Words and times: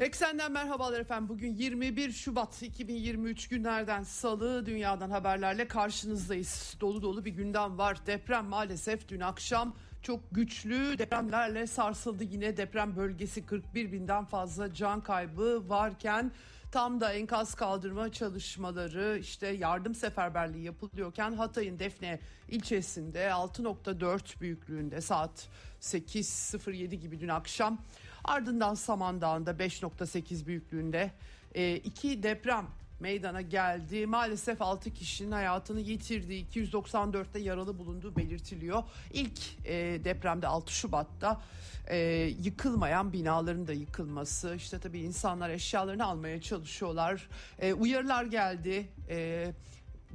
Eksenden 0.00 0.52
merhabalar 0.52 1.00
efendim. 1.00 1.28
Bugün 1.28 1.54
21 1.54 2.12
Şubat 2.12 2.62
2023 2.62 3.48
günlerden 3.48 4.02
salı 4.02 4.66
dünyadan 4.66 5.10
haberlerle 5.10 5.68
karşınızdayız. 5.68 6.76
Dolu 6.80 7.02
dolu 7.02 7.24
bir 7.24 7.30
gündem 7.30 7.78
var. 7.78 8.06
Deprem 8.06 8.44
maalesef 8.44 9.08
dün 9.08 9.20
akşam 9.20 9.76
çok 10.02 10.20
güçlü 10.32 10.98
depremlerle 10.98 11.66
sarsıldı. 11.66 12.24
Yine 12.24 12.56
deprem 12.56 12.96
bölgesi 12.96 13.46
41 13.46 13.92
binden 13.92 14.24
fazla 14.24 14.74
can 14.74 15.00
kaybı 15.00 15.68
varken 15.68 16.32
tam 16.72 17.00
da 17.00 17.12
enkaz 17.12 17.54
kaldırma 17.54 18.12
çalışmaları 18.12 19.18
işte 19.20 19.46
yardım 19.46 19.94
seferberliği 19.94 20.64
yapılıyorken 20.64 21.32
Hatay'ın 21.32 21.78
Defne 21.78 22.20
ilçesinde 22.48 23.28
6.4 23.28 24.40
büyüklüğünde 24.40 25.00
saat 25.00 25.48
8.07 25.80 26.94
gibi 26.94 27.20
dün 27.20 27.28
akşam 27.28 27.78
ardından 28.24 28.74
Samandağ'ında 28.74 29.50
5.8 29.50 30.46
büyüklüğünde 30.46 31.10
e, 31.54 31.76
iki 31.76 32.22
deprem 32.22 32.66
meydana 33.00 33.40
geldi. 33.40 34.06
Maalesef 34.06 34.62
6 34.62 34.94
kişinin 34.94 35.32
hayatını 35.32 35.80
yitirdiği 35.80 36.46
294'te 36.46 37.38
yaralı 37.38 37.78
bulunduğu 37.78 38.16
belirtiliyor. 38.16 38.82
İlk 39.12 39.38
e, 39.64 40.04
depremde 40.04 40.46
6 40.46 40.72
Şubat'ta 40.72 41.40
e, 41.86 41.98
yıkılmayan 42.42 43.12
binaların 43.12 43.66
da 43.66 43.72
yıkılması 43.72 44.54
işte 44.56 44.78
tabii 44.78 45.00
insanlar 45.00 45.50
eşyalarını 45.50 46.04
almaya 46.06 46.40
çalışıyorlar. 46.40 47.28
E, 47.58 47.72
uyarılar 47.72 48.24
geldi. 48.24 48.88
E, 49.08 49.46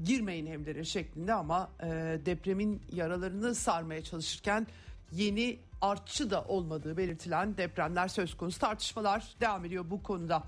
girmeyin 0.03 0.45
evlere 0.45 0.83
şeklinde 0.83 1.33
ama 1.33 1.69
e, 1.83 1.87
depremin 2.25 2.81
yaralarını 2.91 3.55
sarmaya 3.55 4.03
çalışırken 4.03 4.67
yeni 5.11 5.59
artçı 5.81 6.29
da 6.29 6.43
olmadığı 6.43 6.97
belirtilen 6.97 7.57
depremler 7.57 8.07
söz 8.07 8.37
konusu 8.37 8.59
tartışmalar 8.59 9.35
devam 9.41 9.65
ediyor 9.65 9.85
bu 9.89 10.03
konuda. 10.03 10.43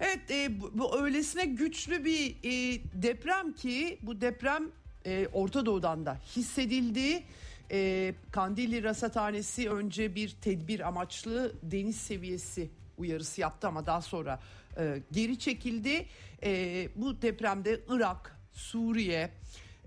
Evet 0.00 0.30
e, 0.30 0.60
bu, 0.60 0.70
bu 0.74 1.02
öylesine 1.02 1.44
güçlü 1.44 2.04
bir 2.04 2.30
e, 2.30 2.80
deprem 2.94 3.52
ki 3.52 3.98
bu 4.02 4.20
deprem 4.20 4.70
e, 5.06 5.28
Orta 5.32 5.66
Doğu'dan 5.66 6.06
da 6.06 6.18
hissedildi. 6.36 7.22
E, 7.70 8.14
Kandilli 8.30 8.82
Rasathanesi 8.82 9.70
önce 9.70 10.14
bir 10.14 10.36
tedbir 10.42 10.88
amaçlı 10.88 11.52
deniz 11.62 11.96
seviyesi 11.96 12.70
uyarısı 12.98 13.40
yaptı 13.40 13.68
ama 13.68 13.86
daha 13.86 14.02
sonra 14.02 14.40
e, 14.78 15.02
geri 15.12 15.38
çekildi. 15.38 16.06
E, 16.42 16.88
bu 16.96 17.22
depremde 17.22 17.80
Irak, 17.88 18.36
Suriye, 18.52 19.30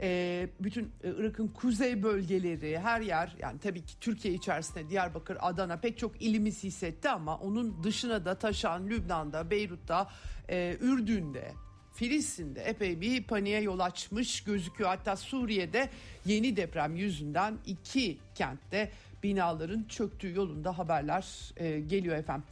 e, 0.04 0.50
bütün 0.60 0.84
e, 1.04 1.10
Irak'ın 1.18 1.48
kuzey 1.48 2.04
bölgeleri 2.04 2.80
her 2.80 3.02
yer 3.02 3.36
yani 3.40 3.60
tabii 3.60 3.86
ki 3.86 4.00
Türkiye 4.00 4.34
içerisinde 4.34 4.90
Diyarbakır, 4.90 5.38
Adana 5.40 5.78
pek 5.78 5.98
çok 5.98 6.22
ilimiz 6.22 6.64
hissetti 6.64 7.10
ama 7.10 7.38
onun 7.38 7.84
dışına 7.84 8.26
da 8.26 8.36
taşan 8.36 8.90
Lübnan'da, 8.90 9.50
Beyrut'ta, 9.50 10.10
e, 10.50 10.78
Ürdün'de, 10.82 11.52
Filistin'de 11.94 12.62
epey 12.62 13.02
bir 13.02 13.24
paniğe 13.24 13.62
yol 13.62 13.80
açmış 13.80 14.44
gözüküyor. 14.44 14.90
Hatta 14.90 15.16
Suriye'de 15.16 15.90
yeni 16.26 16.56
deprem 16.56 16.96
yüzünden 16.96 17.58
iki 17.66 18.18
kentte 18.36 18.92
binaların 19.24 19.84
çöktüğü 19.84 20.36
yolunda 20.36 20.78
haberler 20.78 21.54
e, 21.58 21.80
geliyor 21.80 22.16
efendim. 22.18 22.46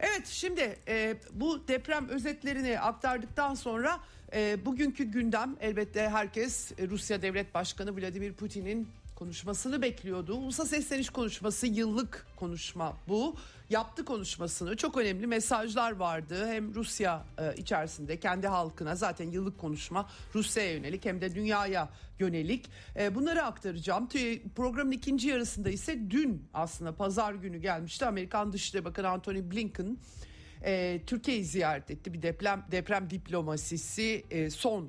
Evet 0.00 0.26
şimdi 0.26 0.78
e, 0.88 1.16
bu 1.32 1.68
deprem 1.68 2.08
özetlerini 2.08 2.80
aktardıktan 2.80 3.54
sonra 3.54 4.00
e, 4.32 4.66
bugünkü 4.66 5.04
gündem 5.04 5.56
elbette 5.60 6.08
herkes 6.08 6.72
e, 6.72 6.88
Rusya 6.88 7.22
Devlet 7.22 7.54
Başkanı 7.54 7.96
Vladimir 7.96 8.32
Putin'in 8.32 8.88
konuşmasını 9.14 9.82
bekliyordu. 9.82 10.34
Ulusal 10.34 10.64
sesleniş 10.66 11.10
konuşması 11.10 11.66
yıllık 11.66 12.26
konuşma 12.36 12.96
bu. 13.08 13.36
Yaptı 13.70 14.04
konuşmasını 14.04 14.76
çok 14.76 14.96
önemli 14.96 15.26
mesajlar 15.26 15.92
vardı. 15.92 16.46
Hem 16.46 16.74
Rusya 16.74 17.24
e, 17.38 17.54
içerisinde 17.56 18.20
kendi 18.20 18.46
halkına 18.48 18.94
zaten 18.94 19.30
yıllık 19.30 19.58
konuşma 19.58 20.08
Rusya'ya 20.34 20.72
yönelik 20.72 21.04
hem 21.04 21.20
de 21.20 21.34
dünyaya 21.34 21.88
yönelik. 22.18 22.70
E, 22.96 23.14
bunları 23.14 23.42
aktaracağım. 23.42 24.08
Programın 24.56 24.90
ikinci 24.90 25.28
yarısında 25.28 25.70
ise 25.70 26.10
dün 26.10 26.48
aslında 26.54 26.96
pazar 26.96 27.34
günü 27.34 27.58
gelmişti. 27.58 28.06
Amerikan 28.06 28.52
Dışişleri 28.52 28.84
Bakanı 28.84 29.08
Antony 29.08 29.50
Blinken 29.50 29.98
e, 30.64 31.00
Türkiye'yi 31.06 31.44
ziyaret 31.44 31.90
etti. 31.90 32.12
Bir 32.12 32.22
deprem 32.22 32.64
deprem 32.70 33.10
diplomasisi 33.10 34.24
e, 34.30 34.50
son 34.50 34.88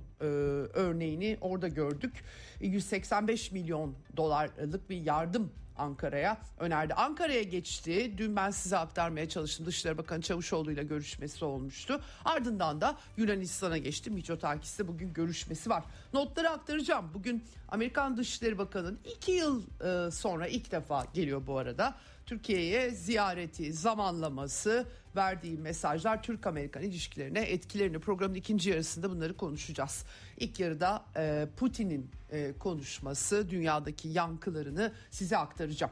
örneğini 0.74 1.38
orada 1.42 1.68
gördük. 1.68 2.14
185 2.62 3.52
milyon 3.52 3.96
dolarlık 4.18 4.90
bir 4.90 5.02
yardım 5.02 5.52
Ankara'ya 5.78 6.38
önerdi. 6.60 6.94
Ankara'ya 6.94 7.44
geçti. 7.44 8.14
Dün 8.18 8.36
ben 8.36 8.50
size 8.50 8.78
aktarmaya 8.78 9.30
çalıştım. 9.30 9.66
Dışişleri 9.66 9.98
Bakanı 9.98 10.22
Çavuşoğlu 10.22 10.72
ile 10.72 10.84
görüşmesi 10.84 11.46
olmuştu. 11.46 12.02
Ardından 12.26 12.82
da 12.82 12.98
Yunanistan'a 13.18 13.78
geçti. 13.78 14.10
Mitsotakis'te 14.10 14.88
bugün 14.88 15.14
görüşmesi 15.14 15.70
var. 15.70 15.84
Notları 16.14 16.50
aktaracağım. 16.50 17.12
Bugün 17.14 17.44
Amerikan 17.70 18.18
Dışişleri 18.18 18.58
Bakanı'nın 18.58 19.00
iki 19.06 19.32
yıl 19.32 19.64
e, 19.82 20.12
sonra 20.12 20.48
ilk 20.48 20.72
defa 20.72 21.06
geliyor 21.14 21.48
bu 21.48 21.58
arada. 21.58 21.96
Türkiye'ye 22.28 22.92
ziyareti, 22.92 23.74
zamanlaması, 23.74 24.86
verdiği 25.16 25.58
mesajlar 25.58 26.24
Türk-Amerikan 26.24 26.84
ilişkilerine 26.84 27.40
etkilerini 27.40 28.00
programın 28.00 28.36
ikinci 28.36 28.70
yarısında 28.70 29.10
bunları 29.10 29.38
konuşacağız. 29.38 30.06
İlk 30.38 30.60
yarıda 30.60 31.06
e, 31.18 31.48
Putin'in 31.58 32.12
e, 32.32 32.54
konuşması, 32.60 33.50
dünyadaki 33.50 34.08
yankılarını 34.08 34.94
size 35.12 35.38
aktaracağım. 35.38 35.92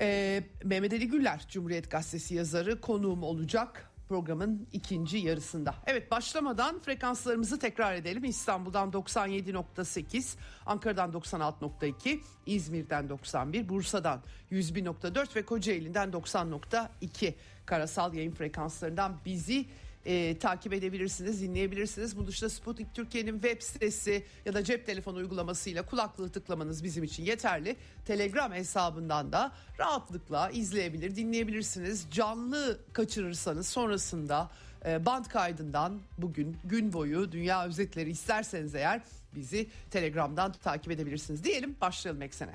E, 0.00 0.42
Mehmet 0.64 0.92
Ali 0.92 1.08
Güller, 1.08 1.46
Cumhuriyet 1.48 1.90
Gazetesi 1.90 2.34
yazarı 2.34 2.80
konuğum 2.80 3.22
olacak 3.22 3.90
programın 4.08 4.68
ikinci 4.72 5.18
yarısında. 5.18 5.74
Evet 5.86 6.10
başlamadan 6.10 6.80
frekanslarımızı 6.80 7.58
tekrar 7.58 7.94
edelim. 7.94 8.24
İstanbul'dan 8.24 8.90
97.8, 8.90 10.36
Ankara'dan 10.66 11.12
96.2, 11.12 12.20
İzmir'den 12.46 13.08
91, 13.08 13.68
Bursa'dan 13.68 14.22
101.4 14.52 15.36
ve 15.36 15.44
Kocaeli'nden 15.44 16.08
90.2 16.10 17.34
karasal 17.66 18.14
yayın 18.14 18.32
frekanslarından 18.32 19.16
bizi 19.24 19.66
e, 20.06 20.38
takip 20.38 20.72
edebilirsiniz, 20.72 21.42
dinleyebilirsiniz. 21.42 22.16
Bu 22.16 22.26
dışında 22.26 22.50
Sputnik 22.50 22.94
Türkiye'nin 22.94 23.32
web 23.32 23.62
sitesi 23.62 24.24
ya 24.44 24.54
da 24.54 24.64
cep 24.64 24.86
telefonu 24.86 25.16
uygulamasıyla 25.16 25.86
kulaklığı 25.86 26.28
tıklamanız 26.28 26.84
bizim 26.84 27.04
için 27.04 27.24
yeterli. 27.24 27.76
Telegram 28.06 28.52
hesabından 28.52 29.32
da 29.32 29.52
rahatlıkla 29.78 30.50
izleyebilir, 30.50 31.16
dinleyebilirsiniz. 31.16 32.06
Canlı 32.10 32.78
kaçırırsanız 32.92 33.68
sonrasında 33.68 34.50
e, 34.86 35.06
band 35.06 35.24
kaydından 35.24 36.00
bugün 36.18 36.56
gün 36.64 36.92
boyu 36.92 37.32
dünya 37.32 37.66
özetleri 37.66 38.10
isterseniz 38.10 38.74
eğer 38.74 39.02
bizi 39.34 39.68
Telegram'dan 39.90 40.52
takip 40.52 40.92
edebilirsiniz. 40.92 41.44
Diyelim 41.44 41.76
başlayalım 41.80 42.22
eksene. 42.22 42.54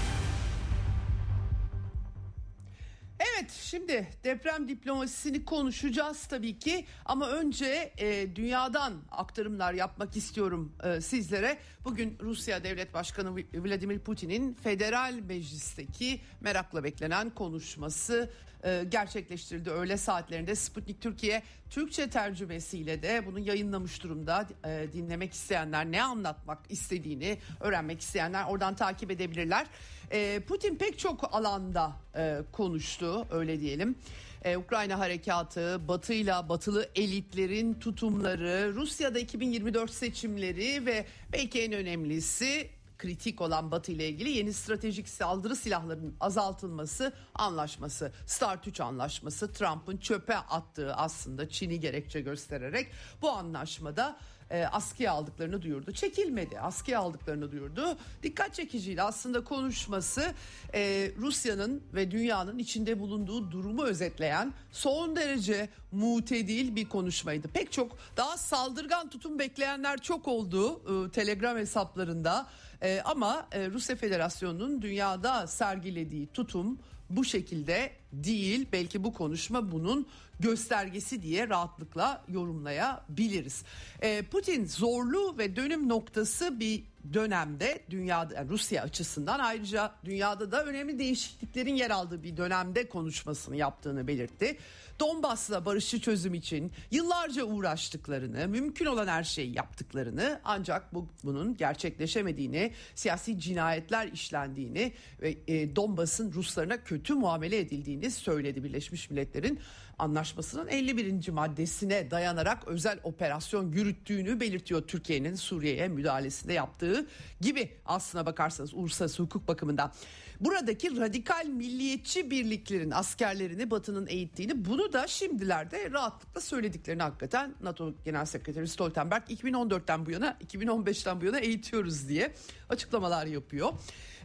Şimdi 3.71 4.07
deprem 4.23 4.67
diplomasisini 4.67 5.45
konuşacağız 5.45 6.25
tabii 6.25 6.59
ki 6.59 6.85
ama 7.05 7.29
önce 7.29 7.93
e, 7.97 8.35
dünyadan 8.35 8.93
aktarımlar 9.11 9.73
yapmak 9.73 10.17
istiyorum 10.17 10.73
e, 10.83 11.01
sizlere. 11.01 11.57
Bugün 11.85 12.17
Rusya 12.21 12.63
Devlet 12.63 12.93
Başkanı 12.93 13.35
Vladimir 13.53 13.99
Putin'in 13.99 14.53
federal 14.53 15.13
meclisteki 15.13 16.21
merakla 16.41 16.83
beklenen 16.83 17.29
konuşması 17.29 18.29
e, 18.63 18.83
gerçekleştirildi. 18.89 19.69
Öğle 19.69 19.97
saatlerinde 19.97 20.55
Sputnik 20.55 21.01
Türkiye 21.01 21.43
Türkçe 21.69 22.09
tercümesiyle 22.09 23.03
de 23.03 23.25
bunu 23.25 23.39
yayınlamış 23.39 24.03
durumda. 24.03 24.47
E, 24.65 24.87
dinlemek 24.93 25.33
isteyenler 25.33 25.91
ne 25.91 26.03
anlatmak 26.03 26.59
istediğini 26.69 27.37
öğrenmek 27.59 28.01
isteyenler 28.01 28.45
oradan 28.45 28.75
takip 28.75 29.11
edebilirler. 29.11 29.67
E, 30.11 30.39
Putin 30.47 30.75
pek 30.75 30.99
çok 30.99 31.35
alanda 31.35 31.91
e, 32.15 32.37
konuştu 32.51 33.27
öyle 33.31 33.59
diyelim. 33.59 33.95
Ee, 34.43 34.57
Ukrayna 34.57 34.99
harekatı, 34.99 35.87
batıyla 35.87 36.49
batılı 36.49 36.89
elitlerin 36.95 37.73
tutumları, 37.73 38.73
Rusya'da 38.75 39.19
2024 39.19 39.91
seçimleri 39.91 40.85
ve 40.85 41.05
belki 41.33 41.61
en 41.61 41.73
önemlisi 41.73 42.69
kritik 42.97 43.41
olan 43.41 43.71
Batı 43.71 43.91
ile 43.91 44.09
ilgili 44.09 44.29
yeni 44.29 44.53
stratejik 44.53 45.09
saldırı 45.09 45.55
silahlarının 45.55 46.15
azaltılması 46.19 47.13
anlaşması. 47.33 48.11
Start 48.25 48.67
3 48.67 48.79
anlaşması 48.79 49.53
Trump'ın 49.53 49.97
çöpe 49.97 50.35
attığı 50.35 50.93
aslında 50.93 51.49
Çin'i 51.49 51.79
gerekçe 51.79 52.21
göstererek 52.21 52.87
bu 53.21 53.29
anlaşmada 53.31 54.17
e, 54.51 54.65
askıya 54.65 55.11
aldıklarını 55.11 55.61
duyurdu. 55.61 55.91
Çekilmedi 55.91 56.59
askıya 56.59 56.99
aldıklarını 56.99 57.51
duyurdu. 57.51 57.97
Dikkat 58.23 58.53
çekiciydi 58.53 59.01
aslında 59.01 59.43
konuşması 59.43 60.33
e, 60.73 61.11
Rusya'nın 61.17 61.83
ve 61.93 62.11
dünyanın 62.11 62.57
içinde 62.57 62.99
bulunduğu 62.99 63.51
durumu 63.51 63.83
özetleyen 63.83 64.53
son 64.71 65.15
derece 65.15 65.69
mutedil 65.91 66.75
bir 66.75 66.89
konuşmaydı. 66.89 67.47
Pek 67.47 67.71
çok 67.71 67.97
daha 68.17 68.37
saldırgan 68.37 69.09
tutum 69.09 69.39
bekleyenler 69.39 70.01
çok 70.01 70.27
oldu 70.27 70.81
e, 71.07 71.11
Telegram 71.11 71.57
hesaplarında. 71.57 72.47
E, 72.81 73.01
ama 73.05 73.47
e, 73.51 73.69
Rusya 73.69 73.95
Federasyonu'nun 73.95 74.81
dünyada 74.81 75.47
sergilediği 75.47 76.27
tutum 76.27 76.79
bu 77.09 77.25
şekilde 77.25 77.91
değil. 78.13 78.67
Belki 78.71 79.03
bu 79.03 79.13
konuşma 79.13 79.71
bunun 79.71 80.07
göstergesi 80.41 81.21
diye 81.21 81.49
rahatlıkla 81.49 82.23
yorumlayabiliriz. 82.27 83.63
E, 84.01 84.21
Putin 84.21 84.65
zorlu 84.65 85.37
ve 85.37 85.55
dönüm 85.55 85.89
noktası 85.89 86.59
bir 86.59 86.83
dönemde 87.13 87.83
dünyada 87.89 88.33
yani 88.33 88.49
Rusya 88.49 88.83
açısından 88.83 89.39
ayrıca 89.39 89.91
dünyada 90.05 90.51
da 90.51 90.65
önemli 90.65 90.99
değişikliklerin 90.99 91.75
yer 91.75 91.89
aldığı 91.89 92.23
bir 92.23 92.37
dönemde 92.37 92.89
konuşmasını 92.89 93.55
yaptığını 93.55 94.07
belirtti. 94.07 94.57
Donbas'la 94.99 95.65
barışçı 95.65 96.01
çözüm 96.01 96.33
için 96.33 96.71
yıllarca 96.91 97.43
uğraştıklarını, 97.43 98.47
mümkün 98.47 98.85
olan 98.85 99.07
her 99.07 99.23
şeyi 99.23 99.55
yaptıklarını 99.55 100.39
ancak 100.43 100.93
bu, 100.93 101.07
bunun 101.23 101.57
gerçekleşemediğini, 101.57 102.73
siyasi 102.95 103.39
cinayetler 103.39 104.07
işlendiğini 104.07 104.93
ve 105.21 105.37
e, 105.47 105.75
Donbas'ın 105.75 106.33
Ruslarına 106.33 106.83
kötü 106.83 107.13
muamele 107.13 107.59
edildiğini 107.59 108.11
söyledi 108.11 108.63
Birleşmiş 108.63 109.09
Milletler'in 109.09 109.59
anlaşmasının 110.01 110.67
51. 110.67 111.29
maddesine 111.29 112.11
dayanarak 112.11 112.67
özel 112.67 112.99
operasyon 113.03 113.71
yürüttüğünü 113.71 114.39
belirtiyor 114.39 114.81
Türkiye'nin 114.81 115.35
Suriye'ye 115.35 115.87
müdahalesinde 115.87 116.53
yaptığı 116.53 117.07
gibi 117.41 117.69
aslına 117.85 118.25
bakarsanız 118.25 118.73
uluslararası 118.73 119.23
hukuk 119.23 119.47
bakımından. 119.47 119.93
Buradaki 120.39 120.97
radikal 120.99 121.45
milliyetçi 121.45 122.31
birliklerin 122.31 122.91
askerlerini 122.91 123.71
Batı'nın 123.71 124.07
eğittiğini 124.07 124.65
bunu 124.65 124.93
da 124.93 125.07
şimdilerde 125.07 125.91
rahatlıkla 125.91 126.41
söylediklerini 126.41 127.01
hakikaten 127.01 127.55
NATO 127.61 127.93
Genel 128.05 128.25
Sekreteri 128.25 128.67
Stoltenberg 128.67 129.23
2014'ten 129.23 130.05
bu 130.05 130.11
yana 130.11 130.37
2015'ten 130.47 131.21
bu 131.21 131.25
yana 131.25 131.39
eğitiyoruz 131.39 132.09
diye 132.09 132.33
açıklamalar 132.69 133.25
yapıyor. 133.25 133.73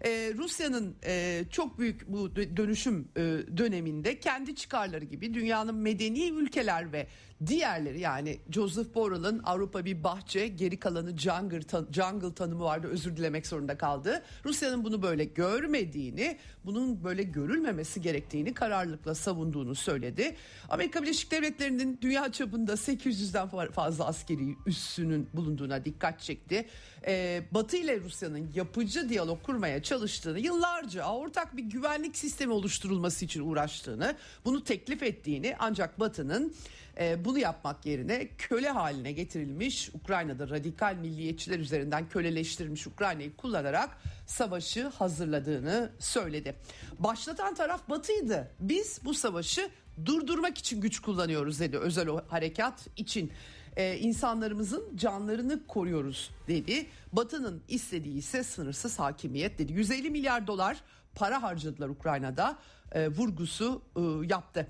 Ee, 0.05 0.33
Rusya'nın 0.37 0.97
e, 1.07 1.45
çok 1.51 1.79
büyük 1.79 2.09
bu 2.09 2.37
dönüşüm 2.37 3.09
e, 3.17 3.21
döneminde 3.57 4.21
kendi 4.21 4.55
çıkarları 4.55 5.05
gibi 5.05 5.35
dünyanın 5.35 5.75
medeni 5.75 6.29
ülkeler 6.29 6.93
ve 6.93 7.07
diğerleri 7.47 8.01
yani 8.01 8.39
Joseph 8.51 8.95
Borrell'ın 8.95 9.41
Avrupa 9.45 9.85
bir 9.85 10.05
bahçe 10.05 10.49
geri 10.49 10.79
kalanı 10.79 11.19
jungle, 11.19 11.63
tan- 11.63 11.89
jungle 11.93 12.35
tanımı 12.35 12.65
vardı 12.65 12.89
özür 12.91 13.17
dilemek 13.17 13.47
zorunda 13.47 13.79
kaldı. 13.79 14.23
Rusya'nın 14.45 14.85
bunu 14.85 15.03
böyle 15.03 15.25
görmediğini 15.25 16.39
bunun 16.65 17.05
böyle 17.05 17.23
görülmemesi 17.23 18.01
gerektiğini 18.01 18.55
kararlılıkla 18.55 19.15
savunduğunu 19.15 19.75
söyledi. 19.75 20.37
Amerika 20.69 21.03
Birleşik 21.03 21.31
Devletleri'nin 21.31 21.99
dünya 22.03 22.33
çapında 22.33 22.73
800'den 22.73 23.71
fazla 23.71 24.07
askeri 24.07 24.57
üssünün 24.67 25.29
bulunduğuna 25.35 25.85
dikkat 25.85 26.21
çekti. 26.21 26.67
Ee, 27.07 27.43
Batı 27.51 27.77
ile 27.77 28.01
Rusya'nın 28.01 28.51
yapıcı 28.55 29.09
diyalog 29.09 29.43
kurmaya 29.43 29.83
çalıştığını 29.83 30.39
yıllarca 30.39 31.05
ortak 31.05 31.57
bir 31.57 31.63
güvenlik 31.63 32.17
sistemi 32.17 32.53
oluşturulması 32.53 33.25
için 33.25 33.41
uğraştığını 33.41 34.17
bunu 34.45 34.65
teklif 34.65 35.03
ettiğini 35.03 35.57
ancak 35.59 36.01
Batı'nın 36.01 36.55
e, 37.01 37.25
bunu 37.25 37.39
yapmak 37.39 37.87
yerine 37.87 38.29
köle 38.39 38.69
haline 38.69 39.13
getirilmiş 39.13 39.91
Ukrayna'da 39.95 40.49
radikal 40.49 40.95
milliyetçiler 40.95 41.59
üzerinden 41.59 42.09
köleleştirilmiş 42.09 42.87
Ukrayna'yı 42.87 43.37
kullanarak 43.37 43.91
savaşı 44.27 44.87
hazırladığını 44.87 45.91
söyledi. 45.99 46.55
Başlatan 46.99 47.55
taraf 47.55 47.89
Batı'ydı. 47.89 48.51
Biz 48.61 49.01
bu 49.05 49.15
savaşı 49.15 49.71
durdurmak 50.05 50.59
için 50.59 50.81
güç 50.81 51.01
kullanıyoruz 51.01 51.61
dedi 51.61 51.79
özel 51.79 52.09
harekat 52.29 52.87
için. 52.97 53.33
Ee, 53.77 53.99
insanlarımızın 53.99 54.97
canlarını 54.97 55.67
koruyoruz 55.67 56.31
dedi. 56.49 56.87
Batı'nın 57.13 57.63
istediği 57.69 58.17
ise 58.17 58.45
sınırsız 58.45 58.99
hakimiyet 58.99 59.59
dedi. 59.59 59.73
150 59.73 60.11
milyar 60.11 60.47
dolar 60.47 60.77
para 61.15 61.43
harcadılar 61.43 61.89
Ukrayna'da 61.89 62.59
e, 62.93 63.09
vurgusu 63.09 63.83
e, 63.97 64.01
yaptı 64.27 64.67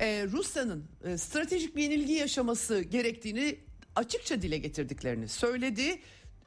e, 0.00 0.26
Rusya'nın 0.32 0.84
e, 1.04 1.18
stratejik 1.18 1.76
bir 1.76 1.82
yenilgi 1.82 2.12
yaşaması 2.12 2.80
gerektiğini 2.80 3.58
açıkça 3.96 4.42
dile 4.42 4.58
getirdiklerini 4.58 5.28
söyledi. 5.28 6.00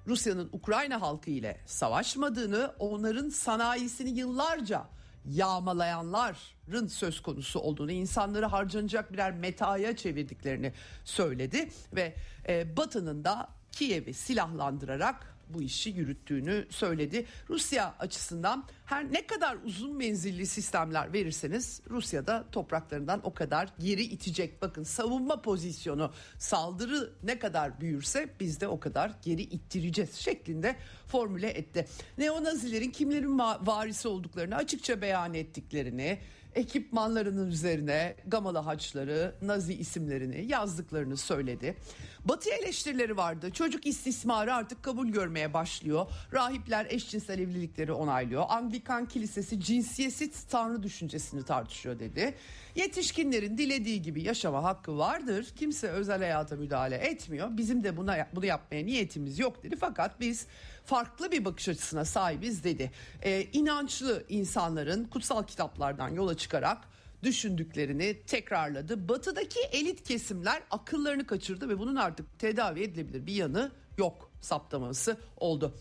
Rusya'nın 0.08 0.50
Ukrayna 0.54 1.02
halkı 1.02 1.30
ile 1.30 1.58
savaşmadığını, 1.66 2.74
onların 2.80 3.30
sanayisini 3.30 4.10
yıllarca 4.10 4.86
yağmalayanların 5.26 6.88
söz 6.88 7.22
konusu 7.22 7.60
olduğunu, 7.60 7.92
insanları 7.92 8.46
harcanacak 8.46 9.14
birer 9.14 9.32
metaya 9.32 9.96
çevirdiklerini 9.96 10.74
söyledi 11.06 11.70
ve 11.96 12.16
e, 12.48 12.78
Batı'nın 12.78 13.24
da 13.24 13.50
Kiev'i 13.72 14.14
silahlandırarak 14.14 15.31
bu 15.54 15.62
işi 15.62 15.90
yürüttüğünü 15.90 16.66
söyledi. 16.70 17.26
Rusya 17.50 17.96
açısından 18.00 18.68
her 18.86 19.14
ne 19.14 19.28
kadar 19.28 19.58
uzun 19.66 19.96
menzilli 19.98 20.48
sistemler 20.48 21.14
verirseniz 21.14 21.82
Rusya'da 21.90 22.46
topraklarından 22.52 23.22
o 23.24 23.34
kadar 23.34 23.70
geri 23.80 24.04
itecek. 24.04 24.62
Bakın 24.62 24.84
savunma 24.84 25.42
pozisyonu 25.42 26.14
saldırı 26.38 27.14
ne 27.24 27.40
kadar 27.40 27.82
büyürse 27.82 28.30
biz 28.40 28.62
de 28.62 28.68
o 28.68 28.80
kadar 28.80 29.12
geri 29.22 29.42
ittireceğiz 29.42 30.16
şeklinde 30.16 30.76
formüle 31.08 31.50
etti. 31.50 31.88
Neonazilerin 32.18 32.92
kimlerin 32.92 33.40
varisi 33.40 34.08
olduklarını 34.08 34.56
açıkça 34.56 35.02
beyan 35.02 35.34
ettiklerini 35.34 36.20
ekipmanlarının 36.56 37.48
üzerine 37.52 38.16
Gamalı 38.28 38.58
haçları, 38.58 39.36
Nazi 39.42 39.74
isimlerini 39.74 40.46
yazdıklarını 40.48 41.18
söyledi. 41.18 41.78
Batı 42.26 42.50
eleştirileri 42.50 43.18
vardı. 43.18 43.52
Çocuk 43.52 43.86
istismarı 43.86 44.54
artık 44.54 44.84
kabul 44.84 45.08
görmeye 45.08 45.54
başlıyor. 45.54 46.06
Rahipler 46.34 46.88
eşcinsel 46.90 47.40
evlilikleri 47.40 47.94
onaylıyor. 47.94 48.46
Anglikan 48.50 49.06
Kilisesi 49.06 49.60
cinsiyetsiz 49.60 50.44
tanrı 50.44 50.84
düşüncesini 50.84 51.44
tartışıyor 51.44 52.00
dedi. 52.00 52.34
Yetişkinlerin 52.76 53.58
dilediği 53.58 54.02
gibi 54.02 54.24
yaşama 54.24 54.64
hakkı 54.64 54.98
vardır. 54.98 55.48
Kimse 55.56 55.88
özel 55.88 56.20
hayata 56.20 56.56
müdahale 56.56 56.96
etmiyor. 56.96 57.58
Bizim 57.58 57.84
de 57.84 57.98
buna 57.98 58.28
bunu 58.36 58.46
yapmaya 58.46 58.86
niyetimiz 58.86 59.40
yok 59.40 59.64
dedi. 59.64 59.76
Fakat 59.80 60.20
biz 60.20 60.48
farklı 60.86 61.32
bir 61.32 61.46
bakış 61.46 61.70
açısına 61.70 62.06
sahibiz 62.06 62.64
dedi. 62.64 62.92
Ee, 63.22 63.48
inançlı 63.54 64.24
insanların 64.30 65.04
kutsal 65.04 65.44
kitaplardan 65.44 66.10
yola 66.10 66.38
çıkarak 66.38 66.78
düşündüklerini 67.24 68.22
tekrarladı. 68.28 69.10
Batıdaki 69.10 69.60
elit 69.60 70.04
kesimler 70.04 70.62
akıllarını 70.72 71.28
kaçırdı 71.28 71.70
ve 71.70 71.80
bunun 71.80 71.96
artık 71.96 72.40
tedavi 72.40 72.82
edilebilir 72.82 73.26
bir 73.26 73.34
yanı 73.34 73.72
yok 73.98 74.32
saptaması 74.42 75.18
oldu 75.38 75.74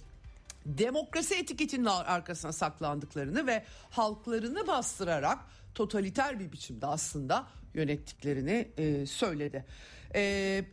demokrasi 0.66 1.35
etiketinin 1.35 1.85
arkasına 1.85 2.52
saklandıklarını 2.52 3.47
ve 3.47 3.64
halklarını 3.90 4.66
bastırarak 4.66 5.38
totaliter 5.75 6.40
bir 6.40 6.52
biçimde 6.52 6.87
aslında 6.87 7.47
yönettiklerini 7.75 8.69
e, 8.76 9.07
söyledi. 9.07 9.64
Ee, 10.14 10.64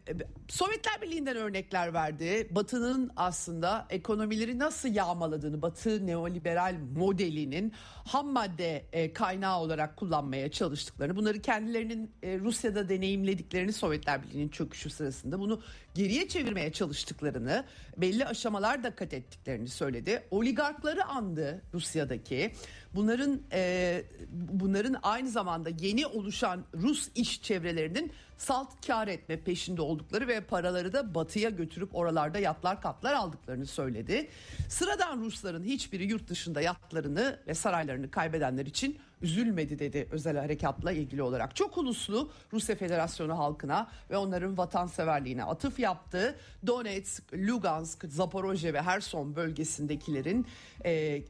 Sovyetler 0.48 1.02
Birliği'nden 1.02 1.38
örnekler 1.38 1.94
verdi. 1.94 2.48
Batı'nın 2.52 3.12
aslında 3.16 3.88
ekonomileri 3.90 4.60
nasıl 4.60 4.90
yağmaladığını, 4.90 5.62
Batı 5.62 6.08
neoliberal 6.08 6.76
modelinin 6.96 7.74
ham 8.06 8.28
madde 8.28 8.86
e, 8.94 9.14
kaynağı 9.14 9.60
olarak 9.60 9.98
kullanmaya 9.98 10.52
çalıştıklarını, 10.52 11.16
bunları 11.16 11.42
kendilerinin 11.42 12.12
e, 12.24 12.40
Rusya'da 12.40 12.90
deneyimlediklerini 12.90 13.74
Sovyetler 13.74 14.24
Birliği'nin 14.24 14.50
çöküşü 14.50 14.90
sırasında 14.90 15.40
bunu 15.40 15.62
geriye 15.94 16.28
çevirmeye 16.28 16.72
çalıştıklarını, 16.72 17.66
belli 17.98 18.26
aşamalar 18.26 18.84
da 18.84 18.96
kat 18.96 19.14
ettiklerini 19.14 19.68
söyledi. 19.68 20.24
Oligarkları 20.32 21.06
andı 21.06 21.62
Rusya'daki. 21.74 22.52
Bunların 22.96 23.42
e, 23.52 24.04
bunların 24.32 24.96
aynı 25.04 25.30
zamanda 25.30 25.70
yeni 25.80 26.08
oluşan 26.08 26.66
Rus 26.74 27.10
iş 27.16 27.42
çevrelerinin 27.42 28.12
salt 28.38 28.88
kar 28.88 29.08
etme 29.08 29.40
peşinde 29.42 29.82
oldukları 29.82 30.28
ve 30.28 30.42
paraları 30.42 30.94
da 30.94 31.16
batıya 31.16 31.50
götürüp 31.50 31.96
oralarda 31.96 32.40
yatlar 32.40 32.82
katlar 32.82 33.14
aldıklarını 33.14 33.66
söyledi. 33.66 34.30
Sıradan 34.70 35.20
Rusların 35.20 35.64
hiçbiri 35.64 36.06
yurt 36.06 36.30
dışında 36.30 36.62
yatlarını 36.62 37.40
ve 37.48 37.54
saraylarını 37.54 38.12
kaybedenler 38.12 38.66
için 38.66 39.00
üzülmedi 39.22 39.80
dedi 39.80 40.08
özel 40.12 40.38
harekatla 40.38 40.92
ilgili 40.92 41.22
olarak. 41.22 41.56
Çok 41.56 41.78
uluslu 41.78 42.32
Rusya 42.54 42.76
Federasyonu 42.76 43.38
halkına 43.38 43.88
ve 44.10 44.18
onların 44.18 44.58
vatanseverliğine 44.58 45.44
atıf 45.44 45.80
yaptı. 45.80 46.36
Donetsk, 46.68 47.34
Lugansk, 47.34 48.06
Zaporojye 48.08 48.74
ve 48.74 48.82
Herson 48.82 49.36
bölgesindekilerin 49.36 50.46
e, 50.86 51.22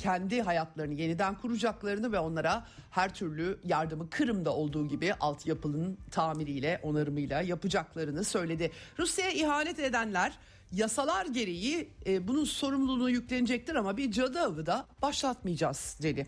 kendi 0.00 0.42
hayatlarını 0.42 0.94
yeniden 0.94 1.34
kuracaklarını 1.34 2.12
ve 2.12 2.18
onlara 2.18 2.66
her 2.90 3.14
türlü 3.14 3.58
yardımı 3.64 4.10
Kırım'da 4.10 4.54
olduğu 4.54 4.88
gibi 4.88 5.14
altyapının 5.14 5.98
tamiriyle, 6.10 6.80
onarımıyla 6.82 7.42
yapacaklarını 7.42 8.24
söyledi. 8.24 8.70
Rusya'ya 8.98 9.32
ihanet 9.32 9.78
edenler 9.78 10.32
yasalar 10.72 11.26
gereği 11.26 11.88
e, 12.06 12.28
bunun 12.28 12.44
sorumluluğunu 12.44 13.10
yüklenecektir 13.10 13.74
ama 13.74 13.96
bir 13.96 14.12
cadı 14.12 14.40
avı 14.40 14.66
da 14.66 14.86
başlatmayacağız 15.02 15.98
dedi 16.02 16.26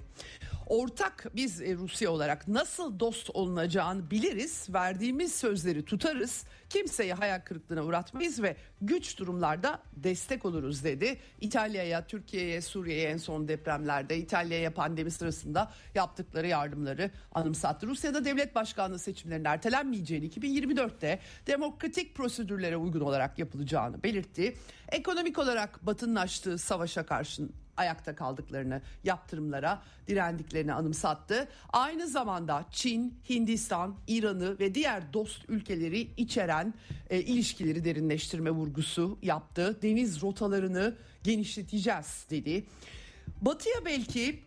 ortak 0.72 1.26
biz 1.36 1.62
e, 1.62 1.74
Rusya 1.74 2.10
olarak 2.10 2.48
nasıl 2.48 3.00
dost 3.00 3.30
olunacağını 3.34 4.10
biliriz. 4.10 4.66
Verdiğimiz 4.68 5.34
sözleri 5.34 5.84
tutarız. 5.84 6.44
Kimseyi 6.68 7.12
hayal 7.12 7.40
kırıklığına 7.40 7.84
uğratmayız 7.84 8.42
ve 8.42 8.56
güç 8.80 9.18
durumlarda 9.18 9.82
destek 9.96 10.44
oluruz 10.44 10.84
dedi. 10.84 11.18
İtalya'ya, 11.40 12.06
Türkiye'ye, 12.06 12.60
Suriye'ye 12.60 13.08
en 13.08 13.16
son 13.16 13.48
depremlerde, 13.48 14.16
İtalya'ya 14.16 14.74
pandemi 14.74 15.10
sırasında 15.10 15.72
yaptıkları 15.94 16.46
yardımları 16.46 17.10
anımsattı. 17.32 17.86
Rusya'da 17.86 18.24
devlet 18.24 18.54
başkanlığı 18.54 18.98
seçimlerinin 18.98 19.44
ertelenmeyeceğini 19.44 20.28
2024'te 20.28 21.18
demokratik 21.46 22.14
prosedürlere 22.14 22.76
uygun 22.76 23.00
olarak 23.00 23.38
yapılacağını 23.38 24.02
belirtti. 24.02 24.56
Ekonomik 24.88 25.38
olarak 25.38 25.86
Batı'nın 25.86 26.16
açtığı 26.16 26.58
savaşa 26.58 27.06
karşı 27.06 27.48
ayakta 27.76 28.14
kaldıklarını, 28.14 28.82
yaptırımlara 29.04 29.82
direndiklerini 30.08 30.72
anımsattı. 30.72 31.48
Aynı 31.72 32.08
zamanda 32.08 32.64
Çin, 32.70 33.14
Hindistan, 33.30 33.96
İran'ı 34.06 34.58
ve 34.58 34.74
diğer 34.74 35.12
dost 35.12 35.44
ülkeleri 35.48 36.08
içeren 36.16 36.74
e, 37.10 37.20
ilişkileri 37.20 37.84
derinleştirme 37.84 38.50
vurgusu 38.50 39.18
yaptı. 39.22 39.78
Deniz 39.82 40.22
rotalarını 40.22 40.96
genişleteceğiz 41.22 42.26
dedi. 42.30 42.64
Batı'ya 43.42 43.84
belki 43.84 44.42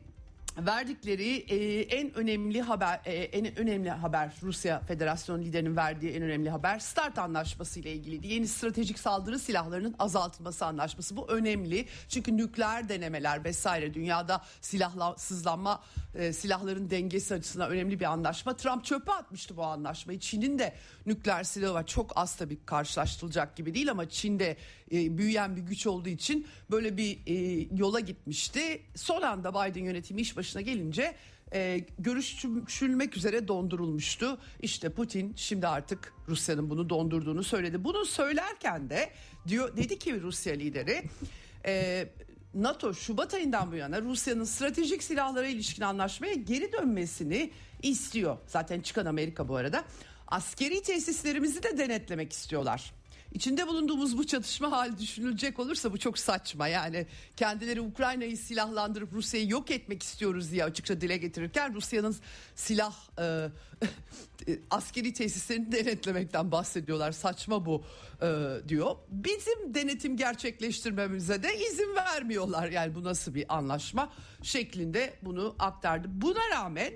verdikleri 0.58 1.38
e, 1.38 1.82
en 1.82 2.18
önemli 2.18 2.62
haber 2.62 3.02
e, 3.06 3.14
en 3.14 3.60
önemli 3.60 3.90
haber 3.90 4.32
Rusya 4.44 4.80
Federasyonu 4.80 5.44
liderinin 5.44 5.76
verdiği 5.76 6.12
en 6.12 6.22
önemli 6.24 6.50
haber 6.50 6.80
START 6.80 7.18
anlaşması 7.18 7.80
ile 7.80 7.94
ilgiliydi. 7.94 8.28
Yeni 8.28 8.48
stratejik 8.48 9.00
saldırı 9.00 9.40
silahlarının 9.40 9.96
azaltılması 10.00 10.66
anlaşması. 10.66 11.18
Bu 11.18 11.30
önemli 11.30 11.86
çünkü 12.10 12.38
nükleer 12.38 12.90
denemeler 12.90 13.44
vesaire 13.44 13.94
dünyada 13.94 14.42
silahsızlanma 14.62 15.84
e, 16.16 16.34
silahların 16.34 16.90
dengesi 16.90 17.34
açısından 17.34 17.70
önemli 17.70 18.00
bir 18.00 18.06
anlaşma. 18.06 18.58
Trump 18.58 18.86
çöpe 18.86 19.12
atmıştı 19.12 19.58
bu 19.58 19.64
anlaşmayı. 19.64 20.20
Çin'in 20.20 20.60
de 20.60 20.76
nükleer 21.06 21.44
silahı 21.44 21.74
var. 21.74 21.88
Çok 21.88 22.12
az 22.16 22.36
tabii 22.36 22.66
karşılaştırılacak 22.66 23.56
gibi 23.56 23.74
değil 23.74 23.92
ama 23.92 24.10
Çin'de 24.10 24.58
e, 24.92 25.18
büyüyen 25.18 25.56
bir 25.56 25.62
güç 25.62 25.88
olduğu 25.88 26.10
için 26.10 26.48
böyle 26.72 26.98
bir 26.98 27.20
e, 27.28 27.68
yola 27.78 28.00
gitmişti. 28.00 28.82
Son 28.96 29.22
anda 29.22 29.52
Biden 29.52 29.84
yönetimi 29.84 30.22
iş 30.22 30.38
başına 30.38 30.62
gelince 30.62 31.16
e, 31.54 31.86
görüşülmek 32.00 33.18
üzere 33.18 33.48
dondurulmuştu. 33.48 34.38
İşte 34.62 34.90
Putin 34.90 35.34
şimdi 35.36 35.68
artık 35.68 36.14
Rusya'nın 36.28 36.70
bunu 36.70 36.90
dondurduğunu 36.90 37.44
söyledi. 37.44 37.84
Bunu 37.84 38.06
söylerken 38.06 38.90
de 38.90 39.10
diyor 39.48 39.78
dedi 39.78 40.00
ki 40.00 40.22
Rusya 40.22 40.54
lideri 40.54 41.04
e, 41.66 42.06
NATO 42.54 42.94
Şubat 42.94 43.34
ayından 43.34 43.72
bu 43.72 43.76
yana 43.76 44.02
Rusya'nın 44.02 44.44
stratejik 44.44 45.04
silahlara 45.04 45.48
ilişkin 45.48 45.84
anlaşmaya 45.84 46.34
geri 46.34 46.72
dönmesini 46.72 47.52
istiyor. 47.84 48.38
Zaten 48.48 48.82
çıkan 48.82 49.06
Amerika 49.06 49.48
bu 49.48 49.56
arada. 49.56 49.84
Askeri 50.28 50.82
tesislerimizi 50.82 51.64
de 51.64 51.78
denetlemek 51.78 52.34
istiyorlar. 52.34 52.94
İçinde 53.36 53.68
bulunduğumuz 53.68 54.18
bu 54.18 54.28
çatışma 54.28 54.72
hali 54.72 55.00
düşünülecek 55.00 55.60
olursa 55.60 55.94
bu 55.94 55.98
çok 55.98 56.20
saçma. 56.20 56.68
Yani 56.68 57.08
kendileri 57.38 57.82
Ukrayna'yı 57.82 58.38
silahlandırıp 58.38 59.14
Rusya'yı 59.14 59.50
yok 59.50 59.72
etmek 59.72 60.04
istiyoruz 60.04 60.52
diye 60.52 60.64
açıkça 60.64 61.02
dile 61.02 61.18
getirirken 61.18 61.74
Rusya'nın 61.74 62.16
silah 62.56 62.96
e, 63.20 63.50
askeri 64.72 65.14
tesislerini 65.14 65.72
denetlemekten 65.72 66.52
bahsediyorlar. 66.52 67.12
Saçma 67.12 67.66
bu 67.66 67.84
e, 68.22 68.28
diyor. 68.68 68.96
Bizim 69.10 69.74
denetim 69.74 70.18
gerçekleştirmemize 70.18 71.44
de 71.44 71.58
izin 71.58 71.96
vermiyorlar. 71.96 72.70
Yani 72.70 72.96
bu 72.96 73.04
nasıl 73.04 73.36
bir 73.36 73.56
anlaşma 73.56 74.14
şeklinde 74.44 75.14
bunu 75.22 75.56
aktardı. 75.60 76.08
Buna 76.12 76.50
rağmen 76.52 76.94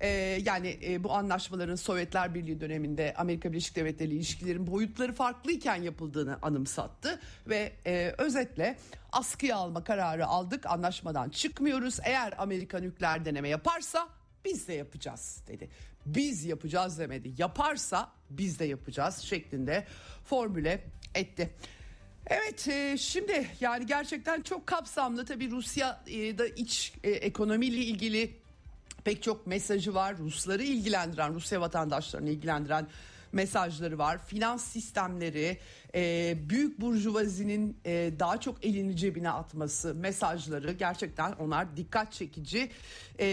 ee, 0.00 0.08
yani 0.44 0.78
e, 0.84 1.04
bu 1.04 1.12
anlaşmaların 1.12 1.74
Sovyetler 1.74 2.34
Birliği 2.34 2.60
döneminde 2.60 3.14
Amerika 3.16 3.52
Birleşik 3.52 3.76
Devletleri 3.76 4.14
ilişkilerin 4.14 4.66
boyutları 4.66 5.12
farklıyken 5.12 5.82
yapıldığını 5.82 6.38
anımsattı 6.42 7.20
ve 7.48 7.72
e, 7.86 8.14
özetle 8.18 8.78
askıya 9.12 9.56
alma 9.56 9.84
kararı 9.84 10.26
aldık 10.26 10.66
anlaşmadan 10.66 11.28
çıkmıyoruz 11.28 11.98
eğer 12.04 12.34
Amerika 12.38 12.78
nükleer 12.78 13.24
deneme 13.24 13.48
yaparsa 13.48 14.08
biz 14.44 14.68
de 14.68 14.72
yapacağız 14.72 15.42
dedi. 15.48 15.70
Biz 16.06 16.44
yapacağız 16.44 16.98
demedi 16.98 17.32
yaparsa 17.38 18.12
biz 18.30 18.58
de 18.58 18.64
yapacağız 18.64 19.18
şeklinde 19.18 19.86
formüle 20.24 20.84
etti. 21.14 21.50
Evet 22.26 22.68
e, 22.68 22.98
şimdi 22.98 23.46
yani 23.60 23.86
gerçekten 23.86 24.42
çok 24.42 24.66
kapsamlı 24.66 25.24
tabii 25.24 25.50
Rusya'da 25.50 26.46
iç 26.46 26.92
e, 27.04 27.10
ekonomiyle 27.10 27.76
ilgili 27.76 28.39
pek 29.04 29.22
çok 29.22 29.46
mesajı 29.46 29.94
var. 29.94 30.18
Rusları 30.18 30.62
ilgilendiren, 30.62 31.34
Rusya 31.34 31.60
vatandaşlarını 31.60 32.30
ilgilendiren 32.30 32.86
mesajları 33.32 33.98
var. 33.98 34.26
Finans 34.26 34.64
sistemleri, 34.64 35.58
e, 35.94 36.34
büyük 36.48 36.80
burjuvazinin 36.80 37.76
e, 37.86 38.12
daha 38.18 38.40
çok 38.40 38.64
elini 38.64 38.96
cebine 38.96 39.30
atması 39.30 39.94
mesajları 39.94 40.72
gerçekten 40.72 41.32
onlar 41.32 41.76
dikkat 41.76 42.12
çekici. 42.12 42.70
E, 43.18 43.26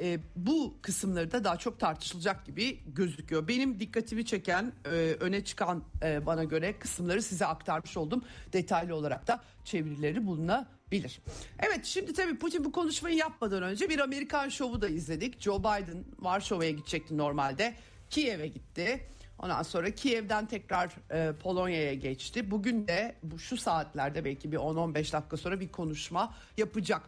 e, 0.00 0.18
bu 0.36 0.74
kısımları 0.82 1.32
da 1.32 1.44
daha 1.44 1.56
çok 1.56 1.80
tartışılacak 1.80 2.46
gibi 2.46 2.80
gözüküyor. 2.86 3.48
Benim 3.48 3.80
dikkatimi 3.80 4.26
çeken, 4.26 4.72
e, 4.84 4.88
öne 5.20 5.44
çıkan 5.44 5.84
e, 6.02 6.26
bana 6.26 6.44
göre 6.44 6.78
kısımları 6.78 7.22
size 7.22 7.46
aktarmış 7.46 7.96
oldum. 7.96 8.24
Detaylı 8.52 8.94
olarak 8.94 9.26
da 9.26 9.40
çevirileri 9.64 10.26
bulunabilir 10.26 10.73
bilir. 10.94 11.20
Evet 11.58 11.84
şimdi 11.84 12.12
tabii 12.12 12.38
Putin 12.38 12.64
bu 12.64 12.72
konuşmayı 12.72 13.16
yapmadan 13.16 13.62
önce 13.62 13.88
bir 13.88 13.98
Amerikan 13.98 14.48
şovu 14.48 14.80
da 14.80 14.88
izledik. 14.88 15.40
Joe 15.40 15.60
Biden 15.60 16.04
Varşova'ya 16.18 16.70
gidecekti 16.70 17.18
normalde. 17.18 17.74
Kiev'e 18.10 18.46
gitti. 18.46 19.06
Ondan 19.38 19.62
sonra 19.62 19.90
Kiev'den 19.90 20.46
tekrar 20.46 20.92
e, 21.10 21.32
Polonya'ya 21.32 21.94
geçti. 21.94 22.50
Bugün 22.50 22.88
de 22.88 23.14
bu 23.22 23.38
şu 23.38 23.56
saatlerde 23.56 24.24
belki 24.24 24.52
bir 24.52 24.56
10-15 24.56 25.12
dakika 25.12 25.36
sonra 25.36 25.60
bir 25.60 25.68
konuşma 25.68 26.34
yapacak. 26.56 27.02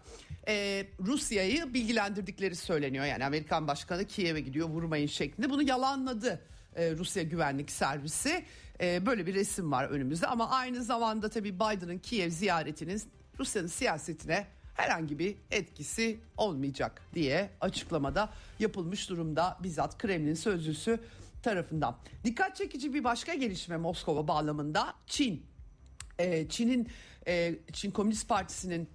E, 0.48 0.86
Rusya'yı 1.00 1.74
bilgilendirdikleri 1.74 2.56
söyleniyor. 2.56 3.04
Yani 3.04 3.24
Amerikan 3.24 3.68
Başkanı 3.68 4.04
Kiev'e 4.04 4.40
gidiyor 4.40 4.68
vurmayın 4.68 5.06
şeklinde. 5.06 5.50
Bunu 5.50 5.62
yalanladı 5.62 6.40
e, 6.76 6.90
Rusya 6.90 7.22
Güvenlik 7.22 7.70
Servisi. 7.70 8.44
E, 8.80 9.06
böyle 9.06 9.26
bir 9.26 9.34
resim 9.34 9.72
var 9.72 9.84
önümüzde 9.84 10.26
ama 10.26 10.50
aynı 10.50 10.84
zamanda 10.84 11.28
tabii 11.28 11.54
Biden'ın 11.54 11.98
Kiev 11.98 12.30
ziyaretinin 12.30 13.02
Rusya'nın 13.38 13.66
siyasetine 13.66 14.46
herhangi 14.74 15.18
bir 15.18 15.36
etkisi 15.50 16.20
olmayacak 16.36 17.02
diye 17.14 17.50
açıklamada 17.60 18.30
yapılmış 18.58 19.10
durumda 19.10 19.58
bizzat 19.62 19.98
Kremlin 19.98 20.34
sözcüsü 20.34 21.00
tarafından. 21.42 21.96
Dikkat 22.24 22.56
çekici 22.56 22.94
bir 22.94 23.04
başka 23.04 23.34
gelişme 23.34 23.76
Moskova 23.76 24.28
bağlamında 24.28 24.94
Çin. 25.06 25.46
Ee, 26.18 26.48
Çin'in 26.48 26.88
e, 27.26 27.54
Çin 27.72 27.90
Komünist 27.90 28.28
Partisi'nin 28.28 28.88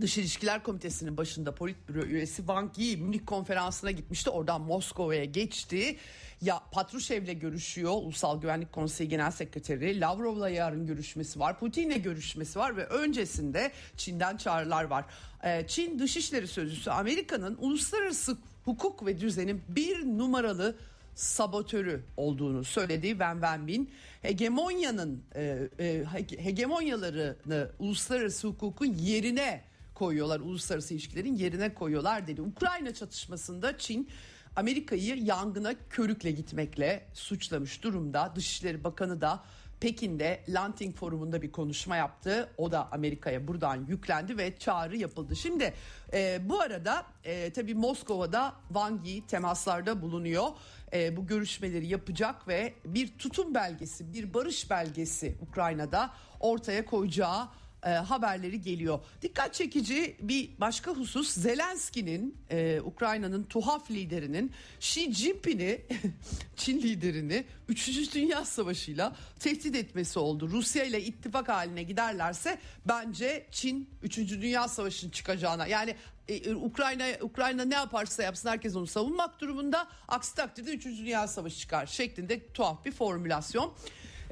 Dış 0.00 0.18
İlişkiler 0.18 0.62
Komitesi'nin 0.62 1.16
başında 1.16 1.54
politbüro 1.54 2.02
üyesi 2.02 2.36
Wang 2.36 2.78
Yi 2.78 2.96
Münih 2.96 3.26
konferansına 3.26 3.90
gitmişti. 3.90 4.30
Oradan 4.30 4.60
Moskova'ya 4.60 5.24
geçti. 5.24 5.96
Ya 6.40 6.62
Patrushev'le 6.72 7.40
görüşüyor. 7.40 7.92
Ulusal 7.92 8.40
Güvenlik 8.40 8.72
Konseyi 8.72 9.08
Genel 9.08 9.30
Sekreteri. 9.30 10.00
Lavrov'la 10.00 10.48
yarın 10.48 10.86
görüşmesi 10.86 11.40
var. 11.40 11.58
Putin'le 11.58 12.02
görüşmesi 12.02 12.58
var 12.58 12.76
ve 12.76 12.86
öncesinde 12.86 13.72
Çin'den 13.96 14.36
çağrılar 14.36 14.84
var. 14.84 15.04
Ee, 15.44 15.64
Çin 15.66 15.98
Dışişleri 15.98 16.48
Sözcüsü 16.48 16.90
Amerika'nın 16.90 17.56
uluslararası 17.60 18.36
hukuk 18.64 19.06
ve 19.06 19.20
düzenin 19.20 19.62
bir 19.68 20.04
numaralı 20.04 20.76
sabotörü 21.14 22.02
olduğunu 22.16 22.64
söyledi 22.64 23.08
Wen 23.08 23.34
Wenbin. 23.34 23.90
Hegemonyanın 24.22 25.22
e, 25.34 25.58
e, 25.80 26.04
hegemonyalarını 26.38 27.70
uluslararası 27.78 28.48
hukukun 28.48 28.86
yerine 28.86 29.73
koyuyorlar. 29.94 30.40
Uluslararası 30.40 30.94
ilişkilerin 30.94 31.34
yerine 31.34 31.74
koyuyorlar 31.74 32.26
dedi. 32.26 32.42
Ukrayna 32.42 32.94
çatışmasında 32.94 33.78
Çin 33.78 34.08
Amerika'yı 34.56 35.16
yangına 35.16 35.74
körükle 35.90 36.30
gitmekle 36.30 37.06
suçlamış 37.14 37.82
durumda. 37.82 38.32
Dışişleri 38.36 38.84
Bakanı 38.84 39.20
da 39.20 39.44
Pekin'de 39.80 40.44
Lanting 40.48 40.96
Forumu'nda 40.96 41.42
bir 41.42 41.52
konuşma 41.52 41.96
yaptı. 41.96 42.50
O 42.58 42.72
da 42.72 42.92
Amerika'ya 42.92 43.48
buradan 43.48 43.86
yüklendi 43.88 44.38
ve 44.38 44.58
çağrı 44.58 44.96
yapıldı. 44.96 45.36
Şimdi 45.36 45.74
e, 46.12 46.40
bu 46.48 46.60
arada 46.60 47.06
e, 47.24 47.52
tabii 47.52 47.74
Moskova'da 47.74 48.54
Wang 48.68 49.06
Yi 49.06 49.26
temaslarda 49.26 50.02
bulunuyor. 50.02 50.46
E, 50.92 51.16
bu 51.16 51.26
görüşmeleri 51.26 51.86
yapacak 51.86 52.48
ve 52.48 52.74
bir 52.84 53.18
tutum 53.18 53.54
belgesi, 53.54 54.12
bir 54.12 54.34
barış 54.34 54.70
belgesi 54.70 55.36
Ukrayna'da 55.50 56.10
ortaya 56.40 56.84
koyacağı 56.84 57.48
e, 57.84 57.88
haberleri 57.88 58.60
geliyor. 58.60 58.98
Dikkat 59.22 59.54
çekici 59.54 60.16
bir 60.20 60.50
başka 60.60 60.90
husus 60.90 61.30
Zelenski'nin 61.30 62.38
e, 62.50 62.80
Ukrayna'nın 62.80 63.44
tuhaf 63.44 63.90
liderinin 63.90 64.52
Xi 64.80 65.14
Jinping'i 65.14 65.86
Çin 66.56 66.82
liderini 66.82 67.44
3. 67.68 68.14
Dünya 68.14 68.44
Savaşı'yla 68.44 69.16
tehdit 69.40 69.76
etmesi 69.76 70.18
oldu. 70.18 70.50
Rusya 70.50 70.84
ile 70.84 71.04
ittifak 71.04 71.48
haline 71.48 71.82
giderlerse 71.82 72.58
bence 72.88 73.46
Çin 73.50 73.90
3. 74.02 74.18
Dünya 74.18 74.68
Savaşı'nın 74.68 75.10
çıkacağına 75.10 75.66
yani 75.66 75.96
e, 76.28 76.54
Ukrayna 76.54 77.06
Ukrayna 77.20 77.64
ne 77.64 77.74
yaparsa 77.74 78.22
yapsın 78.22 78.48
herkes 78.48 78.76
onu 78.76 78.86
savunmak 78.86 79.40
durumunda. 79.40 79.88
Aksi 80.08 80.34
takdirde 80.34 80.70
3. 80.70 80.84
Dünya 80.84 81.28
Savaşı 81.28 81.58
çıkar 81.58 81.86
şeklinde 81.86 82.52
tuhaf 82.52 82.84
bir 82.84 82.92
formülasyon. 82.92 83.74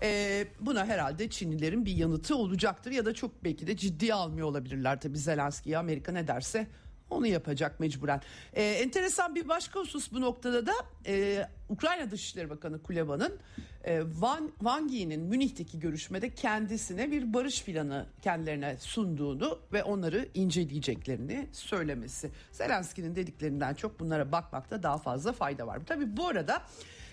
E, 0.02 0.44
buna 0.61 0.87
herhalde 0.87 1.30
Çinlilerin 1.30 1.87
bir 1.87 1.97
yanıtı 1.97 2.37
olacaktır 2.37 2.90
ya 2.90 3.04
da 3.04 3.14
çok 3.14 3.44
belki 3.44 3.66
de 3.66 3.76
ciddiye 3.76 4.14
almıyor 4.14 4.49
olabilirler 4.49 5.00
tabii 5.00 5.18
Zelenski'ye 5.18 5.78
Amerika 5.78 6.12
ne 6.12 6.26
derse 6.26 6.66
onu 7.12 7.26
yapacak 7.26 7.80
mecburen. 7.80 8.21
Ee, 8.52 8.62
enteresan 8.62 9.35
bir 9.35 9.49
başka 9.49 9.80
husus 9.80 10.12
bu 10.12 10.21
noktada 10.21 10.66
da 10.66 10.73
e, 11.06 11.47
Ukrayna 11.68 12.11
Dışişleri 12.11 12.50
Bakanı 12.50 12.82
Kuleba'nın 12.82 13.38
e, 13.85 14.02
Van, 14.18 14.52
Van 14.62 14.88
Yi'nin 14.88 15.21
Münih'teki 15.21 15.80
görüşmede 15.80 16.35
kendisine 16.35 17.11
bir 17.11 17.35
barış 17.35 17.64
planı 17.64 18.06
kendilerine 18.23 18.76
sunduğunu 18.78 19.59
ve 19.73 19.85
onları 19.85 20.28
inceleyeceklerini 20.35 21.47
söylemesi. 21.52 22.30
Zelenski'nin 22.52 23.16
dediklerinden 23.16 23.75
çok 23.75 24.00
bunlara 24.00 24.32
bakmakta 24.32 24.82
daha 24.82 24.99
fazla 24.99 25.32
fayda 25.32 25.66
var. 25.66 25.80
Tabii 25.87 26.16
bu 26.16 26.28
arada 26.28 26.62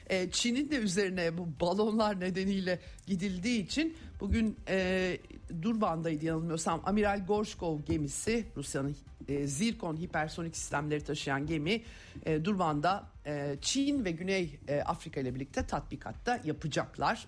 e, 0.09 0.31
Çin'in 0.31 0.71
de 0.71 0.75
üzerine 0.75 1.37
bu 1.37 1.47
balonlar 1.61 2.19
nedeniyle 2.19 2.79
gidildiği 3.07 3.65
için 3.65 3.97
bugün 4.19 4.57
e, 4.67 5.17
Durban'daydı 5.61 6.25
yanılmıyorsam. 6.25 6.81
Amiral 6.85 7.25
Gorshkov 7.27 7.79
gemisi 7.79 8.45
Rusya'nın 8.57 8.95
e, 9.27 9.47
Zirkon 9.47 9.97
hipersonik 9.97 10.57
sistemleri 10.57 11.03
taşıyan 11.03 11.45
gemi 11.45 11.81
e, 12.25 12.45
Durban'da 12.45 13.03
e, 13.25 13.55
Çin 13.61 14.05
ve 14.05 14.11
Güney 14.11 14.59
e, 14.67 14.81
Afrika 14.81 15.21
ile 15.21 15.35
birlikte 15.35 15.67
tatbikatta 15.67 16.41
yapacaklar 16.45 17.27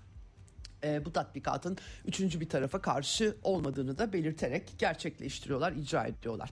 e, 0.83 1.05
bu 1.05 1.13
tatbikatın 1.13 1.77
üçüncü 2.05 2.39
bir 2.39 2.49
tarafa 2.49 2.81
karşı 2.81 3.35
olmadığını 3.43 3.97
da 3.97 4.13
belirterek 4.13 4.73
gerçekleştiriyorlar, 4.77 5.71
icra 5.71 6.05
ediyorlar. 6.05 6.49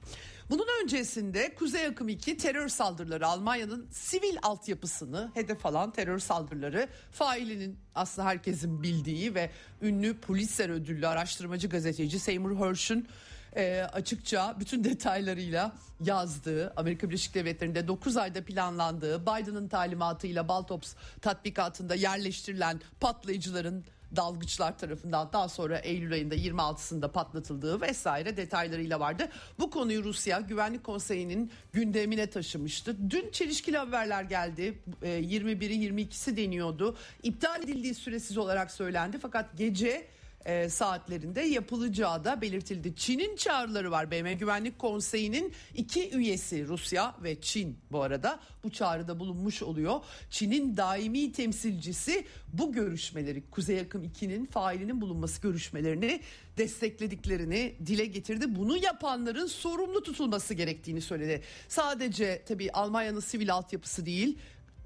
Bunun 0.49 0.67
öncesinde 0.83 1.55
Kuzey 1.55 1.85
Akım 1.85 2.09
2 2.09 2.37
terör 2.37 2.67
saldırıları 2.67 3.27
Almanya'nın 3.27 3.87
sivil 3.91 4.37
altyapısını 4.43 5.31
hedef 5.33 5.65
alan 5.65 5.91
terör 5.91 6.19
saldırıları 6.19 6.87
failinin 7.11 7.79
aslında 7.95 8.27
herkesin 8.27 8.83
bildiği 8.83 9.35
ve 9.35 9.49
ünlü 9.81 10.19
Pulitzer 10.19 10.69
ödüllü 10.69 11.07
araştırmacı 11.07 11.69
gazeteci 11.69 12.19
Seymour 12.19 12.67
Hersh'ün 12.67 13.07
e, 13.55 13.81
açıkça 13.93 14.55
bütün 14.59 14.83
detaylarıyla 14.83 15.75
yazdığı 15.99 16.73
Amerika 16.75 17.09
Birleşik 17.09 17.33
Devletleri'nde 17.33 17.87
9 17.87 18.17
ayda 18.17 18.43
planlandığı 18.45 19.21
Biden'ın 19.21 19.67
talimatıyla 19.67 20.47
Baltops 20.47 20.93
tatbikatında 21.21 21.95
yerleştirilen 21.95 22.81
patlayıcıların 22.99 23.85
dalgıçlar 24.15 24.77
tarafından 24.77 25.29
daha 25.33 25.49
sonra 25.49 25.77
Eylül 25.77 26.13
ayında 26.13 26.35
26'sında 26.35 27.11
patlatıldığı 27.11 27.81
vesaire 27.81 28.37
detaylarıyla 28.37 28.99
vardı. 28.99 29.29
Bu 29.59 29.69
konuyu 29.69 30.03
Rusya 30.03 30.39
Güvenlik 30.39 30.83
Konseyi'nin 30.83 31.51
gündemine 31.73 32.27
taşımıştı. 32.27 33.09
Dün 33.09 33.31
çelişkili 33.31 33.77
haberler 33.77 34.23
geldi. 34.23 34.81
21'i 35.01 35.85
e, 35.85 35.89
22'si 35.89 36.37
deniyordu. 36.37 36.97
İptal 37.23 37.63
edildiği 37.63 37.95
süresiz 37.95 38.37
olarak 38.37 38.71
söylendi 38.71 39.17
fakat 39.21 39.57
gece 39.57 40.07
e, 40.45 40.69
saatlerinde 40.69 41.41
yapılacağı 41.41 42.23
da 42.23 42.41
belirtildi. 42.41 42.95
Çin'in 42.95 43.35
çağrıları 43.35 43.91
var. 43.91 44.11
BM 44.11 44.33
Güvenlik 44.33 44.79
Konseyi'nin 44.79 45.53
iki 45.75 46.09
üyesi 46.11 46.67
Rusya 46.67 47.15
ve 47.23 47.41
Çin 47.41 47.77
bu 47.91 48.01
arada 48.01 48.39
bu 48.63 48.69
çağrıda 48.69 49.19
bulunmuş 49.19 49.63
oluyor. 49.63 49.99
Çin'in 50.29 50.77
daimi 50.77 51.31
temsilcisi 51.31 52.25
bu 52.53 52.71
görüşmeleri 52.71 53.43
Kuzey 53.51 53.79
Akım 53.79 54.03
2'nin 54.03 54.45
failinin 54.45 55.01
bulunması 55.01 55.41
görüşmelerini 55.41 56.21
desteklediklerini 56.57 57.75
dile 57.85 58.05
getirdi. 58.05 58.55
Bunu 58.55 58.77
yapanların 58.77 59.47
sorumlu 59.47 60.03
tutulması 60.03 60.53
gerektiğini 60.53 61.01
söyledi. 61.01 61.41
Sadece 61.67 62.43
tabii 62.47 62.71
Almanya'nın 62.71 63.19
sivil 63.19 63.53
altyapısı 63.53 64.05
değil 64.05 64.37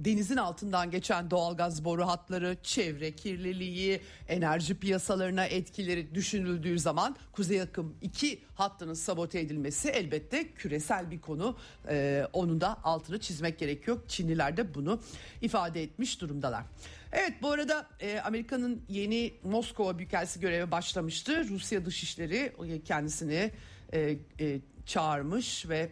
denizin 0.05 0.37
altından 0.37 0.91
geçen 0.91 1.31
doğalgaz 1.31 1.85
boru 1.85 2.07
hatları, 2.07 2.57
çevre 2.63 3.11
kirliliği, 3.11 4.01
enerji 4.27 4.79
piyasalarına 4.79 5.45
etkileri 5.45 6.15
düşünüldüğü 6.15 6.79
zaman 6.79 7.15
Kuzey 7.31 7.61
Akım 7.61 7.95
2 8.01 8.41
hattının 8.55 8.93
sabote 8.93 9.39
edilmesi 9.39 9.89
elbette 9.89 10.47
küresel 10.51 11.11
bir 11.11 11.21
konu. 11.21 11.57
Ee, 11.89 12.27
onun 12.33 12.61
da 12.61 12.83
altını 12.83 13.19
çizmek 13.19 13.59
gerekiyor. 13.59 13.99
Çinliler 14.07 14.57
de 14.57 14.73
bunu 14.75 14.99
ifade 15.41 15.83
etmiş 15.83 16.21
durumdalar. 16.21 16.63
Evet 17.11 17.33
bu 17.41 17.51
arada 17.51 17.87
e, 17.99 18.19
Amerika'nın 18.19 18.81
yeni 18.89 19.33
Moskova 19.43 19.97
Büyükelçisi 19.97 20.39
göreve 20.39 20.71
başlamıştı. 20.71 21.49
Rusya 21.49 21.85
Dışişleri 21.85 22.53
kendisini 22.85 23.51
e, 23.93 24.17
e, 24.39 24.59
çağırmış 24.85 25.69
ve 25.69 25.91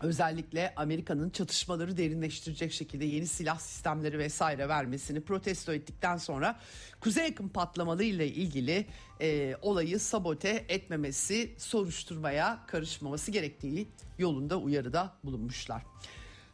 özellikle 0.00 0.72
Amerika'nın 0.76 1.30
çatışmaları 1.30 1.96
derinleştirecek 1.96 2.72
şekilde 2.72 3.04
yeni 3.04 3.26
silah 3.26 3.58
sistemleri 3.58 4.18
vesaire 4.18 4.68
vermesini 4.68 5.20
protesto 5.20 5.72
ettikten 5.72 6.16
sonra 6.16 6.60
Kuzey 7.00 7.26
Akım 7.26 7.48
patlamalı 7.48 8.04
ile 8.04 8.28
ilgili 8.28 8.86
e, 9.20 9.56
olayı 9.62 10.00
sabote 10.00 10.64
etmemesi, 10.68 11.54
soruşturmaya 11.58 12.58
karışmaması 12.66 13.30
gerektiği 13.30 13.88
yolunda 14.18 14.56
uyarıda 14.56 15.12
bulunmuşlar. 15.24 15.82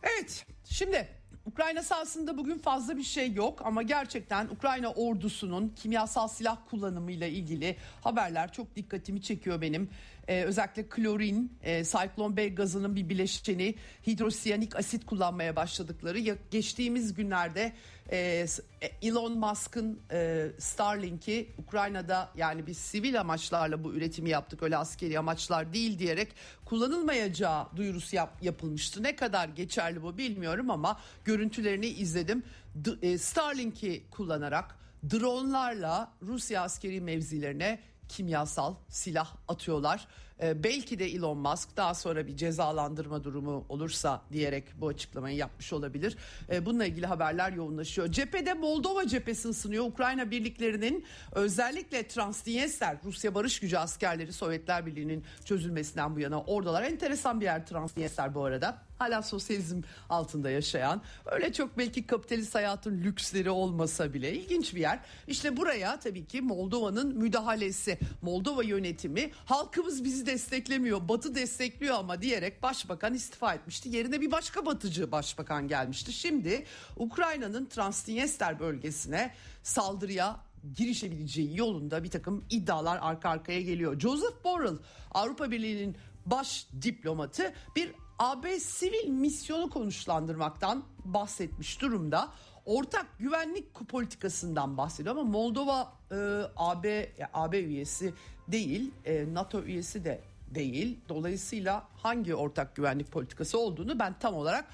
Evet 0.03 0.47
şimdi 0.65 1.09
Ukrayna 1.47 1.83
sahasında 1.83 2.39
bugün 2.39 2.59
fazla 2.59 2.97
bir 2.97 3.03
şey 3.03 3.33
yok 3.33 3.63
ama 3.65 3.83
gerçekten 3.83 4.49
Ukrayna 4.49 4.93
ordusunun 4.93 5.69
kimyasal 5.77 6.29
silah 6.29 6.59
kullanımıyla 6.71 7.27
ilgili 7.27 7.77
haberler 8.01 8.53
çok 8.53 8.77
dikkatimi 8.77 9.23
çekiyor 9.23 9.61
benim 9.61 9.91
e, 10.31 10.43
özellikle 10.45 10.89
klorin, 10.89 11.53
e, 11.63 11.85
Cyclone 11.85 12.37
B 12.37 12.49
gazının 12.49 12.97
bir 12.97 13.09
bileşeni 13.09 13.75
hidrosiyanik 14.07 14.77
asit 14.77 15.07
kullanmaya 15.07 15.57
başladıkları 15.57 16.19
ya, 16.19 16.37
geçtiğimiz 16.51 17.15
günlerde 17.15 17.73
e, 18.11 18.47
e, 18.83 18.87
Elon 19.03 19.39
Musk'ın 19.39 20.01
e, 20.13 20.47
Starlink'i 20.59 21.49
Ukrayna'da 21.59 22.31
yani 22.37 22.67
biz 22.67 22.79
sivil 22.79 23.21
amaçlarla 23.21 23.85
bu 23.85 23.93
üretimi 23.95 24.31
yaptık 24.31 24.63
öyle 24.63 24.77
askeri 24.77 25.19
amaçlar 25.19 25.73
değil 25.73 25.99
diyerek 25.99 26.29
kullanılmayacağı 26.65 27.67
duyurusu 27.77 28.17
yap, 28.17 28.39
yapılmıştı. 28.43 29.03
Ne 29.03 29.17
kadar 29.17 29.49
geçerli 29.49 30.03
bu 30.03 30.19
bilmiyorum 30.19 30.71
ama 30.71 31.01
görüntülerini 31.25 31.87
izledim. 31.87 32.43
D- 32.75 33.09
e, 33.09 33.19
Starlink'i 33.19 34.03
kullanarak 34.11 34.77
dronlarla 35.11 36.13
Rusya 36.23 36.63
askeri 36.63 37.01
mevzilerine 37.01 37.79
kimyasal 38.11 38.75
silah 38.89 39.29
atıyorlar. 39.49 40.09
Ee, 40.43 40.65
belki 40.65 40.99
de 40.99 41.07
Elon 41.07 41.39
Musk 41.39 41.77
daha 41.77 41.95
sonra 41.95 42.27
bir 42.27 42.37
cezalandırma 42.37 43.25
durumu 43.25 43.65
olursa 43.69 44.23
diyerek 44.33 44.65
bu 44.81 44.89
açıklamayı 44.89 45.37
yapmış 45.37 45.73
olabilir. 45.73 46.17
Ee, 46.53 46.67
bununla 46.67 46.85
ilgili 46.85 47.07
haberler 47.07 47.53
yoğunlaşıyor. 47.53 48.13
Cephede 48.13 48.55
Moldova 48.55 49.07
cephesi 49.07 49.49
ısınıyor. 49.49 49.85
Ukrayna 49.85 50.31
birliklerinin 50.31 51.05
özellikle 51.33 52.09
Transnistria 52.09 52.95
Rusya 53.05 53.35
barış 53.35 53.61
gücü 53.61 53.77
askerleri 53.77 54.33
Sovyetler 54.33 54.87
Birliği'nin 54.87 55.25
çözülmesinden 55.45 56.17
bu 56.17 56.21
yana 56.21 56.43
oradalar. 56.43 56.83
Enteresan 56.83 57.41
bir 57.41 57.45
yer 57.45 57.67
Transnistria 57.67 58.35
bu 58.35 58.45
arada 58.45 58.83
hala 58.99 59.23
sosyalizm 59.23 59.81
altında 60.09 60.51
yaşayan 60.51 61.03
öyle 61.27 61.53
çok 61.53 61.79
belki 61.79 62.07
kapitalist 62.07 62.55
hayatın 62.55 63.03
lüksleri 63.03 63.51
olmasa 63.51 64.15
bile 64.15 64.33
ilginç 64.33 64.75
bir 64.75 64.81
yer. 64.81 65.01
İşte 65.27 65.57
buraya 65.57 66.01
tabii 66.01 66.27
ki 66.27 66.43
Moldova'nın 66.43 67.19
müdahalesi 67.19 67.99
Moldova 68.23 68.63
yönetimi 68.63 69.31
halkımız 69.45 70.05
bizi 70.05 70.27
desteklemiyor 70.31 71.09
batı 71.09 71.35
destekliyor 71.35 71.95
ama 71.95 72.23
diyerek 72.23 72.63
başbakan 72.63 73.15
istifa 73.15 73.55
etmişti. 73.55 73.89
Yerine 73.89 74.21
bir 74.21 74.31
başka 74.31 74.67
batıcı 74.67 75.13
başbakan 75.13 75.69
gelmişti. 75.69 76.13
Şimdi 76.13 76.65
Ukrayna'nın 76.97 77.67
Transnistria 77.67 78.61
bölgesine 78.61 79.35
saldırıya 79.63 80.41
girişebileceği 80.77 81.59
yolunda 81.59 82.05
bir 82.05 82.11
takım 82.11 82.45
iddialar 82.51 82.99
arka 83.03 83.29
arkaya 83.29 83.61
geliyor. 83.61 84.01
Joseph 84.01 84.45
Borrell 84.45 84.79
Avrupa 85.11 85.51
Birliği'nin 85.51 85.97
baş 86.27 86.67
diplomatı 86.83 87.55
bir 87.77 87.93
AB 88.19 88.61
sivil 88.61 89.09
misyonu 89.09 89.71
konuşlandırmaktan 89.71 90.85
bahsetmiş 91.05 91.81
durumda. 91.81 92.33
Ortak 92.71 93.07
güvenlik 93.19 93.75
politikasından 93.75 94.77
bahsediyor 94.77 95.17
ama 95.17 95.31
Moldova 95.31 95.93
e, 96.13 96.17
AB 96.57 97.13
AB 97.33 97.59
üyesi 97.59 98.15
değil, 98.49 98.91
e, 99.05 99.35
NATO 99.35 99.63
üyesi 99.63 100.05
de 100.05 100.21
değil. 100.51 100.99
Dolayısıyla 101.09 101.89
hangi 101.97 102.35
ortak 102.35 102.77
güvenlik 102.77 103.13
politikası 103.13 103.59
olduğunu 103.59 103.99
ben 103.99 104.19
tam 104.19 104.35
olarak 104.35 104.65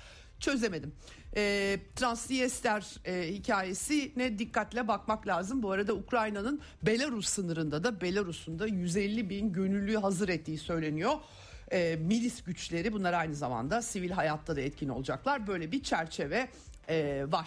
çözemedim. 0.41 0.93
E, 1.37 1.79
Transnistria 1.97 2.81
e, 3.05 3.35
hikayesine 3.35 4.39
dikkatle 4.39 4.89
bakmak 4.89 5.27
lazım. 5.27 5.63
Bu 5.63 5.71
arada 5.71 5.95
Ukrayna'nın 5.95 6.61
Belarus 6.83 7.29
sınırında 7.29 7.85
da 7.85 8.01
Belarus'un 8.01 8.59
da 8.59 8.67
150 8.67 9.31
bin 9.31 9.53
gönüllü 9.53 9.97
hazır 9.97 10.29
ettiği 10.29 10.59
söyleniyor. 10.59 11.13
E, 11.73 11.97
milis 11.97 12.45
güçleri 12.45 12.93
bunlar 12.93 13.13
aynı 13.13 13.35
zamanda 13.35 13.83
sivil 13.83 14.11
hayatta 14.11 14.57
da 14.57 14.61
etkin 14.61 14.89
olacaklar. 14.89 15.47
Böyle 15.47 15.73
bir 15.73 15.83
çerçeve 15.83 16.49
e, 16.89 17.25
var. 17.29 17.47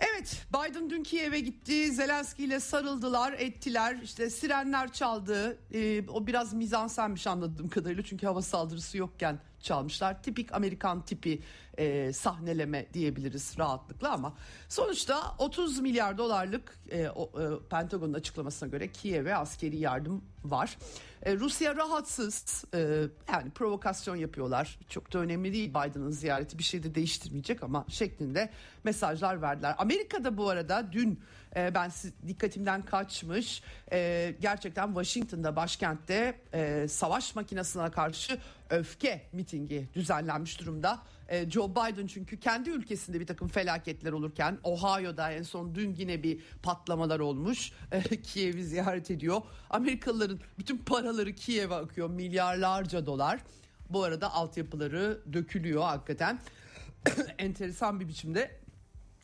Evet 0.00 0.46
Biden 0.54 0.90
dün 0.90 1.02
Kiev'e 1.02 1.40
gitti 1.40 1.92
Zelenski 1.92 2.44
ile 2.44 2.60
sarıldılar 2.60 3.32
ettiler. 3.32 3.98
İşte 4.02 4.30
sirenler 4.30 4.92
çaldı. 4.92 5.58
Ee, 5.72 6.08
o 6.08 6.26
biraz 6.26 6.54
mizansenmiş 6.54 7.26
anladığım 7.26 7.68
kadarıyla. 7.68 8.02
Çünkü 8.02 8.26
hava 8.26 8.42
saldırısı 8.42 8.98
yokken 8.98 9.38
çalmışlar 9.62 10.22
tipik 10.22 10.54
Amerikan 10.54 11.04
tipi 11.04 11.42
e, 11.78 12.12
sahneleme 12.12 12.86
diyebiliriz 12.94 13.58
rahatlıkla 13.58 14.12
ama 14.12 14.34
sonuçta 14.68 15.34
30 15.38 15.80
milyar 15.80 16.18
dolarlık 16.18 16.78
e, 16.90 17.08
o, 17.08 17.30
e, 17.40 17.68
Pentagon'un 17.70 18.14
açıklamasına 18.14 18.68
göre 18.68 18.92
Kiev'e 18.92 19.36
askeri 19.36 19.76
yardım 19.76 20.24
var. 20.44 20.78
E, 21.22 21.36
Rusya 21.36 21.76
rahatsız 21.76 22.64
e, 22.74 22.78
yani 23.32 23.50
provokasyon 23.50 24.16
yapıyorlar 24.16 24.78
çok 24.88 25.12
da 25.12 25.18
önemli 25.18 25.52
değil 25.52 25.70
Biden'ın 25.70 26.10
ziyareti 26.10 26.58
bir 26.58 26.62
şey 26.62 26.82
de 26.82 26.94
değiştirmeyecek 26.94 27.62
ama 27.62 27.84
şeklinde 27.88 28.50
mesajlar 28.84 29.42
verdiler. 29.42 29.74
Amerika'da 29.78 30.36
bu 30.36 30.48
arada 30.48 30.92
dün 30.92 31.20
e, 31.56 31.74
ben 31.74 31.90
dikkatimden 32.26 32.82
kaçmış 32.82 33.62
e, 33.92 34.34
gerçekten 34.40 34.86
Washington'da 34.86 35.56
başkentte 35.56 36.40
e, 36.54 36.88
savaş 36.88 37.34
makinesine 37.34 37.90
karşı 37.90 38.38
öfke 38.70 39.28
mitingi 39.32 39.88
düzenlenmiş 39.94 40.60
durumda. 40.60 41.02
E, 41.28 41.50
Joe 41.50 41.70
Biden 41.70 42.06
çünkü 42.06 42.40
kendi 42.40 42.70
ülkesinde 42.70 43.20
bir 43.20 43.26
takım 43.26 43.48
felaketler 43.48 44.12
olurken 44.12 44.58
Ohio'da 44.64 45.32
en 45.32 45.42
son 45.42 45.74
dün 45.74 45.94
yine 45.94 46.22
bir 46.22 46.40
patlamalar 46.62 47.20
olmuş. 47.20 47.72
E, 47.92 48.22
Kiev'i 48.22 48.64
ziyaret 48.64 49.10
ediyor. 49.10 49.42
Amerikalıların 49.70 50.40
bütün 50.58 50.78
paraları 50.78 51.34
Kiev'e 51.34 51.74
akıyor 51.74 52.10
milyarlarca 52.10 53.06
dolar. 53.06 53.40
Bu 53.90 54.04
arada 54.04 54.34
altyapıları 54.34 55.22
dökülüyor 55.32 55.82
hakikaten. 55.82 56.40
Enteresan 57.38 58.00
bir 58.00 58.08
biçimde 58.08 58.60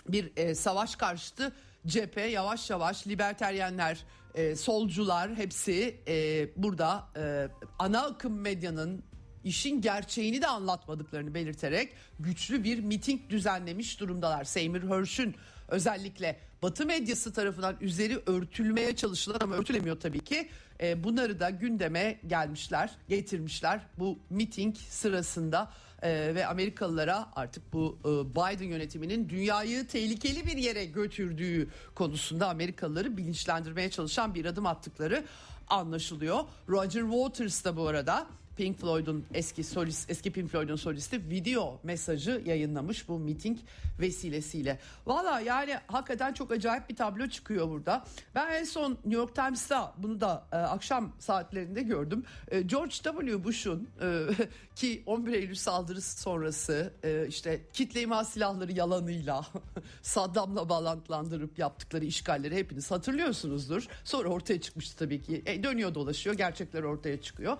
bir 0.09 0.32
e, 0.37 0.54
savaş 0.54 0.96
karşıtı 0.96 1.52
cephe 1.87 2.20
yavaş 2.20 2.70
yavaş 2.70 3.06
liberteryenler, 3.06 4.04
e, 4.35 4.56
solcular 4.56 5.35
hepsi 5.35 6.00
e, 6.09 6.48
burada 6.56 7.09
e, 7.16 7.48
ana 7.78 8.02
akım 8.02 8.40
medyanın 8.40 9.04
işin 9.46 9.80
gerçeğini 9.80 10.42
de 10.42 10.46
anlatmadıklarını 10.46 11.35
belirterek 11.35 11.92
güçlü 12.20 12.64
bir 12.64 12.78
miting 12.78 13.20
düzenlemiş 13.30 14.00
durumdalar. 14.00 14.44
Seymour 14.44 14.82
Hersh'ün 14.82 15.35
özellikle 15.68 16.37
Batı 16.62 16.87
medyası 16.87 17.32
tarafından 17.32 17.76
üzeri 17.80 18.18
örtülmeye 18.26 18.96
çalışılan 18.96 19.38
ama 19.40 19.54
örtülemiyor 19.54 20.00
tabii 20.00 20.20
ki. 20.20 20.48
E, 20.80 21.04
bunları 21.04 21.40
da 21.40 21.50
gündeme 21.50 22.20
gelmişler, 22.26 22.90
getirmişler 23.09 23.80
bu 23.98 24.18
miting 24.30 24.76
sırasında 24.76 25.72
e, 26.02 26.35
ve 26.35 26.46
Amerikalılara 26.46 27.28
artık 27.37 27.72
bu 27.72 27.98
e, 28.04 28.09
Biden 28.35 28.66
yönetiminin 28.66 29.28
dünyayı 29.28 29.87
tehlikeli 29.87 30.46
bir 30.46 30.56
yere 30.56 30.85
götürdüğü 30.85 31.68
konusunda 31.94 32.48
Amerikalıları 32.48 33.16
bilinçlendirmeye 33.16 33.90
çalışan 33.90 34.35
bir 34.35 34.44
adım 34.44 34.66
attıkları 34.66 35.24
anlaşılıyor. 35.68 36.44
Roger 36.68 37.02
Waters 37.02 37.64
da 37.64 37.76
bu 37.76 37.88
arada 37.88 38.26
Pink 38.57 38.81
Floyd'un 38.81 39.25
eski 39.35 39.64
solist, 39.64 40.11
eski 40.11 40.33
Pink 40.33 40.51
Floyd'un 40.51 40.77
solisti 40.77 41.31
video 41.31 41.81
mesajı 41.83 42.42
yayınlamış 42.47 43.09
bu 43.09 43.19
miting 43.19 43.59
vesilesiyle. 44.01 44.79
Valla 45.07 45.40
yani 45.40 45.77
hakikaten 45.87 46.33
çok 46.33 46.53
acayip 46.53 46.88
bir 46.90 46.97
tablo 46.97 47.27
çıkıyor 47.27 47.69
burada. 47.69 48.05
Ben 48.35 48.53
en 48.53 48.64
son 48.64 48.90
New 48.92 49.14
York 49.14 49.35
Times'ta 49.35 49.95
bunu 49.99 50.21
da 50.21 50.47
e, 50.53 50.57
akşam 50.57 51.12
saatlerinde 51.19 51.83
gördüm. 51.83 52.25
E, 52.49 52.61
George 52.61 52.90
W. 52.90 53.45
Bush'un 53.45 53.88
e, 54.03 54.27
ki 54.75 55.03
11 55.07 55.33
Eylül 55.33 55.55
saldırısı 55.55 56.21
sonrası 56.21 56.92
e, 57.03 57.27
işte 57.29 57.61
kitle 57.73 58.03
imha 58.03 58.25
silahları 58.25 58.73
yalanıyla 58.73 59.47
Saddam'la 60.03 60.69
bağlantılandırıp 60.69 61.59
yaptıkları 61.59 62.05
işgalleri 62.05 62.57
hepiniz 62.57 62.90
hatırlıyorsunuzdur. 62.90 63.87
Sonra 64.05 64.29
ortaya 64.29 64.61
çıkmıştı 64.61 64.99
tabii 64.99 65.23
ki. 65.23 65.42
E, 65.47 65.62
dönüyor 65.62 65.95
dolaşıyor 65.95 66.37
gerçekler 66.37 66.83
ortaya 66.83 67.21
çıkıyor. 67.21 67.57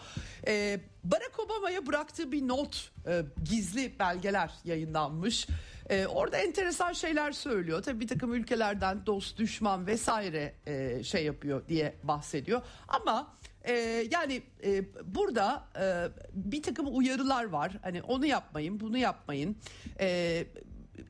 E, 0.47 0.81
Barack 1.05 1.41
Obama'ya 1.41 1.87
bıraktığı 1.87 2.33
bir 2.33 2.49
not 2.49 2.91
e, 3.07 3.23
gizli 3.45 3.99
belgeler 3.99 4.51
yayınlanmış. 4.65 5.47
E, 5.91 6.07
orada 6.07 6.37
enteresan 6.37 6.93
şeyler 6.93 7.33
söylüyor. 7.33 7.83
Tabii 7.83 8.01
bir 8.01 8.09
takım 8.09 8.35
ülkelerden 8.35 9.07
dost, 9.07 9.39
düşman 9.39 9.87
vesaire 9.87 10.55
e, 10.67 11.03
şey 11.03 11.25
yapıyor 11.25 11.69
diye 11.69 11.95
bahsediyor. 12.03 12.63
Ama 12.89 13.35
e, 13.65 13.73
yani 14.11 14.43
e, 14.65 14.85
burada 15.15 15.65
e, 15.81 16.09
bir 16.33 16.63
takım 16.63 16.87
uyarılar 16.91 17.45
var. 17.45 17.73
Hani 17.83 18.03
onu 18.03 18.27
yapmayın, 18.27 18.81
bunu 18.81 18.99
yapmayın. 18.99 19.57
E, 20.01 20.47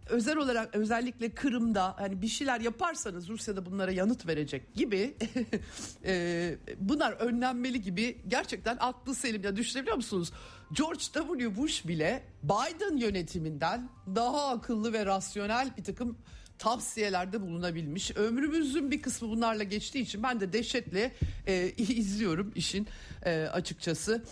özel 0.09 0.37
olarak 0.37 0.75
özellikle 0.75 1.31
Kırım'da 1.31 1.95
hani 1.99 2.23
bir 2.23 2.29
şeyler 2.29 2.61
yaparsanız 2.61 3.29
Rusya'da 3.29 3.67
bunlara 3.67 3.93
yanıt 3.93 4.27
verecek 4.27 4.75
gibi 4.75 5.17
e, 6.05 6.55
bunlar 6.79 7.13
önlenmeli 7.13 7.83
gibi 7.83 8.19
gerçekten 8.29 8.77
aklı 8.81 9.15
selim 9.15 9.45
ya 9.45 9.57
düşünebiliyor 9.57 9.97
musunuz? 9.97 10.33
George 10.73 11.01
W. 11.13 11.57
Bush 11.57 11.89
bile 11.89 12.25
Biden 12.43 12.97
yönetiminden 12.97 13.89
daha 14.15 14.49
akıllı 14.49 14.93
ve 14.93 15.07
rasyonel 15.07 15.77
bir 15.77 15.85
takım 15.85 16.19
tavsiyelerde 16.59 17.41
bulunabilmiş. 17.41 18.17
Ömrümüzün 18.17 18.91
bir 18.91 19.03
kısmı 19.03 19.29
bunlarla 19.29 19.63
geçtiği 19.63 20.01
için 20.01 20.23
ben 20.23 20.41
de 20.41 20.53
dehşetle 20.53 21.13
e, 21.47 21.69
izliyorum 21.77 22.53
işin 22.55 22.87
e, 23.25 23.43
açıkçası. 23.43 24.25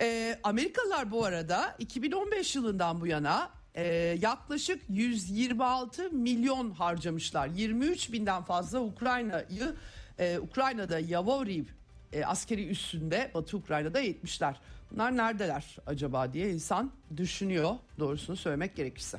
E, 0.00 0.38
Amerikalılar 0.42 1.10
bu 1.10 1.24
arada 1.24 1.76
2015 1.78 2.56
yılından 2.56 3.00
bu 3.00 3.06
yana 3.06 3.57
e, 3.74 3.84
yaklaşık 4.20 4.82
126 4.88 6.10
milyon 6.10 6.70
harcamışlar. 6.70 7.46
23 7.46 8.12
binden 8.12 8.42
fazla 8.42 8.80
Ukrayna'yı 8.80 9.74
e, 10.18 10.38
Ukrayna'da 10.38 10.98
Yavoriv 10.98 11.64
e, 12.12 12.24
askeri 12.24 12.68
üssünde 12.68 13.30
Batı 13.34 13.56
Ukrayna'da 13.56 14.00
eğitmişler. 14.00 14.60
Bunlar 14.90 15.16
neredeler 15.16 15.76
acaba 15.86 16.32
diye 16.32 16.50
insan 16.50 16.92
düşünüyor 17.16 17.74
doğrusunu 17.98 18.36
söylemek 18.36 18.76
gerekirse. 18.76 19.18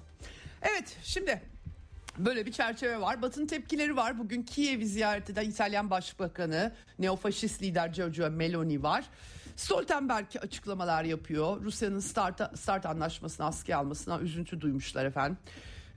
Evet 0.61 0.97
şimdi 1.03 1.41
Böyle 2.19 2.45
bir 2.45 2.51
çerçeve 2.51 3.01
var. 3.01 3.21
Batın 3.21 3.45
tepkileri 3.45 3.95
var. 3.95 4.19
Bugün 4.19 4.43
Kiev'i 4.43 4.87
ziyaret 4.87 5.29
eden 5.29 5.49
İtalyan 5.49 5.89
Başbakanı 5.89 6.71
neofaşist 6.99 7.61
lider 7.61 7.87
Giorgio 7.87 8.29
Meloni 8.29 8.83
var. 8.83 9.05
Stoltenberg 9.59 10.25
açıklamalar 10.41 11.03
yapıyor. 11.03 11.61
Rusya'nın 11.61 11.99
start, 11.99 12.59
start 12.59 12.85
anlaşmasını 12.85 13.45
askıya 13.45 13.77
almasına 13.77 14.19
üzüntü 14.19 14.61
duymuşlar 14.61 15.05
efendim. 15.05 15.37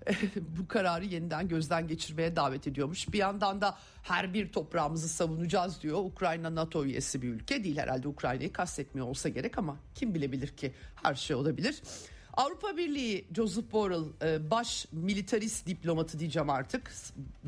bu 0.37 0.69
kararı 0.69 1.05
yeniden 1.05 1.49
gözden 1.49 1.89
geçirmeye 1.89 2.37
davet 2.37 2.67
ediyormuş. 2.67 3.13
Bir 3.13 3.19
yandan 3.19 3.61
da 3.61 3.79
her 4.03 4.35
bir 4.35 4.53
toprağımızı 4.53 5.09
savunacağız 5.09 5.83
diyor. 5.83 5.99
Ukrayna 5.99 6.55
NATO 6.55 6.85
üyesi 6.85 7.23
bir 7.23 7.29
ülke 7.29 7.65
değil 7.65 7.79
herhalde 7.79 8.09
Ukrayna'yı 8.09 8.53
kastetmiyor 8.53 9.07
olsa 9.07 9.29
gerek 9.29 9.59
ama 9.59 9.77
kim 9.95 10.15
bilebilir 10.15 10.49
ki 10.49 10.75
her 11.03 11.15
şey 11.15 11.37
olabilir. 11.37 11.83
Avrupa 12.37 12.77
Birliği 12.77 13.27
Joseph 13.37 13.73
Borrell 13.73 14.05
e, 14.23 14.51
baş 14.51 14.87
militarist 14.93 15.67
diplomatı 15.67 16.19
diyeceğim 16.19 16.51
artık. 16.51 16.93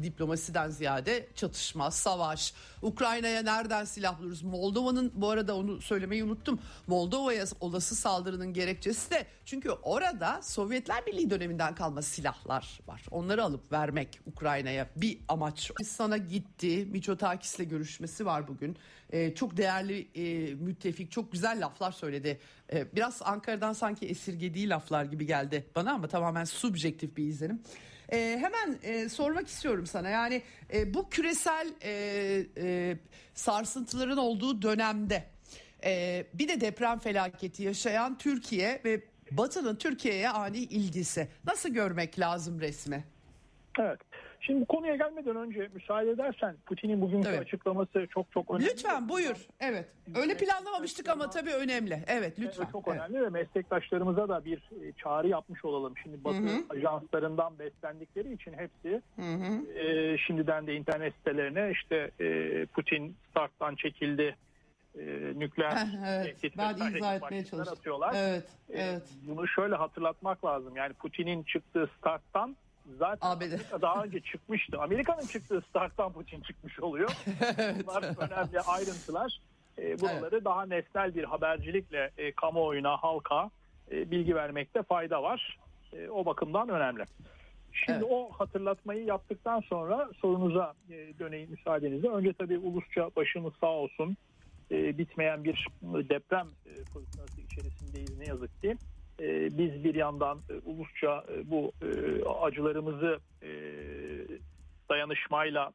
Diplomasiden 0.02 0.70
ziyade 0.70 1.26
çatışma, 1.34 1.90
savaş, 1.90 2.54
Ukrayna'ya 2.82 3.42
nereden 3.42 3.84
silah 3.84 4.20
buluruz? 4.20 4.42
Moldova'nın 4.42 5.12
bu 5.14 5.30
arada 5.30 5.56
onu 5.56 5.80
söylemeyi 5.80 6.24
unuttum. 6.24 6.58
Moldova'ya 6.86 7.44
olası 7.60 7.94
saldırının 7.94 8.52
gerekçesi 8.52 9.10
de 9.10 9.26
çünkü 9.44 9.70
orada 9.70 10.42
Sovyetler 10.42 11.06
Birliği 11.06 11.30
döneminden 11.30 11.74
kalma 11.74 12.02
silahlar 12.02 12.80
var. 12.86 13.02
Onları 13.10 13.44
alıp 13.44 13.72
vermek 13.72 14.20
Ukrayna'ya 14.26 14.88
bir 14.96 15.18
amaç. 15.28 15.70
Sana 15.84 16.16
gitti. 16.16 16.88
Miçotakis'le 16.90 17.68
görüşmesi 17.68 18.26
var 18.26 18.48
bugün. 18.48 18.76
Ee, 19.12 19.34
çok 19.34 19.56
değerli 19.56 20.08
e, 20.14 20.54
müttefik, 20.54 21.10
çok 21.10 21.32
güzel 21.32 21.64
laflar 21.64 21.92
söyledi. 21.92 22.40
Ee, 22.72 22.86
biraz 22.94 23.22
Ankara'dan 23.22 23.72
sanki 23.72 24.06
esirgediği 24.06 24.68
laflar 24.68 25.04
gibi 25.04 25.26
geldi 25.26 25.66
bana 25.74 25.92
ama 25.92 26.08
tamamen 26.08 26.44
subjektif 26.44 27.16
bir 27.16 27.24
izlenim. 27.24 27.62
E, 28.12 28.38
hemen 28.40 28.78
e, 28.82 29.08
sormak 29.08 29.48
istiyorum 29.48 29.86
sana 29.86 30.08
yani 30.08 30.42
e, 30.72 30.94
bu 30.94 31.10
küresel 31.10 31.68
e, 31.82 31.92
e, 32.56 32.96
sarsıntıların 33.34 34.16
olduğu 34.16 34.62
dönemde 34.62 35.24
e, 35.84 36.24
bir 36.34 36.48
de 36.48 36.60
deprem 36.60 36.98
felaketi 36.98 37.62
yaşayan 37.62 38.18
Türkiye 38.18 38.80
ve 38.84 39.00
Batı'nın 39.30 39.76
Türkiye'ye 39.76 40.28
ani 40.28 40.58
ilgisi 40.58 41.28
nasıl 41.44 41.68
görmek 41.68 42.18
lazım 42.18 42.60
resmi? 42.60 43.04
Evet. 43.78 44.00
Şimdi 44.46 44.60
bu 44.60 44.64
konuya 44.66 44.96
gelmeden 44.96 45.36
önce 45.36 45.68
müsaade 45.74 46.10
edersen 46.10 46.56
Putin'in 46.66 47.00
bugünkü 47.00 47.28
Evet. 47.28 47.40
açıklaması 47.40 48.06
çok 48.10 48.32
çok 48.32 48.50
önemli. 48.50 48.64
Lütfen 48.66 49.08
buyur. 49.08 49.36
Evet. 49.60 49.88
Öyle 50.14 50.36
planlamamıştık 50.36 51.08
ama 51.08 51.30
tabii 51.30 51.50
önemli. 51.50 51.98
Evet 52.06 52.38
lütfen. 52.40 52.62
Evet, 52.62 52.72
çok 52.72 52.88
Evet. 52.88 53.00
önemli 53.00 53.22
ve 53.22 53.28
meslektaşlarımıza 53.28 54.28
da 54.28 54.44
bir 54.44 54.56
e, 54.58 54.92
çağrı 54.92 55.28
yapmış 55.28 55.64
olalım. 55.64 55.94
Şimdi 56.02 56.24
Batı 56.24 56.36
Hı 56.36 56.42
hı. 56.46 56.64
ajanslarından 56.70 57.58
beslendikleri 57.58 58.32
için 58.32 58.52
hepsi 58.52 59.02
e, 59.78 60.18
şimdiden 60.18 60.66
de 60.66 60.74
internet 60.74 61.14
sitelerine 61.14 61.70
işte 61.72 62.10
e, 62.20 62.66
Putin 62.66 63.16
starttan 63.30 63.74
çekildi, 63.74 64.36
e, 64.98 65.02
nükleer 65.34 65.86
evet. 66.06 66.40
tehdit 66.40 66.58
Ben 66.58 66.74
izah 66.96 67.16
etmeye 67.16 67.44
çalıştım. 67.44 67.78
atıyorlar. 67.78 68.14
Evet. 68.16 68.44
E, 68.70 68.82
Evet. 68.82 69.02
Bunu 69.26 69.48
şöyle 69.48 69.74
hatırlatmak 69.74 70.44
lazım. 70.44 70.76
Yani 70.76 70.92
Putin'in 70.92 71.42
çıktığı 71.42 71.90
starttan 71.98 72.56
zaten 72.98 73.28
ABD. 73.28 73.42
Amerika 73.42 73.82
daha 73.82 74.04
önce 74.04 74.20
çıkmıştı. 74.20 74.80
Amerika'nın 74.80 75.26
çıktığı 75.26 75.60
starttan 75.60 76.12
Putin 76.12 76.40
çıkmış 76.40 76.80
oluyor. 76.80 77.10
Bunlar 77.86 78.02
önemli 78.02 78.60
ayrıntılar. 78.60 79.40
E, 79.78 80.00
buraları 80.00 80.44
daha 80.44 80.66
nesnel 80.66 81.14
bir 81.14 81.24
habercilikle 81.24 82.10
e, 82.18 82.32
kamuoyuna, 82.32 82.96
halka 82.96 83.50
e, 83.90 84.10
bilgi 84.10 84.34
vermekte 84.34 84.82
fayda 84.82 85.22
var. 85.22 85.58
E, 85.92 86.08
o 86.08 86.24
bakımdan 86.24 86.68
önemli. 86.68 87.04
Şimdi 87.72 87.98
Evet. 87.98 88.10
o 88.10 88.30
hatırlatmayı 88.32 89.04
yaptıktan 89.04 89.60
sonra 89.60 90.10
sorunuza 90.20 90.74
e, 90.90 91.18
döneyim 91.18 91.50
müsaadenizle. 91.50 92.08
Önce 92.08 92.32
tabii 92.32 92.58
ulusça 92.58 93.10
başımız 93.16 93.52
sağ 93.60 93.70
olsun. 93.70 94.16
E, 94.70 94.98
bitmeyen 94.98 95.44
bir 95.44 95.68
deprem 95.82 96.48
e, 96.66 96.74
fırtınası 96.74 97.40
içerisindeyiz 97.40 98.18
ne 98.18 98.24
yazık 98.24 98.62
ki. 98.62 98.76
E, 99.20 99.58
biz 99.58 99.84
bir 99.84 99.94
yandan 99.94 100.38
e, 100.50 100.54
ulusça 100.64 101.24
e, 101.32 101.50
bu 101.50 101.72
acılarımızı 102.40 103.18
dayanışmayla 104.88 105.72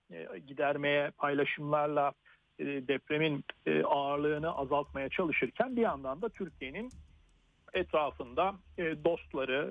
gidermeye, 0.47 1.12
paylaşımlarla 1.17 2.12
depremin 2.60 3.43
ağırlığını 3.86 4.58
azaltmaya 4.58 5.10
çalışırken 5.10 5.75
bir 5.75 5.82
yandan 5.82 6.21
da 6.21 6.30
Türkiye'nin 6.30 6.89
etrafında 7.73 8.56
dostları, 8.78 9.69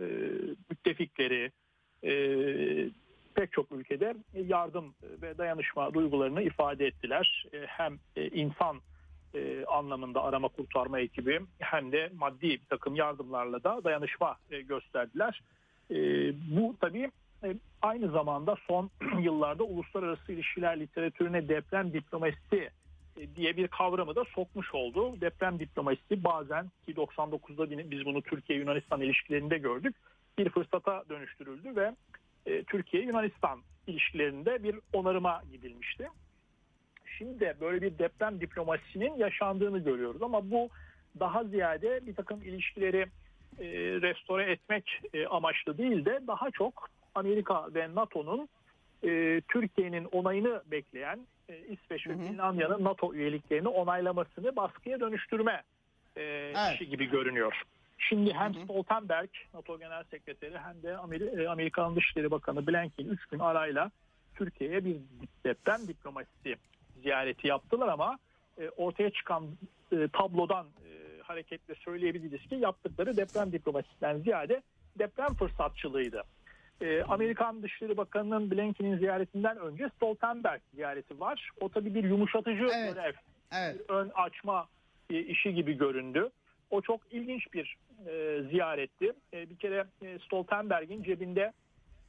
müttefikleri, 0.71 1.53
pek 3.35 3.53
çok 3.53 3.73
ülkede 3.73 4.15
yardım 4.35 4.95
ve 5.23 5.39
dayanışma 5.39 5.95
duygularını 5.95 6.43
ifade 6.43 6.87
ettiler. 6.87 7.47
Hem 7.67 7.99
insan 8.33 8.81
e, 9.35 9.65
anlamında 9.65 10.23
arama 10.23 10.49
kurtarma 10.49 11.01
ekibi 11.01 11.41
hem 11.59 11.93
de 11.93 12.11
maddi 12.19 12.49
bir 12.51 12.67
takım 12.69 12.95
yardımlarla 12.95 13.65
da 13.65 13.85
dayanışma 13.85 14.37
e, 14.51 14.61
gösterdiler. 14.61 15.43
E, 15.91 15.97
bu 16.57 16.77
tabii 16.81 17.11
e, 17.45 17.55
aynı 17.83 18.11
zamanda 18.11 18.57
son 18.67 18.91
yıllarda 19.21 19.65
uluslararası 19.65 20.33
ilişkiler 20.33 20.81
literatürüne 20.81 21.49
deprem 21.49 21.93
diplomasisi 21.93 22.71
e, 23.17 23.37
diye 23.37 23.57
bir 23.57 23.69
kavramı 23.69 24.17
da 24.17 24.25
sokmuş 24.25 24.75
oldu. 24.75 25.21
Deprem 25.21 25.59
diplomasisi 25.59 26.25
bazen 26.25 26.71
ki 26.87 26.95
99'da 26.95 27.71
bin- 27.71 27.91
biz 27.91 28.05
bunu 28.05 28.23
Türkiye-Yunanistan 28.23 29.01
ilişkilerinde 29.01 29.59
gördük. 29.59 29.97
Bir 30.39 30.51
fırsata 30.51 31.05
dönüştürüldü 31.09 31.77
ve 31.77 31.95
e, 32.47 32.65
Türkiye-Yunanistan 32.65 33.63
ilişkilerinde 33.87 34.63
bir 34.63 34.77
onarıma 34.93 35.43
gidilmişti. 35.53 36.09
Şimdi 37.19 37.55
böyle 37.61 37.83
bir 37.83 37.99
deprem 37.99 38.41
diplomasisinin 38.41 39.17
yaşandığını 39.17 39.79
görüyoruz 39.79 40.23
ama 40.23 40.51
bu 40.51 40.69
daha 41.21 41.45
ziyade 41.45 42.07
bir 42.07 42.15
takım 42.15 42.43
ilişkileri 42.43 43.07
e, 43.59 43.67
restore 44.03 44.53
etmek 44.53 45.01
e, 45.15 45.27
amaçlı 45.27 45.79
değil 45.79 46.05
de 46.05 46.21
daha 46.27 46.51
çok 46.51 46.89
Amerika 47.15 47.75
ve 47.75 47.95
NATO'nun 47.95 48.49
e, 49.05 49.41
Türkiye'nin 49.49 50.05
onayını 50.05 50.63
bekleyen 50.67 51.27
e, 51.49 51.59
İsveç 51.59 52.07
ve. 52.07 52.17
Finlandiya'nın 52.17 52.85
NATO 52.85 53.15
üyeliklerini 53.15 53.69
onaylamasını 53.69 54.57
baskıya 54.57 55.01
dönüştürme 55.01 55.63
e, 56.17 56.23
Evet. 56.23 56.75
işi 56.75 56.89
gibi 56.89 57.11
görünüyor. 57.11 57.63
Şimdi 57.99 58.33
hem 58.33 58.55
Hı 58.55 58.59
hı. 58.61 58.65
Stoltenberg, 58.65 59.31
NATO 59.55 59.79
Genel 59.79 60.05
Sekreteri 60.05 60.59
hem 60.59 60.83
de 60.83 60.89
Ameri- 60.97 61.43
e, 61.43 61.49
Amerikan 61.49 61.97
Dışişleri 61.97 62.31
Bakanı 62.31 62.67
Blinken 62.67 63.05
3 63.05 63.27
gün 63.27 63.39
arayla 63.39 63.91
Türkiye'ye 64.35 64.85
bir 64.85 64.97
deprem 65.45 65.89
diplomasisi 65.89 66.57
ziyareti 67.03 67.49
yaptılar 67.49 67.89
ama 67.89 68.19
e, 68.61 68.69
ortaya 68.69 69.11
çıkan 69.11 69.45
e, 69.93 70.09
tablodan 70.13 70.67
e, 70.67 71.23
hareketle 71.23 71.75
söyleyebiliriz 71.75 72.49
ki 72.49 72.55
yaptıkları 72.55 73.17
deprem 73.17 73.53
diplomasisinden 73.53 74.19
ziyade 74.19 74.63
deprem 74.99 75.35
fırsatçılığıydı. 75.35 76.23
E, 76.81 77.03
Amerikan 77.03 77.63
Dışişleri 77.63 77.97
Bakanı'nın 77.97 78.51
Blinken'in 78.51 78.99
ziyaretinden 78.99 79.57
önce 79.59 79.89
Stoltenberg 79.97 80.61
ziyareti 80.75 81.21
var. 81.21 81.51
O 81.61 81.69
tabii 81.69 81.95
bir 81.95 82.05
yumuşatıcı 82.05 82.67
Evet. 82.75 82.95
görev 82.95 83.13
Evet. 83.53 83.89
bir 83.89 83.95
ön 83.95 84.11
açma 84.15 84.69
e, 85.11 85.21
işi 85.21 85.55
gibi 85.55 85.73
göründü. 85.79 86.31
O 86.71 86.81
çok 86.81 87.01
ilginç 87.11 87.53
bir 87.55 87.77
e, 88.07 88.43
ziyaretti. 88.51 89.13
E, 89.33 89.51
bir 89.51 89.57
kere 89.57 89.85
e, 90.03 90.19
Stoltenberg'in 90.19 91.03
cebinde 91.03 91.53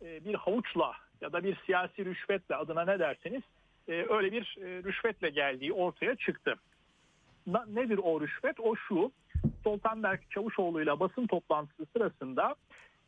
e, 0.01 0.25
bir 0.25 0.35
havuçla 0.35 0.93
ya 1.21 1.33
da 1.33 1.43
bir 1.43 1.57
siyasi 1.65 2.05
rüşvetle 2.05 2.55
adına 2.55 2.85
ne 2.85 2.99
derseniz 2.99 3.41
öyle 3.93 4.31
bir 4.31 4.57
e, 4.61 4.83
rüşvetle 4.83 5.29
geldiği 5.29 5.73
ortaya 5.73 6.15
çıktı. 6.15 6.55
Nedir 7.67 7.99
o 8.03 8.21
rüşvet? 8.21 8.59
O 8.59 8.75
şu. 8.75 9.11
Stoltenberg 9.59 10.19
Çavuşoğlu'yla 10.29 10.99
basın 10.99 11.27
toplantısı 11.27 11.85
sırasında 11.93 12.55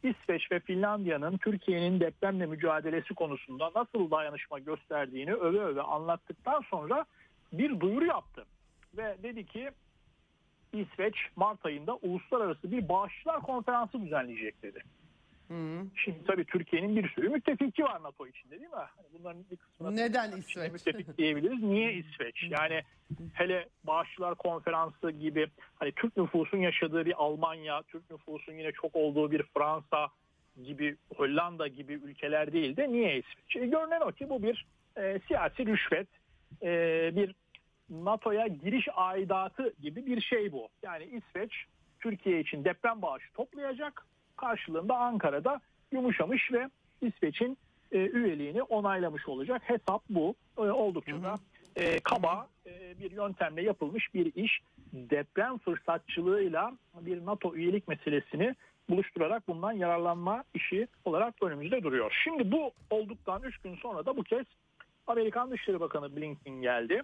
İsveç 0.03 0.51
ve 0.51 0.59
Finlandiya'nın 0.59 1.37
Türkiye'nin 1.37 1.99
depremle 1.99 2.45
mücadelesi 2.45 3.13
konusunda 3.13 3.71
nasıl 3.75 4.11
dayanışma 4.11 4.59
gösterdiğini 4.59 5.33
öve 5.33 5.59
öve 5.59 5.81
anlattıktan 5.81 6.61
sonra 6.69 7.05
bir 7.53 7.79
duyuru 7.79 8.05
yaptı. 8.05 8.45
Ve 8.97 9.17
dedi 9.23 9.45
ki 9.45 9.71
İsveç 10.73 11.15
Mart 11.35 11.65
ayında 11.65 11.95
uluslararası 11.95 12.71
bir 12.71 12.89
bağışçılar 12.89 13.41
konferansı 13.41 14.01
düzenleyecek 14.01 14.63
dedi. 14.63 14.83
Hı. 15.51 15.85
Şimdi 15.95 16.23
tabii 16.27 16.45
Türkiye'nin 16.45 16.95
bir 16.95 17.09
sürü 17.09 17.29
müttefiki 17.29 17.83
var 17.83 18.03
NATO 18.03 18.27
içinde 18.27 18.59
değil 18.59 18.71
mi? 18.71 18.75
Hani 18.75 19.07
bunların 19.19 19.43
bir 19.51 19.55
kısmına 19.55 19.91
Neden 19.91 20.31
İsveç? 20.31 20.71
müttefik 20.71 21.17
diyebiliriz. 21.17 21.63
Niye 21.63 21.93
İsveç? 21.93 22.43
Yani 22.49 22.81
hele 23.33 23.67
Bağışçılar 23.83 24.35
Konferansı 24.35 25.11
gibi 25.11 25.47
hani 25.75 25.91
Türk 25.91 26.17
nüfusun 26.17 26.57
yaşadığı 26.57 27.05
bir 27.05 27.13
Almanya, 27.17 27.83
Türk 27.83 28.11
nüfusun 28.11 28.53
yine 28.53 28.71
çok 28.71 28.95
olduğu 28.95 29.31
bir 29.31 29.43
Fransa 29.43 30.07
gibi 30.63 30.95
Hollanda 31.15 31.67
gibi 31.67 31.93
ülkeler 31.93 32.53
değil 32.53 32.77
de 32.77 32.91
niye 32.91 33.17
İsveç? 33.17 33.55
E, 33.55 33.65
görünen 33.65 34.01
o 34.01 34.11
ki 34.11 34.29
bu 34.29 34.43
bir 34.43 34.65
e, 34.97 35.19
siyasi 35.27 35.65
rüşvet, 35.65 36.07
e, 36.61 37.11
bir 37.15 37.35
NATO'ya 37.89 38.47
giriş 38.47 38.87
aidatı 38.93 39.73
gibi 39.81 40.05
bir 40.05 40.21
şey 40.21 40.51
bu. 40.51 40.69
Yani 40.83 41.03
İsveç 41.03 41.65
Türkiye 41.99 42.39
için 42.39 42.65
deprem 42.65 43.01
bağışı 43.01 43.33
toplayacak. 43.33 44.05
Karşılığında 44.41 44.97
Ankara'da 44.97 45.61
yumuşamış 45.91 46.51
ve 46.51 46.69
İsveç'in 47.01 47.57
e, 47.91 47.97
üyeliğini 47.97 48.63
onaylamış 48.63 49.27
olacak. 49.27 49.61
Hesap 49.65 50.01
bu. 50.09 50.35
E, 50.57 50.61
oldukça 50.61 51.23
da 51.23 51.35
e, 51.75 51.99
kaba 51.99 52.47
e, 52.65 52.99
bir 52.99 53.11
yöntemle 53.11 53.63
yapılmış 53.63 54.13
bir 54.13 54.35
iş. 54.35 54.59
Deprem 54.93 55.57
fırsatçılığıyla 55.57 56.71
bir 57.01 57.25
NATO 57.25 57.55
üyelik 57.55 57.87
meselesini 57.87 58.55
buluşturarak 58.89 59.47
bundan 59.47 59.71
yararlanma 59.71 60.43
işi 60.53 60.87
olarak 61.05 61.43
önümüzde 61.43 61.83
duruyor. 61.83 62.21
Şimdi 62.23 62.51
bu 62.51 62.71
olduktan 62.89 63.43
3 63.43 63.57
gün 63.57 63.75
sonra 63.75 64.05
da 64.05 64.17
bu 64.17 64.23
kez 64.23 64.45
Amerikan 65.07 65.51
Dışişleri 65.51 65.79
Bakanı 65.79 66.15
Blinken 66.15 66.61
geldi. 66.61 67.01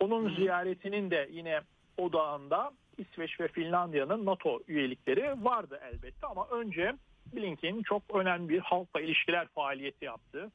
Onun 0.00 0.34
ziyaretinin 0.34 1.10
de 1.10 1.28
yine 1.32 1.60
odağında 1.98 2.72
İsveç 2.98 3.40
ve 3.40 3.48
Finlandiya'nın 3.48 4.26
NATO 4.26 4.60
üyelikleri 4.68 5.44
vardı 5.44 5.80
elbette 5.92 6.26
ama 6.26 6.48
önce 6.48 6.94
Blinken 7.36 7.82
çok 7.82 8.02
önemli 8.14 8.48
bir 8.48 8.60
halkla 8.60 9.00
ilişkiler 9.00 9.46
faaliyeti 9.48 10.04
yaptı. 10.04 10.50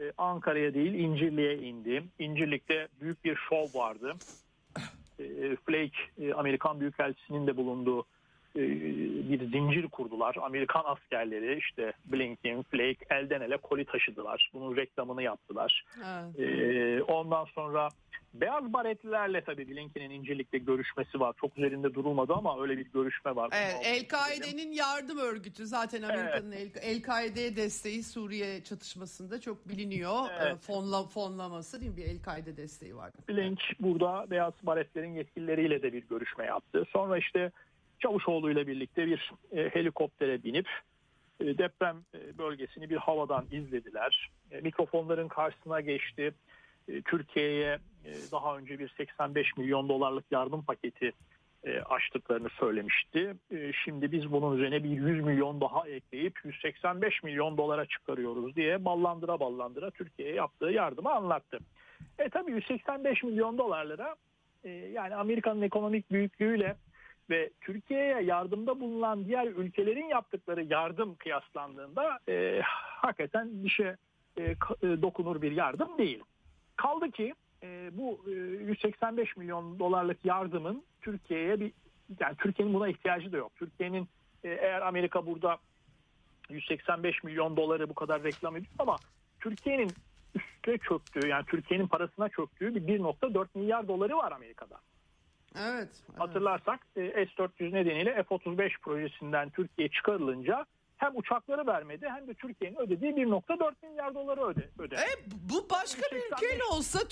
Ee, 0.00 0.12
Ankara'ya 0.18 0.74
değil 0.74 0.94
İncirli'ye 0.94 1.58
indi. 1.58 2.02
İncirlik'te 2.18 2.88
büyük 3.00 3.24
bir 3.24 3.36
şov 3.48 3.66
vardı. 3.74 4.12
Ee, 5.20 5.56
Flake 5.66 5.98
e, 6.20 6.32
Amerikan 6.32 6.80
Büyükelçisi'nin 6.80 7.46
de 7.46 7.56
bulunduğu 7.56 8.06
e, 8.56 8.60
bir 9.30 9.40
zincir 9.50 9.88
kurdular. 9.88 10.36
Amerikan 10.42 10.82
askerleri 10.86 11.58
işte 11.58 11.92
Blinken, 12.04 12.62
Flake 12.62 13.04
elden 13.10 13.40
ele 13.40 13.56
koli 13.56 13.84
taşıdılar. 13.84 14.50
Bunun 14.54 14.76
reklamını 14.76 15.22
yaptılar. 15.22 15.84
Evet. 15.96 16.40
Ee, 16.40 17.02
ondan 17.02 17.44
sonra 17.44 17.88
beyaz 18.34 18.72
baretlilerle 18.72 19.44
tabii 19.44 19.68
Blinken'in 19.68 20.10
İncirlik'te 20.10 20.58
görüşmesi 20.58 21.20
var. 21.20 21.34
Çok 21.40 21.58
üzerinde 21.58 21.94
durulmadı 21.94 22.32
ama 22.32 22.62
öyle 22.62 22.78
bir 22.78 22.86
görüşme 22.92 23.36
var. 23.36 23.50
Evet, 23.52 23.76
El-Kaide'nin 23.84 24.72
yardım 24.72 25.18
örgütü 25.18 25.66
zaten 25.66 26.02
Amerika'nın 26.02 26.52
El- 26.52 26.70
El-Kaide'ye 26.82 27.56
desteği 27.56 28.02
Suriye 28.02 28.64
çatışmasında 28.64 29.40
çok 29.40 29.68
biliniyor. 29.68 30.26
Evet. 30.40 30.52
Ee, 30.52 30.56
Fonla, 30.56 31.02
fonlaması 31.02 31.80
değil 31.80 31.92
mi? 31.92 31.96
Bir 31.96 32.04
El-Kaide 32.04 32.56
desteği 32.56 32.96
var. 32.96 33.10
Blink 33.28 33.60
burada 33.80 34.30
beyaz 34.30 34.54
baretlerin 34.62 35.14
yetkilileriyle 35.14 35.82
de 35.82 35.92
bir 35.92 36.02
görüşme 36.02 36.44
yaptı. 36.44 36.84
Sonra 36.92 37.18
işte 37.18 37.50
Çavuşoğlu 38.00 38.50
ile 38.50 38.66
birlikte 38.66 39.06
bir 39.06 39.32
e, 39.52 39.68
helikoptere 39.68 40.42
binip 40.42 40.68
e, 41.40 41.58
deprem 41.58 41.96
e, 42.14 42.38
bölgesini 42.38 42.90
bir 42.90 42.96
havadan 42.96 43.46
izlediler. 43.52 44.30
E, 44.50 44.60
mikrofonların 44.60 45.28
karşısına 45.28 45.80
geçti. 45.80 46.34
Türkiye'ye 47.04 47.78
daha 48.32 48.56
önce 48.58 48.78
bir 48.78 48.88
85 48.96 49.56
milyon 49.56 49.88
dolarlık 49.88 50.24
yardım 50.30 50.64
paketi 50.64 51.12
açtıklarını 51.84 52.48
söylemişti. 52.48 53.34
Şimdi 53.84 54.12
biz 54.12 54.32
bunun 54.32 54.56
üzerine 54.56 54.84
bir 54.84 54.90
100 54.90 55.24
milyon 55.24 55.60
daha 55.60 55.88
ekleyip 55.88 56.38
185 56.44 57.22
milyon 57.22 57.56
dolara 57.56 57.86
çıkarıyoruz 57.86 58.56
diye 58.56 58.84
ballandıra 58.84 59.40
ballandıra 59.40 59.90
Türkiye'ye 59.90 60.34
yaptığı 60.34 60.70
yardımı 60.70 61.10
anlattı. 61.10 61.58
E 62.18 62.28
tabii 62.28 62.52
185 62.52 63.22
milyon 63.22 63.58
dolarlara 63.58 64.16
yani 64.92 65.14
Amerika'nın 65.14 65.62
ekonomik 65.62 66.10
büyüklüğüyle 66.10 66.76
ve 67.30 67.50
Türkiye'ye 67.60 68.20
yardımda 68.22 68.80
bulunan 68.80 69.24
diğer 69.24 69.46
ülkelerin 69.46 70.06
yaptıkları 70.06 70.62
yardım 70.64 71.14
kıyaslandığında 71.14 72.18
e, 72.28 72.60
hakikaten 73.02 73.64
bir 73.64 73.68
şey 73.68 73.86
e, 74.38 74.56
dokunur 74.82 75.42
bir 75.42 75.52
yardım 75.52 75.98
değil. 75.98 76.22
Kaldı 76.76 77.10
ki 77.10 77.34
e, 77.62 77.90
bu 77.92 78.20
e, 78.26 78.30
185 78.30 79.36
milyon 79.36 79.78
dolarlık 79.78 80.24
yardımın 80.24 80.84
Türkiye'ye 81.00 81.60
bir 81.60 81.72
yani 82.20 82.36
Türkiye'nin 82.36 82.74
buna 82.74 82.88
ihtiyacı 82.88 83.32
da 83.32 83.36
yok. 83.36 83.52
Türkiye'nin 83.56 84.08
e, 84.44 84.48
eğer 84.48 84.80
Amerika 84.80 85.26
burada 85.26 85.58
185 86.48 87.24
milyon 87.24 87.56
doları 87.56 87.88
bu 87.88 87.94
kadar 87.94 88.22
reklam 88.22 88.56
ediyor 88.56 88.72
ama 88.78 88.96
Türkiye'nin 89.40 89.90
üstte 90.34 90.78
çöktüğü 90.78 91.28
yani 91.28 91.44
Türkiye'nin 91.46 91.86
parasına 91.86 92.28
çöktüğü 92.28 92.74
bir 92.74 92.80
1.4 92.80 93.46
milyar 93.54 93.88
doları 93.88 94.16
var 94.16 94.32
Amerika'da. 94.32 94.80
Evet, 95.58 95.88
evet. 96.10 96.20
Hatırlarsak 96.20 96.86
e, 96.96 97.00
S-400 97.00 97.72
nedeniyle 97.72 98.22
F-35 98.22 98.80
projesinden 98.80 99.50
Türkiye 99.50 99.88
çıkarılınca 99.88 100.66
hem 100.96 101.16
uçakları 101.16 101.66
vermedi 101.66 102.08
hem 102.08 102.28
de 102.28 102.34
Türkiye'nin 102.34 102.76
ödediği 102.76 103.12
1.4 103.12 103.72
milyar 103.82 104.14
doları 104.14 104.46
öde, 104.46 104.68
ödedi. 104.78 105.00
E, 105.00 105.30
bu 105.50 105.70
başka 105.70 106.02
bir 106.16 106.32
ülkeyle 106.32 106.64
olsa 106.64 107.08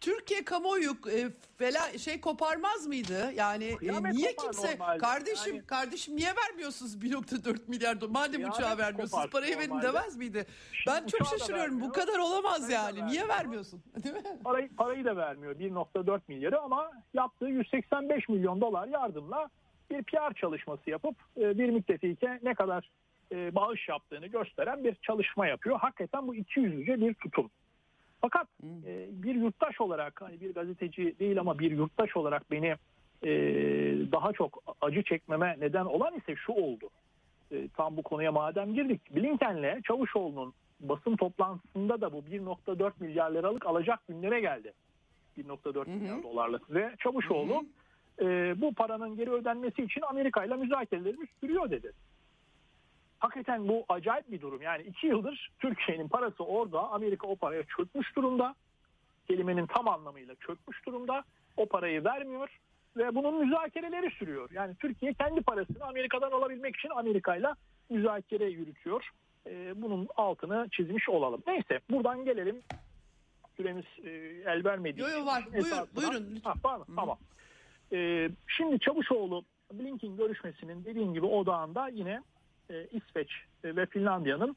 Türkiye 0.00 0.44
kamuoyu 0.44 0.90
e, 0.90 1.28
fela 1.56 1.98
şey 1.98 2.20
koparmaz 2.20 2.86
mıydı? 2.86 3.32
Yani 3.34 3.64
e, 3.64 4.02
niye 4.12 4.36
kimse 4.36 4.72
normalde. 4.72 4.98
kardeşim 4.98 5.54
yani, 5.54 5.66
kardeşim 5.66 6.16
niye 6.16 6.30
vermiyorsunuz 6.36 6.96
1.4 6.96 7.58
milyar 7.68 8.00
dolar? 8.00 8.10
Madem 8.10 8.48
uçağı 8.48 8.78
vermiyorsunuz 8.78 9.30
parayı 9.30 9.58
verin 9.58 9.82
demez 9.82 10.16
miydi? 10.16 10.46
Şimdi 10.72 10.96
ben 10.96 11.06
çok 11.06 11.26
şaşırıyorum. 11.26 11.80
Bu 11.80 11.92
kadar 11.92 12.18
olamaz 12.18 12.60
parayı 12.60 12.74
yani. 12.74 13.06
Niye 13.06 13.28
vermiyorsun? 13.28 13.82
Değil 14.04 14.14
mi? 14.14 14.22
Parayı, 14.44 14.76
parayı 14.76 15.04
da 15.04 15.16
vermiyor 15.16 15.56
1.4 15.56 16.20
milyarı 16.28 16.60
ama 16.60 16.90
yaptığı 17.14 17.46
185 17.46 18.28
milyon 18.28 18.60
dolar 18.60 18.88
yardımla 18.88 19.48
bir 19.90 20.02
PR 20.02 20.34
çalışması 20.34 20.90
yapıp 20.90 21.16
e, 21.36 21.58
bir 21.58 21.70
müttefike 21.70 22.40
ne 22.42 22.54
kadar 22.54 22.90
e, 23.32 23.54
bağış 23.54 23.88
yaptığını 23.88 24.26
gösteren 24.26 24.84
bir 24.84 24.94
çalışma 24.94 25.46
yapıyor. 25.46 25.78
Hakikaten 25.78 26.28
bu 26.28 26.34
iki 26.34 26.60
yüzlüce 26.60 27.00
bir 27.00 27.14
tutum. 27.14 27.50
Fakat 28.20 28.46
e, 28.86 29.08
bir 29.10 29.34
yurttaş 29.34 29.80
olarak 29.80 30.22
hani 30.22 30.40
bir 30.40 30.54
gazeteci 30.54 31.18
değil 31.18 31.40
ama 31.40 31.58
bir 31.58 31.70
yurttaş 31.70 32.16
olarak 32.16 32.50
beni 32.50 32.74
e, 33.22 33.30
daha 34.12 34.32
çok 34.32 34.62
acı 34.80 35.02
çekmeme 35.02 35.56
neden 35.60 35.84
olan 35.84 36.14
ise 36.16 36.36
şu 36.36 36.52
oldu. 36.52 36.90
E, 37.52 37.68
tam 37.68 37.96
bu 37.96 38.02
konuya 38.02 38.32
madem 38.32 38.74
girdik. 38.74 39.16
Blinken'le 39.16 39.80
Çavuşoğlu'nun 39.82 40.52
basın 40.80 41.16
toplantısında 41.16 42.00
da 42.00 42.12
bu 42.12 42.18
1.4 42.18 42.92
milyar 43.00 43.30
liralık 43.30 43.66
alacak 43.66 44.06
günlere 44.08 44.40
geldi. 44.40 44.72
1.4 45.38 45.88
milyar 45.88 46.22
dolarlık 46.22 46.74
ve 46.74 46.90
Çavuşoğlu 46.98 47.64
e, 48.20 48.54
bu 48.60 48.74
paranın 48.74 49.16
geri 49.16 49.30
ödenmesi 49.30 49.82
için 49.82 50.02
Amerika 50.02 50.44
ile 50.44 50.56
müzakerelerimiz 50.56 51.28
sürüyor 51.40 51.70
dedi 51.70 51.92
hakikaten 53.18 53.68
bu 53.68 53.84
acayip 53.88 54.30
bir 54.30 54.40
durum. 54.40 54.62
Yani 54.62 54.82
iki 54.82 55.06
yıldır 55.06 55.50
Türkiye'nin 55.58 56.08
parası 56.08 56.44
orada. 56.44 56.90
Amerika 56.90 57.26
o 57.26 57.36
paraya 57.36 57.62
çökmüş 57.62 58.16
durumda. 58.16 58.54
Kelimenin 59.28 59.66
tam 59.66 59.88
anlamıyla 59.88 60.34
çökmüş 60.34 60.86
durumda. 60.86 61.24
O 61.56 61.66
parayı 61.66 62.04
vermiyor 62.04 62.58
ve 62.96 63.14
bunun 63.14 63.44
müzakereleri 63.44 64.10
sürüyor. 64.10 64.50
Yani 64.52 64.74
Türkiye 64.74 65.12
kendi 65.14 65.40
parasını 65.40 65.84
Amerika'dan 65.84 66.30
alabilmek 66.30 66.76
için 66.76 66.88
Amerika 66.88 67.36
ile 67.36 67.48
müzakere 67.90 68.44
yürütüyor. 68.44 69.10
Ee, 69.46 69.82
bunun 69.82 70.08
altını 70.16 70.68
çizmiş 70.72 71.08
olalım. 71.08 71.42
Neyse 71.46 71.80
buradan 71.90 72.24
gelelim. 72.24 72.62
Süremiz 73.56 73.84
e, 74.04 74.10
el 74.46 74.64
vermediği 74.64 75.02
Yok 75.02 75.12
yok 75.12 75.26
var. 75.26 75.44
Buyur, 75.52 75.76
buyurun. 75.96 76.34
Lütfen. 76.36 76.50
Ha, 76.50 76.78
tamam. 76.96 77.18
Ee, 77.92 78.28
şimdi 78.46 78.78
Çavuşoğlu 78.78 79.44
Blinken 79.72 80.16
görüşmesinin 80.16 80.84
dediğim 80.84 81.14
gibi 81.14 81.26
odağında 81.26 81.88
yine 81.88 82.22
e, 82.70 82.86
İsveç 82.92 83.30
ve 83.64 83.86
Finlandiya'nın 83.86 84.56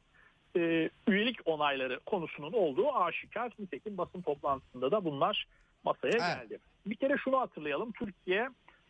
e, 0.56 0.90
üyelik 1.08 1.38
onayları 1.46 2.00
konusunun 2.00 2.54
olduğu 2.54 2.96
aşikar. 2.96 3.52
Nitekim 3.60 3.98
basın 3.98 4.22
toplantısında 4.22 4.92
da 4.92 5.06
bunlar 5.06 5.48
masaya 5.84 6.12
evet. 6.12 6.22
geldi. 6.22 6.60
Bir 6.86 6.96
kere 6.96 7.18
şunu 7.18 7.40
hatırlayalım. 7.40 7.92
Türkiye 7.92 8.50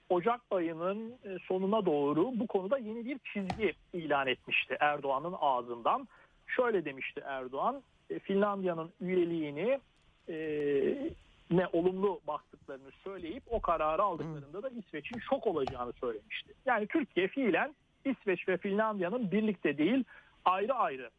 Ocak 0.09 0.41
ayının 0.51 1.11
e, 1.11 1.37
sonuna 1.47 1.85
doğru 1.85 2.39
bu 2.39 2.47
konuda 2.47 2.77
yeni 2.77 3.05
bir 3.05 3.19
çizgi 3.33 3.73
ilan 3.93 4.27
etmişti 4.27 4.77
Erdoğan'ın 4.79 5.35
ağzından. 5.39 6.07
Şöyle 6.47 6.85
demişti 6.85 7.21
Erdoğan, 7.25 7.83
Finlandiya'nın 8.23 8.91
üyeliğini 9.01 9.79
e, 10.29 10.35
ne 11.51 11.67
olumlu 11.73 12.21
baktıklarını 12.27 12.91
söyleyip 13.03 13.43
o 13.49 13.61
kararı 13.61 14.03
aldıklarında 14.03 14.63
da 14.63 14.69
İsveç'in 14.69 15.19
şok 15.19 15.47
olacağını 15.47 15.93
söylemişti. 15.93 16.53
Yani 16.65 16.87
Türkiye 16.87 17.27
fiilen 17.27 17.75
İsveç 18.05 18.47
ve 18.47 18.57
Finlandiya'nın 18.57 19.31
birlikte 19.31 19.77
değil 19.77 20.03
ayrı 20.45 20.73
ayrı 20.73 21.09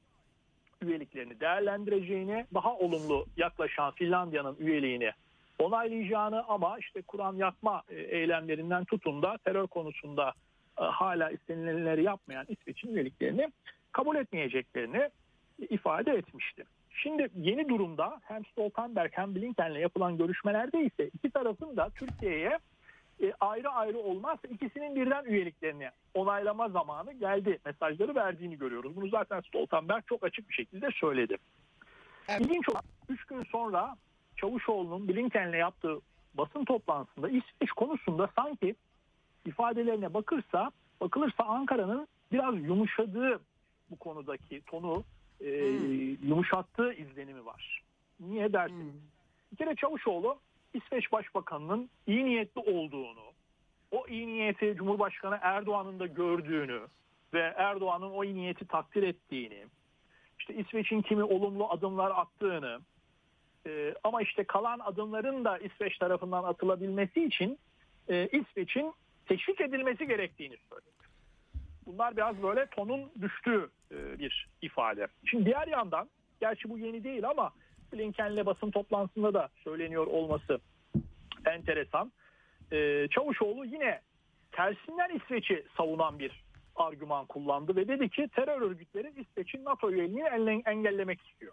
üyeliklerini 0.83 1.41
değerlendireceğini, 1.41 2.47
daha 2.55 2.75
olumlu 2.75 3.27
yaklaşan 3.37 3.93
Finlandiya'nın 3.95 4.57
üyeliğini 4.61 5.13
onaylayacağını 5.59 6.45
ama 6.49 6.79
işte 6.79 7.03
Kur'an 7.03 7.37
yakma 7.37 7.83
e, 7.89 7.95
eylemlerinden 7.95 8.85
tutun 8.85 9.23
da 9.23 9.39
terör 9.45 9.67
konusunda 9.67 10.33
e, 10.81 10.85
hala 10.85 11.31
istenilenleri 11.31 12.03
yapmayan 12.03 12.47
İsveç'in 12.49 12.95
üyeliklerini 12.95 13.53
kabul 13.93 14.17
etmeyeceklerini 14.17 15.11
ifade 15.71 16.13
etmişti. 16.13 16.65
Şimdi 16.91 17.29
yeni 17.37 17.69
durumda 17.69 18.21
hem 18.23 18.45
Stoltenberg 18.45 19.11
hem 19.15 19.35
Blinken'le 19.35 19.79
yapılan 19.79 20.17
görüşmelerde 20.17 20.85
ise 20.85 21.09
iki 21.15 21.31
tarafın 21.31 21.77
da 21.77 21.91
Türkiye'ye 21.91 22.59
e, 23.23 23.33
ayrı 23.41 23.69
ayrı 23.69 23.99
olmaz 23.99 24.39
ikisinin 24.51 24.97
birden 24.97 25.25
üyeliklerini 25.25 25.91
onaylama 26.15 26.69
zamanı 26.69 27.13
geldi 27.13 27.59
mesajları 27.65 28.15
verdiğini 28.15 28.59
görüyoruz. 28.59 28.97
Bunu 28.97 29.09
zaten 29.09 29.41
Stoltenberg 29.41 30.07
çok 30.07 30.25
açık 30.25 30.49
bir 30.49 30.55
şekilde 30.55 30.91
söyledi. 30.91 31.37
Evet. 32.29 32.41
İlginç 32.41 32.69
olan 32.69 32.83
3 33.09 33.25
gün 33.25 33.43
sonra 33.43 33.97
Çavuşoğlu'nun 34.37 35.09
Blinken'le 35.09 35.57
yaptığı 35.57 36.01
basın 36.35 36.65
toplantısında 36.65 37.29
İsveç 37.29 37.71
konusunda 37.77 38.29
sanki 38.37 38.75
ifadelerine 39.47 40.15
bakırsa 40.15 40.71
bakılırsa 41.01 41.45
Ankara'nın 41.45 42.09
biraz 42.33 42.55
yumuşadığı 42.55 43.41
bu 43.91 43.97
konudaki 43.97 44.61
tonu 44.67 45.05
e, 45.41 45.47
hmm. 45.47 46.29
yumuşattığı 46.29 46.93
izlenimi 46.93 47.47
var. 47.47 47.83
Niye 48.21 48.53
dersin? 48.53 48.77
Hmm. 48.77 49.01
Bir 49.53 49.57
kere 49.57 49.75
Çavuşoğlu 49.75 50.39
İsveç 50.75 51.13
Başbakanı'nın 51.13 51.91
iyi 52.07 52.25
niyetli 52.25 52.61
olduğunu, 52.61 53.33
o 53.91 54.07
iyi 54.09 54.27
niyeti 54.27 54.75
Cumhurbaşkanı 54.77 55.39
Erdoğan'ın 55.43 55.99
da 55.99 56.07
gördüğünü 56.07 56.81
ve 57.35 57.55
Erdoğan'ın 57.57 58.11
o 58.11 58.25
iyi 58.25 58.35
niyeti 58.35 58.67
takdir 58.67 59.03
ettiğini, 59.03 59.67
işte 60.39 60.55
İsveç'in 60.55 61.03
kimi 61.03 61.23
olumlu 61.23 61.71
adımlar 61.71 62.11
attığını 62.11 62.81
e, 63.67 63.95
ama 64.05 64.23
işte 64.23 64.45
kalan 64.45 64.79
adımların 64.79 65.45
da 65.45 65.59
İsveç 65.59 65.99
tarafından 65.99 66.45
atılabilmesi 66.45 67.25
için 67.25 67.59
e, 68.09 68.29
İsveç'in 68.33 68.93
teşvik 69.27 69.61
edilmesi 69.61 70.07
gerektiğini 70.07 70.57
söyledi. 70.69 71.03
Bunlar 71.87 72.17
biraz 72.17 72.43
böyle 72.43 72.67
tonun 72.67 73.11
düştüğü 73.21 73.71
e, 73.93 74.19
bir 74.19 74.49
ifade. 74.63 75.07
Şimdi 75.25 75.47
diğer 75.47 75.69
yandan, 75.69 76.09
gerçi 76.41 76.71
bu 76.71 76.79
yeni 76.79 77.05
değil 77.05 77.29
ama 77.29 77.53
Blinken'le 77.93 78.47
basın 78.47 78.71
toplantısında 78.71 79.35
da 79.35 79.49
söyleniyor 79.65 80.07
olması 80.07 80.59
enteresan. 81.47 82.13
Ee, 82.73 83.09
Çavuşoğlu 83.11 83.65
yine 83.65 84.01
tersinden 84.53 85.17
İsveç'i 85.17 85.65
savunan 85.77 86.19
bir 86.19 86.45
argüman 86.77 87.27
kullandı 87.27 87.77
ve 87.77 87.89
dedi 87.89 88.09
ki 88.09 88.29
terör 88.37 88.63
örgütleri 88.63 89.13
İsveç'in 89.17 89.65
NATO 89.65 89.91
üyeliğini 89.91 90.63
engellemek 90.67 91.21
istiyor. 91.21 91.53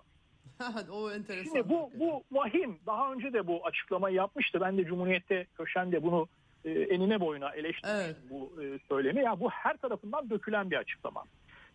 o 0.91 1.11
enteresan. 1.11 1.43
Şimdi 1.43 1.69
bu, 1.69 1.91
bu 1.99 2.23
vahim. 2.31 2.79
Daha 2.85 3.13
önce 3.13 3.33
de 3.33 3.47
bu 3.47 3.65
açıklamayı 3.65 4.15
yapmıştı. 4.15 4.61
Ben 4.61 4.77
de 4.77 4.85
Cumhuriyet'te 4.85 5.45
köşende 5.57 6.03
bunu 6.03 6.27
e, 6.65 6.71
enine 6.71 7.19
boyuna 7.19 7.49
eleştirdim 7.49 7.95
evet. 7.95 8.15
bu 8.29 8.63
e, 8.63 8.79
söylemi. 8.87 9.23
Ya 9.23 9.39
bu 9.39 9.49
her 9.49 9.77
tarafından 9.77 10.29
dökülen 10.29 10.71
bir 10.71 10.75
açıklama. 10.75 11.23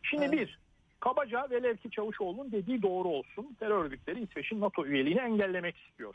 Şimdi 0.02 0.24
evet. 0.24 0.32
bir, 0.32 0.58
Kabaca 1.04 1.46
velev 1.50 1.76
ki 1.76 1.90
Çavuşoğlu'nun 1.90 2.52
dediği 2.52 2.82
doğru 2.82 3.08
olsun. 3.08 3.56
Terör 3.60 3.84
örgütleri 3.84 4.20
İsveç'in 4.22 4.60
NATO 4.60 4.86
üyeliğini 4.86 5.20
engellemek 5.20 5.76
istiyor. 5.76 6.14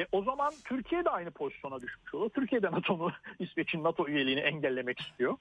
E, 0.00 0.06
o 0.12 0.22
zaman 0.22 0.54
Türkiye 0.64 1.04
de 1.04 1.10
aynı 1.10 1.30
pozisyona 1.30 1.80
düşmüş 1.80 2.14
olur. 2.14 2.30
Türkiye 2.30 2.62
de 2.62 2.70
NATO'nu 2.70 3.12
İsveç'in 3.38 3.84
NATO 3.84 4.08
üyeliğini 4.08 4.40
engellemek 4.40 5.00
istiyor. 5.00 5.36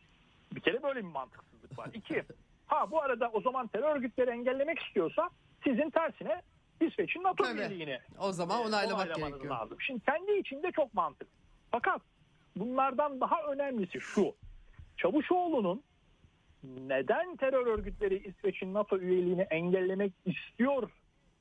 Bir 0.56 0.62
kere 0.62 0.84
böyle 0.84 1.00
bir 1.00 1.10
mantıksızlık 1.10 1.80
var. 1.80 1.90
İki, 1.94 2.24
Ha 2.68 2.92
bu 2.92 3.02
arada 3.02 3.30
o 3.34 3.42
zaman 3.42 3.68
terör 3.68 3.96
örgütleri 3.96 4.30
engellemek 4.30 4.80
istiyorsa 4.80 5.30
sizin 5.64 5.90
tersine 5.90 6.42
İsveç'in 6.82 7.24
NATO 7.24 7.44
Tabii. 7.44 7.58
üyeliğini 7.60 8.00
O 8.20 8.32
zaman 8.32 8.62
e, 8.62 8.68
onaylamak 8.68 9.16
gerekiyor. 9.16 9.56
lazım. 9.56 9.78
Şimdi 9.82 10.06
kendi 10.06 10.32
içinde 10.32 10.72
çok 10.72 10.94
mantıklı. 10.94 11.34
Fakat 11.72 12.02
bunlardan 12.56 13.22
daha 13.22 13.44
önemlisi 13.44 14.02
şu. 14.02 14.36
Çavuşoğlu'nun 14.98 15.84
neden 16.88 17.36
terör 17.36 17.68
örgütleri 17.68 18.28
İsveç'in 18.28 18.74
NATO 18.74 18.98
üyeliğini 18.98 19.42
engellemek 19.42 20.14
istiyor 20.26 20.90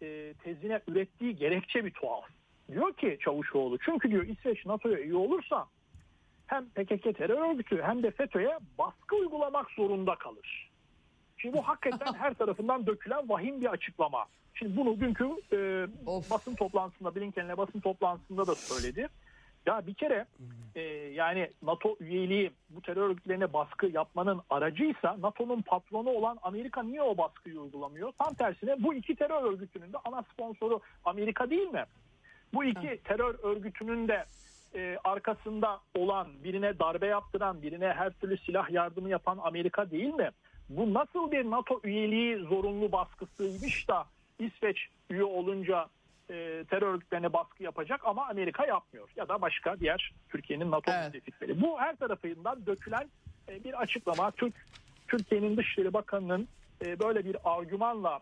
e, 0.02 0.34
tezine 0.44 0.80
ürettiği 0.88 1.36
gerekçe 1.36 1.84
bir 1.84 1.90
tuhaf. 1.90 2.24
Diyor 2.72 2.92
ki 2.92 3.18
Çavuşoğlu 3.20 3.78
çünkü 3.78 4.10
diyor 4.10 4.26
İsveç 4.26 4.66
NATO'ya 4.66 4.98
üye 4.98 5.16
olursa 5.16 5.66
hem 6.46 6.68
PKK 6.68 7.18
terör 7.18 7.50
örgütü 7.50 7.82
hem 7.82 8.02
de 8.02 8.10
FETÖ'ye 8.10 8.58
baskı 8.78 9.16
uygulamak 9.16 9.70
zorunda 9.70 10.14
kalır. 10.14 10.70
Şimdi 11.36 11.56
bu 11.56 11.62
hakikaten 11.62 12.14
her 12.14 12.34
tarafından 12.38 12.86
dökülen 12.86 13.28
vahim 13.28 13.60
bir 13.60 13.66
açıklama. 13.66 14.26
Şimdi 14.54 14.76
bunu 14.76 15.00
dünkü 15.00 15.24
e, 15.52 15.86
Of. 16.06 16.30
basın 16.30 16.54
toplantısında 16.54 17.14
Blinken'le 17.14 17.56
basın 17.56 17.80
toplantısında 17.80 18.46
da 18.46 18.54
söyledi. 18.54 19.08
Ya 19.66 19.86
bir 19.86 19.94
kere 19.94 20.26
e, 20.74 20.80
yani 21.14 21.50
NATO 21.62 21.96
üyeliği 22.00 22.52
bu 22.70 22.82
terör 22.82 23.08
örgütlerine 23.08 23.52
baskı 23.52 23.86
yapmanın 23.86 24.40
aracıysa 24.50 25.16
NATO'nun 25.20 25.62
patronu 25.62 26.10
olan 26.10 26.38
Amerika 26.42 26.82
niye 26.82 27.02
o 27.02 27.16
baskıyı 27.16 27.60
uygulamıyor? 27.60 28.12
Tam 28.18 28.34
tersine 28.34 28.82
bu 28.82 28.94
iki 28.94 29.16
terör 29.16 29.42
örgütünün 29.52 29.92
de 29.92 29.96
ana 30.04 30.22
sponsoru 30.22 30.80
Amerika 31.04 31.50
değil 31.50 31.68
mi? 31.68 31.84
Bu 32.54 32.64
iki 32.64 33.00
terör 33.04 33.34
örgütünün 33.42 34.08
de 34.08 34.24
e, 34.74 34.98
arkasında 35.04 35.80
olan 35.94 36.28
birine 36.44 36.78
darbe 36.78 37.06
yaptıran, 37.06 37.62
birine 37.62 37.88
her 37.88 38.10
türlü 38.10 38.38
silah 38.38 38.70
yardımı 38.70 39.08
yapan 39.08 39.38
Amerika 39.42 39.90
değil 39.90 40.14
mi? 40.14 40.30
Bu 40.68 40.94
nasıl 40.94 41.30
bir 41.30 41.50
NATO 41.50 41.80
üyeliği 41.84 42.36
zorunlu 42.36 42.92
baskısıymış 42.92 43.88
da 43.88 44.04
İsveç 44.38 44.88
üye 45.10 45.24
olunca 45.24 45.86
e, 46.30 46.64
terör 46.70 46.94
örgütlerine 46.94 47.32
baskı 47.32 47.62
yapacak 47.62 48.00
ama 48.04 48.28
Amerika 48.28 48.66
yapmıyor. 48.66 49.08
Ya 49.16 49.28
da 49.28 49.40
başka 49.40 49.80
diğer 49.80 50.12
Türkiye'nin 50.28 50.70
NATO 50.70 50.92
Evet. 50.92 51.14
müttefikleri. 51.14 51.60
Bu 51.60 51.80
her 51.80 51.96
tarafından 51.96 52.66
dökülen 52.66 53.08
e, 53.48 53.64
bir 53.64 53.80
açıklama. 53.80 54.30
Türk 54.30 54.54
Türkiye'nin 55.08 55.56
Dışişleri 55.56 55.92
Bakanı'nın 55.92 56.48
e, 56.84 56.98
böyle 56.98 57.24
bir 57.24 57.36
argümanla 57.44 58.20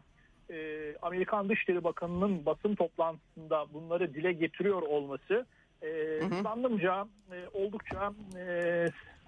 e, 0.51 0.57
Amerikan 1.03 1.49
Dışişleri 1.49 1.85
Bakanı'nın 1.85 2.47
basın 2.47 2.75
toplantısında 2.75 3.67
bunları 3.73 4.15
dile 4.15 4.33
getiriyor 4.33 4.83
olması 4.83 5.47
e, 5.83 5.89
hı. 6.21 6.43
zannımca 6.43 7.07
e, 7.33 7.49
oldukça 7.53 8.13
e, 8.37 8.87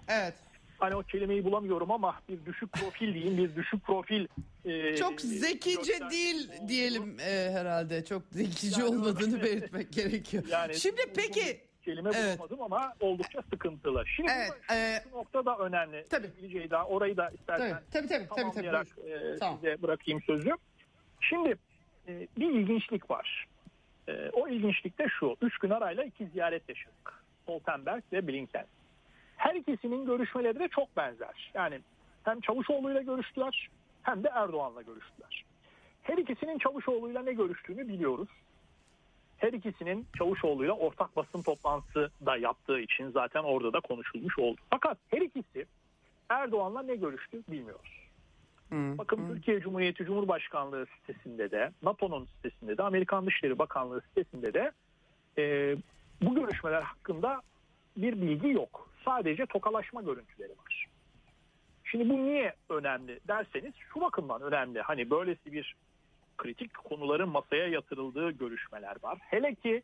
Evet. 0.08 0.34
Hani 0.78 0.94
o 0.94 1.02
kelimeyi 1.02 1.44
bulamıyorum 1.44 1.90
ama 1.90 2.20
bir 2.28 2.44
düşük 2.46 2.72
profil 2.72 3.14
diyeyim 3.14 3.36
bir 3.38 3.56
düşük 3.56 3.84
profil 3.84 4.26
e, 4.64 4.96
Çok 4.96 5.20
zekice 5.20 6.10
değil 6.10 6.50
diyelim 6.68 7.16
e, 7.20 7.50
herhalde. 7.52 8.04
Çok 8.04 8.22
zekice 8.30 8.80
Yani 8.82 8.90
olmadığını 8.94 9.42
belirtmek 9.42 9.92
gerekiyor. 9.92 10.44
Yani 10.50 10.74
Şimdi 10.74 11.00
peki 11.16 11.60
kelime 11.84 12.10
Evet. 12.14 12.38
bulamadım 12.38 12.62
ama 12.62 12.94
oldukça 13.00 13.42
sıkıntılı. 13.50 14.04
Şimdi 14.16 14.32
Evet, 14.36 14.50
bu- 14.70 14.74
e, 14.74 15.00
şu 15.04 15.16
nokta 15.18 15.44
da 15.46 15.58
önemli. 15.58 16.04
Tabii. 16.10 16.26
Sevgili 16.26 16.50
Ceyda 16.52 16.84
orayı 16.86 17.16
da 17.16 17.30
istersen 17.30 17.80
tabii 17.92 18.06
tabii 18.08 18.08
tabii 18.08 18.28
tabii, 18.28 18.28
tabii. 18.28 18.40
tamamlayarak 18.54 18.86
buyur. 18.96 19.34
e, 19.34 19.38
Tamam. 19.38 19.56
size 19.62 19.82
bırakayım 19.82 20.22
sözü. 20.22 20.50
Şimdi 21.20 21.54
e, 22.08 22.26
bir 22.38 22.50
ilginçlik 22.50 23.10
var. 23.10 23.46
E, 24.08 24.30
o 24.32 24.48
ilginçlik 24.48 24.98
de 24.98 25.06
şu. 25.18 25.36
Üç 25.42 25.58
gün 25.58 25.70
arayla 25.70 26.04
iki 26.04 26.26
ziyaret 26.26 26.68
yaşadık. 26.68 27.22
Stoltenberg 27.42 28.02
ve 28.12 28.28
Blinken. 28.28 28.66
Her 29.44 29.54
ikisinin 29.54 30.06
görüşmeleri 30.06 30.58
de 30.58 30.68
çok 30.68 30.96
benzer. 30.96 31.50
Yani 31.54 31.80
hem 32.24 32.40
Çavuşoğlu'yla 32.40 33.02
görüştüler 33.02 33.68
hem 34.02 34.24
de 34.24 34.28
Erdoğan'la 34.34 34.82
görüştüler. 34.82 35.44
Her 36.02 36.18
ikisinin 36.18 36.58
Çavuşoğlu'yla 36.58 37.22
ne 37.22 37.32
görüştüğünü 37.32 37.88
biliyoruz. 37.88 38.28
Her 39.38 39.52
ikisinin 39.52 40.06
Çavuşoğlu'yla 40.18 40.72
ortak 40.72 41.16
basın 41.16 41.42
toplantısı 41.42 42.10
da 42.26 42.36
yaptığı 42.36 42.80
için 42.80 43.10
zaten 43.10 43.42
orada 43.42 43.72
da 43.72 43.80
konuşulmuş 43.80 44.38
oldu. 44.38 44.60
Fakat 44.70 44.98
her 45.08 45.20
ikisi 45.20 45.66
Erdoğan'la 46.28 46.82
ne 46.82 46.96
görüştü 46.96 47.42
bilmiyoruz. 47.48 48.08
Hı, 48.70 48.98
Bakın 48.98 49.16
hı. 49.16 49.34
Türkiye 49.34 49.60
Cumhuriyeti 49.60 50.04
Cumhurbaşkanlığı 50.04 50.86
sitesinde 50.86 51.50
de, 51.50 51.70
NATO'nun 51.82 52.24
sitesinde 52.24 52.78
de, 52.78 52.82
Amerikan 52.82 53.26
Dışişleri 53.26 53.58
Bakanlığı 53.58 54.00
sitesinde 54.00 54.54
de 54.54 54.72
e, 55.38 55.76
bu 56.22 56.34
görüşmeler 56.34 56.82
hakkında 56.82 57.42
bir 57.96 58.22
bilgi 58.22 58.48
yok. 58.48 58.93
Sadece 59.04 59.46
tokalaşma 59.46 60.02
görüntüleri 60.02 60.50
var. 60.50 60.86
Şimdi 61.84 62.08
bu 62.08 62.24
niye 62.24 62.54
önemli 62.68 63.20
derseniz 63.28 63.74
şu 63.92 64.00
bakımdan 64.00 64.42
önemli. 64.42 64.80
Hani 64.80 65.10
böylesi 65.10 65.52
bir 65.52 65.76
kritik 66.36 66.74
konuların 66.74 67.28
masaya 67.28 67.68
yatırıldığı 67.68 68.30
görüşmeler 68.30 68.96
var. 69.02 69.18
Hele 69.20 69.54
ki 69.54 69.82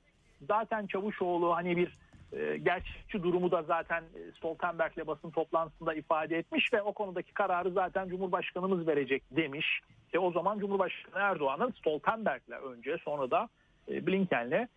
zaten 0.48 0.86
Çavuşoğlu 0.86 1.56
hani 1.56 1.76
bir 1.76 1.92
e, 2.32 2.56
gerçekçi 2.56 3.22
durumu 3.22 3.50
da 3.50 3.62
zaten 3.62 4.02
e, 4.02 4.32
Stoltenberg'le 4.36 5.06
basın 5.06 5.30
toplantısında 5.30 5.94
ifade 5.94 6.38
etmiş 6.38 6.72
ve 6.72 6.82
o 6.82 6.92
konudaki 6.92 7.32
kararı 7.32 7.70
zaten 7.70 8.08
Cumhurbaşkanımız 8.08 8.86
verecek 8.86 9.22
demiş. 9.30 9.80
E 10.12 10.18
o 10.18 10.32
zaman 10.32 10.58
Cumhurbaşkanı 10.58 11.22
Erdoğan'ın 11.22 11.70
Stoltenberg'le 11.70 12.62
önce 12.62 12.98
sonra 13.04 13.30
da 13.30 13.48
e, 13.88 14.06
Blinken'le 14.06 14.68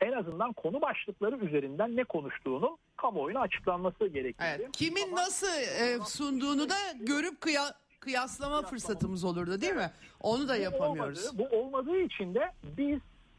en 0.00 0.12
azından 0.12 0.52
konu 0.52 0.80
başlıkları 0.82 1.36
üzerinden 1.36 1.96
ne 1.96 2.04
konuştuğunu 2.04 2.78
kamuoyuna 2.96 3.40
açıklanması 3.40 4.06
gerekiyor. 4.06 4.50
Evet. 4.56 4.68
Kimin 4.72 5.16
nasıl 5.16 5.46
e, 5.82 5.98
sunduğunu 6.04 6.68
da 6.70 6.74
görüp 7.00 7.40
kıya, 7.40 7.62
kıyaslama 8.00 8.62
fırsatımız 8.62 9.24
olurdu 9.24 9.60
değil 9.60 9.74
mi? 9.74 9.90
Onu 10.20 10.48
da 10.48 10.56
Bu 10.56 10.60
yapamıyoruz. 10.60 11.26
olmadığı- 11.26 11.38
bu 11.38 11.56
olmadığı 11.56 11.98
için 12.00 12.34
de 12.34 12.52
biz 12.76 12.98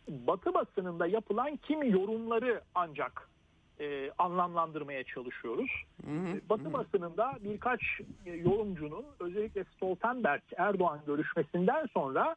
Batı 0.10 0.54
basınında 0.54 1.08
yapılan 1.08 1.56
kimi 1.56 1.92
yorumları 1.92 2.62
ancak 2.76 3.30
e, 3.80 4.12
anlamlandırmaya 4.18 5.04
çalışıyoruz. 5.04 5.70
E, 6.08 6.50
Batı 6.50 6.74
basınında 6.74 7.34
birkaç 7.40 7.82
e, 8.26 8.32
yorumcunun 8.32 9.06
özellikle 9.20 9.64
Stoltenberg 9.64 10.42
Erdoğan 10.58 11.00
görüşmesinden 11.08 11.86
sonra 11.94 12.36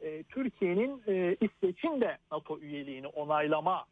e, 0.00 0.22
Türkiye'nin 0.22 1.02
e, 1.08 1.36
İsveç'in 1.40 2.00
de 2.00 2.18
NATO 2.32 2.58
üyeliğini 2.58 3.06
onaylama 3.06 3.84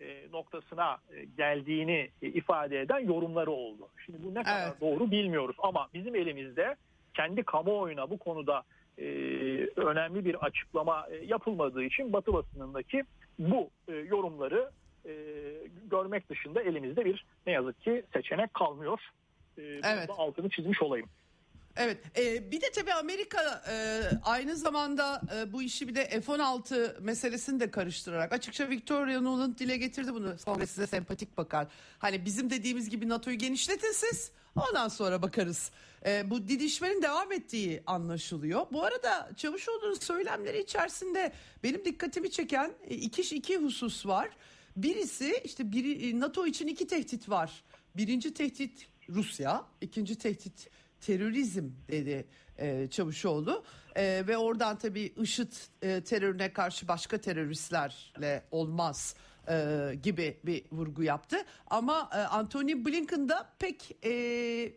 e, 0.00 0.30
noktasına 0.32 0.98
e, 1.14 1.24
geldiğini 1.24 2.08
e, 2.22 2.26
ifade 2.28 2.80
eden 2.80 2.98
yorumları 2.98 3.50
oldu. 3.50 3.88
Şimdi 4.06 4.18
bu 4.24 4.34
ne 4.34 4.42
kadar 4.42 4.68
Evet. 4.68 4.80
doğru 4.80 5.10
bilmiyoruz 5.10 5.56
ama 5.58 5.88
bizim 5.94 6.14
elimizde 6.14 6.76
kendi 7.14 7.42
kamuoyuna 7.42 8.10
bu 8.10 8.18
konuda 8.18 8.62
e, 8.98 9.04
önemli 9.76 10.24
bir 10.24 10.34
açıklama 10.34 11.06
e, 11.10 11.24
yapılmadığı 11.24 11.82
için 11.84 12.12
Batı 12.12 12.32
basınındaki 12.32 13.04
bu 13.38 13.70
e, 13.88 13.92
yorumları 13.92 14.70
e, 15.06 15.12
görmek 15.90 16.28
dışında 16.30 16.62
elimizde 16.62 17.04
bir 17.04 17.24
ne 17.46 17.52
yazık 17.52 17.80
ki 17.80 18.02
seçenek 18.12 18.54
kalmıyor. 18.54 19.00
E, 19.58 19.62
Evet. 19.62 20.10
altını 20.18 20.48
çizmiş 20.48 20.82
olayım. 20.82 21.08
Evet. 21.78 21.98
e, 22.18 22.50
bir 22.50 22.60
de 22.60 22.70
tabii 22.70 22.92
Amerika 22.92 23.64
e, 23.70 24.02
aynı 24.24 24.56
zamanda 24.56 25.20
e, 25.36 25.52
bu 25.52 25.62
işi 25.62 25.88
bir 25.88 25.94
de 25.94 26.20
F-16 26.20 27.00
meselesini 27.00 27.60
de 27.60 27.70
karıştırarak 27.70 28.32
açıkça 28.32 28.70
Victoria 28.70 29.20
Nuland 29.20 29.58
dile 29.58 29.76
getirdi 29.76 30.14
bunu. 30.14 30.38
Sonra 30.38 30.66
size 30.66 30.86
sempatik 30.86 31.36
bakar. 31.36 31.66
Hani 31.98 32.24
bizim 32.24 32.50
dediğimiz 32.50 32.90
gibi 32.90 33.08
NATO'yu 33.08 33.38
genişletin 33.38 33.92
siz. 33.92 34.30
Ondan 34.56 34.88
sonra 34.88 35.22
bakarız. 35.22 35.70
E, 36.06 36.30
bu 36.30 36.48
didişmenin 36.48 37.02
devam 37.02 37.32
ettiği 37.32 37.82
anlaşılıyor. 37.86 38.66
Bu 38.72 38.84
arada 38.84 39.30
Çavuşoğlu'nun 39.36 39.94
söylemleri 39.94 40.62
içerisinde 40.62 41.32
benim 41.62 41.84
dikkatimi 41.84 42.30
çeken 42.30 42.72
e, 42.88 42.94
iki, 42.94 43.36
iki 43.36 43.56
husus 43.56 44.06
var. 44.06 44.28
Birisi 44.76 45.40
işte 45.44 45.72
biri, 45.72 46.08
e, 46.08 46.20
NATO 46.20 46.46
için 46.46 46.66
iki 46.66 46.86
tehdit 46.86 47.28
var. 47.28 47.64
Birinci 47.96 48.34
tehdit 48.34 48.88
Rusya, 49.08 49.64
ikinci 49.80 50.14
tehdit 50.18 50.70
terörizm 51.00 51.70
dedi 51.88 52.26
e, 52.58 52.88
Çavuşoğlu 52.90 53.64
E, 53.96 54.24
ve 54.26 54.36
oradan 54.36 54.78
tabii 54.78 55.12
IŞİD 55.16 55.52
e, 55.82 56.00
terörüne 56.04 56.52
karşı 56.52 56.88
başka 56.88 57.18
teröristlerle 57.18 58.42
olmaz 58.50 59.14
e, 59.48 59.94
gibi 60.02 60.40
bir 60.44 60.64
vurgu 60.72 61.02
yaptı. 61.02 61.36
Ama 61.66 62.10
e, 62.14 62.16
Anthony 62.16 62.84
Blinken 62.84 63.28
da 63.28 63.48
pek 63.58 64.04
e, 64.04 64.72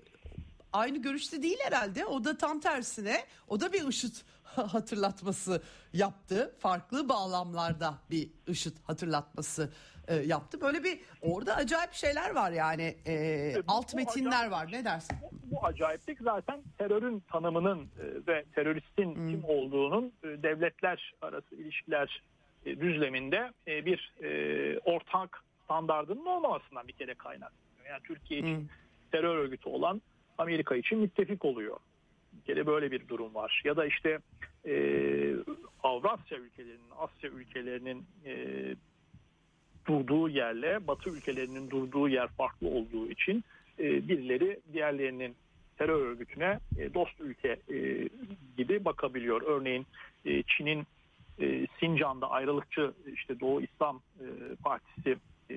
aynı 0.74 0.97
görüşte 0.97 1.43
değil 1.43 1.57
herhalde. 1.63 2.05
O 2.05 2.24
da 2.24 2.38
tam 2.38 2.59
tersine 2.59 3.26
o 3.47 3.59
da 3.59 3.74
bir 3.74 3.88
IŞİD 3.88 4.15
hatırlatması 4.43 5.61
yaptı. 5.93 6.55
Farklı 6.59 7.09
bağlamlarda 7.09 7.97
bir 8.11 8.30
IŞİD 8.47 8.76
hatırlatması 8.84 9.69
e, 10.12 10.16
yaptı. 10.16 10.62
Böyle 10.62 10.84
bir 10.84 10.99
orada 11.22 11.55
acayip 11.55 11.93
şeyler 11.93 12.36
var 12.36 12.51
yani 12.51 12.95
e, 13.07 13.53
bu- 13.57 13.62
alt 13.68 13.93
metinler 13.93 14.30
acayip. 14.32 14.51
var. 14.51 14.68
Ne 14.72 14.86
dersin? 14.86 15.18
Bu, 15.22 15.55
bu 15.55 15.66
acayiplik 15.66 16.22
zaten 16.22 16.62
terörün 16.78 17.20
tanımının 17.20 17.80
e, 17.82 18.28
ve 18.28 18.45
teröristin 18.55 19.14
kim 19.14 19.43
olduğunun 19.43 20.14
e, 20.24 20.28
devletler 20.28 21.14
arası 21.22 21.55
ilişkiler 21.55 22.24
e, 22.66 22.80
düzleminde 22.80 23.51
e, 23.68 23.86
bir 23.86 24.14
e, 24.24 24.80
ortak 24.80 25.43
standardının 25.66 26.26
olmamasından 26.26 26.88
bir 26.88 26.93
kere 26.93 27.14
kaynaklanıyor. 27.14 27.86
Yani 27.89 28.03
Türkiye 28.03 28.39
için 28.39 28.70
terör 29.12 29.38
örgütü 29.38 29.70
olan 29.70 30.01
Amerika 30.38 30.76
için 30.76 30.97
müttefik 30.99 31.45
oluyor. 31.45 31.78
Bir 32.34 32.41
kere 32.45 32.68
böyle 32.68 32.91
bir 32.91 33.07
durum 33.07 33.36
var. 33.36 33.62
Ya 33.66 33.76
da 33.78 33.86
işte 33.86 34.20
e, 34.68 34.74
Avrasya 35.84 36.38
ülkelerinin, 36.38 36.89
Asya 36.97 37.30
ülkelerinin 37.30 38.05
e, 38.26 38.36
durduğu 39.88 40.29
yerle 40.29 40.88
Batı 40.88 41.09
ülkelerinin 41.09 41.69
durduğu 41.69 42.09
yer 42.09 42.27
farklı 42.27 42.67
olduğu 42.67 43.09
için 43.09 43.43
e, 43.79 44.07
birileri 44.07 44.59
diğerlerinin 44.73 45.36
terör 45.77 46.05
örgütüne 46.05 46.59
e, 46.77 46.93
dost 46.93 47.19
ülke 47.19 47.59
e, 47.73 48.09
gibi 48.57 48.86
bakabiliyor. 48.86 49.41
Örneğin 49.41 49.86
e, 50.25 50.43
Çin'in 50.43 50.88
e, 51.41 51.67
Sincan'da 51.79 52.29
ayrılıkçı 52.29 52.91
işte 53.13 53.39
Doğu 53.39 53.61
İslam 53.61 54.01
e, 54.19 54.55
Partisi 54.63 55.17
e, 55.51 55.55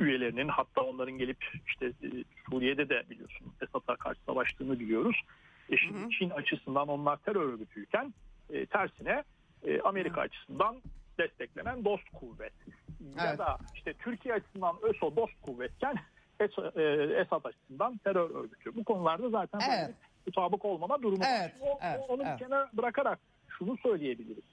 üyelerinin 0.00 0.48
hatta 0.48 0.82
onların 0.82 1.18
gelip 1.18 1.44
işte 1.66 1.86
e, 1.86 2.08
Suriye'de 2.50 2.88
de 2.88 3.02
biliyorsun 3.10 3.46
Esad'a 3.62 3.96
karşı 3.96 4.20
savaştığını 4.20 4.80
biliyoruz. 4.80 5.22
E 5.70 5.76
şimdi 5.76 5.98
Hı 5.98 6.04
hı. 6.04 6.10
Çin 6.10 6.30
açısından 6.30 6.88
onlar 6.88 7.16
terör 7.16 7.52
örgütüyken 7.52 8.14
e, 8.52 8.66
tersine 8.66 9.24
e, 9.66 9.80
Amerika 9.80 10.20
açısından 10.20 10.76
desteklenen 11.18 11.84
dost 11.84 12.08
kuvvet. 12.12 12.52
Ya 13.16 13.24
Evet. 13.28 13.38
da 13.38 13.58
işte 13.74 13.92
Türkiye 13.92 14.34
açısından 14.34 14.76
ÖSO 14.82 15.16
dost 15.16 15.32
kuvvetken 15.42 15.94
e, 16.40 16.82
Esad 17.20 17.44
açısından 17.44 17.96
terör 17.98 18.30
örgütü. 18.30 18.74
Bu 18.76 18.84
konularda 18.84 19.30
zaten 19.30 19.60
Evet. 19.70 19.94
mutabık 20.26 20.64
olmama 20.64 21.02
durumu 21.02 21.20
var. 21.24 21.28
Evet, 21.40 21.52
O- 21.60 21.66
o- 21.66 21.78
evet, 21.82 22.00
onu 22.08 22.22
evet. 22.26 22.38
kenara 22.38 22.70
bırakarak 22.72 23.18
şunu 23.48 23.76
söyleyebiliriz. 23.76 24.44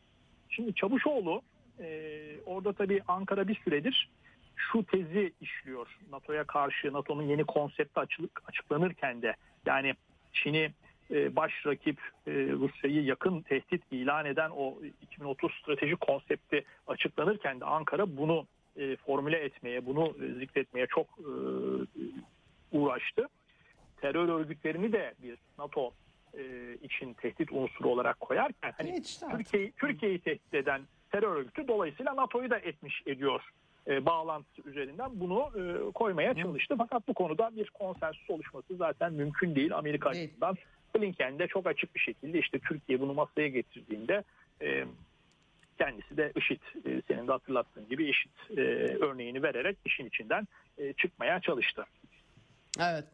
Şimdi 0.50 0.76
Çavuşoğlu 0.76 1.42
e, 1.80 2.20
orada 2.46 2.74
tabii 2.74 3.02
Ankara 3.08 3.48
bir 3.48 3.56
süredir 3.56 4.10
şu 4.56 4.84
tezi 4.86 5.34
işliyor. 5.42 5.98
NATO'ya 6.12 6.44
karşı 6.44 6.94
NATO'nun 6.94 7.24
yeni 7.24 7.44
konsepti 7.44 8.00
açılık, 8.00 8.42
açıklanırken 8.50 9.22
de 9.22 9.36
yani 9.66 9.94
Çin'i 10.34 10.72
baş 11.10 11.52
rakip 11.66 12.00
e, 12.28 12.32
Rusya'yı 12.32 13.04
yakın 13.04 13.42
tehdit 13.42 13.82
ilan 13.92 14.26
eden 14.26 14.50
o 14.50 14.78
2030 15.02 15.52
strateji 15.62 15.96
konsepti 15.96 16.66
açıklanırken 16.88 17.60
de 17.60 17.66
Ankara 17.66 18.18
bunu 18.18 18.48
e, 18.78 18.96
formüle 18.96 19.38
etmeye, 19.38 19.86
bunu 19.86 20.16
e, 20.24 20.40
zikretmeye 20.40 20.88
çok 20.88 21.06
e, 21.06 21.32
uğraştı. 22.72 23.28
Terör 24.02 24.30
örgütlerini 24.30 24.92
de 24.92 25.14
bir 25.24 25.38
NATO 25.58 25.94
e, 26.38 26.74
için 26.82 27.14
tehdit 27.14 27.52
unsuru 27.52 27.90
olarak 27.90 28.20
koyarken 28.20 28.74
hani. 28.78 29.04
Türkiye'yi 29.32 29.72
Türkiye'yi 29.72 30.20
tehdit 30.20 30.54
eden 30.54 30.82
terör 31.12 31.36
örgütü 31.36 31.68
dolayısıyla 31.68 32.16
NATO'yu 32.16 32.50
da 32.50 32.58
etmiş 32.58 33.04
ediyor 33.06 33.42
e, 33.88 34.06
bağlantısı 34.06 34.70
üzerinden 34.70 35.10
bunu 35.14 35.52
e, 35.56 35.92
koymaya 35.92 36.34
çalıştı. 36.34 36.76
Fakat 36.78 37.08
bu 37.08 37.14
konuda 37.14 37.56
bir 37.56 37.70
konsensüs 37.70 38.30
oluşması 38.30 38.76
zaten 38.76 39.14
mümkün 39.14 39.56
değil 39.56 39.78
Amerika 39.78 40.14
Değil. 40.14 40.24
açısından. 40.24 40.56
Blinken 40.96 41.40
de 41.40 41.48
çok 41.48 41.68
açık 41.68 41.96
bir 41.96 42.00
şekilde 42.00 42.40
işte 42.40 42.60
Türkiye 42.60 43.00
bunu 43.00 43.14
masaya 43.14 43.48
getirdiğinde 43.48 44.24
e, 44.62 44.86
kendisi 45.78 46.18
de 46.18 46.32
IŞİD 46.36 46.62
e, 46.86 47.02
senin 47.08 47.28
de 47.28 47.32
hatırlattığın 47.32 47.90
gibi 47.90 48.10
IŞİD 48.10 48.58
e, 48.58 48.62
örneğini 49.00 49.44
vererek 49.44 49.78
işin 49.86 50.06
içinden 50.06 50.48
e, 50.78 50.94
çıkmaya 50.94 51.40
çalıştı. 51.42 51.86
Evet. 52.80 53.06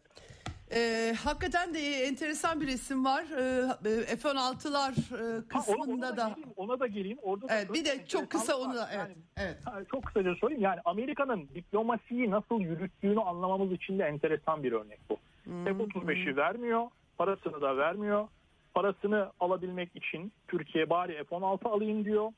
Ee, 0.71 1.15
hakikaten 1.23 1.73
de 1.73 1.79
enteresan 1.79 2.61
bir 2.61 2.67
resim 2.67 3.05
var. 3.05 3.23
Ee, 3.23 4.15
F-16'lar 4.17 4.91
e, 4.91 5.35
Ha, 5.35 5.59
kısmında 5.59 5.81
ona, 5.83 5.93
ona 5.93 6.01
da, 6.01 6.17
da. 6.17 6.29
geleyim, 6.29 6.49
ona 6.55 6.79
da 6.79 6.87
geleyim. 6.87 7.17
Orada 7.21 7.47
da 7.47 7.53
Evet, 7.53 7.73
bir 7.73 7.85
şöyle 7.85 7.99
de 7.99 8.07
çok 8.07 8.29
kısa 8.29 8.57
onu 8.57 8.75
da 8.75 8.89
evet. 8.93 8.99
Yani 8.99 9.15
Evet. 9.37 9.57
Ha, 9.65 9.81
Çok 9.91 10.05
kısaca 10.05 10.35
söyleyeyim 10.35 10.63
yani 10.63 10.79
Amerika'nın 10.85 11.49
diplomasiyi 11.55 12.31
nasıl 12.31 12.61
yürüttüğünü 12.61 13.19
anlamamız 13.21 13.71
için 13.71 13.99
de 13.99 14.03
enteresan 14.03 14.63
bir 14.63 14.71
örnek 14.71 14.99
bu. 15.09 15.17
Hmm, 15.43 15.65
F-35'i 15.65 16.35
vermiyor, 16.35 16.87
parasını 17.17 17.61
da 17.61 17.77
vermiyor. 17.77 18.27
Parasını 18.73 19.31
alabilmek 19.39 19.95
için 19.95 20.31
Türkiye 20.47 20.89
bari 20.89 21.23
F-16 21.23 21.67
alayım 21.69 22.05
diyor. 22.05 22.31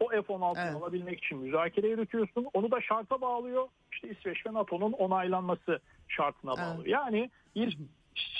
O 0.00 0.08
F-16'yı 0.08 0.64
Evet. 0.64 0.82
alabilmek 0.82 1.24
için 1.24 1.38
müzakere 1.38 1.88
yürütüyorsun. 1.88 2.46
Onu 2.54 2.70
da 2.70 2.80
şarta 2.80 3.20
bağlıyor. 3.20 3.68
İşte 3.92 4.08
İsveç 4.08 4.46
ve 4.46 4.54
NATO'nun 4.54 4.92
onaylanması 4.92 5.78
şartına 6.08 6.54
Evet. 6.58 6.66
bağlıyor. 6.66 6.86
Yani 6.86 7.30
bir 7.56 7.78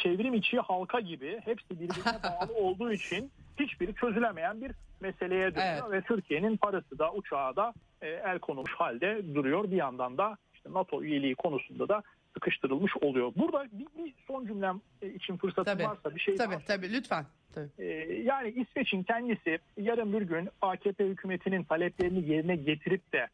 çevrim 0.02 0.34
içi 0.34 0.58
halka 0.60 1.00
gibi 1.00 1.40
hepsi 1.44 1.70
birbirine 1.70 2.18
bağlı 2.40 2.54
olduğu 2.54 2.92
için 2.92 3.30
hiçbiri 3.60 3.94
çözülemeyen 3.94 4.60
bir 4.60 4.72
meseleye 5.00 5.54
dönüyor 5.54 5.88
Evet. 5.88 5.92
ve 5.92 6.02
Türkiye'nin 6.02 6.56
parası 6.56 6.98
da 6.98 7.12
uçağı 7.12 7.56
da 7.56 7.74
e, 8.02 8.08
el 8.08 8.38
konulmuş 8.38 8.72
halde 8.74 9.34
duruyor. 9.34 9.70
Bir 9.70 9.76
yandan 9.76 10.18
da 10.18 10.36
işte 10.54 10.72
NATO 10.72 11.02
üyeliği 11.02 11.34
konusunda 11.34 11.88
da 11.88 12.02
sıkıştırılmış 12.34 12.92
oluyor. 13.00 13.32
Burada 13.36 13.66
bir, 13.72 14.04
bir 14.04 14.14
son 14.26 14.46
cümlem 14.46 14.80
e, 15.02 15.08
için 15.08 15.36
fırsatım 15.36 15.64
Tabii. 15.64 15.84
varsa 15.84 16.14
bir 16.14 16.20
şey 16.20 16.36
Tabii 16.36 16.64
tabii 16.66 16.92
lütfen. 16.92 17.26
Tabii. 17.54 17.68
ee, 17.78 17.84
yani 18.22 18.48
İsveç'in 18.48 19.02
kendisi 19.02 19.58
yarın 19.76 20.12
bir 20.12 20.22
gün 20.22 20.48
AKP 20.62 21.04
hükümetinin 21.04 21.64
taleplerini 21.64 22.30
yerine 22.30 22.56
getirip 22.56 23.12
de 23.12 23.28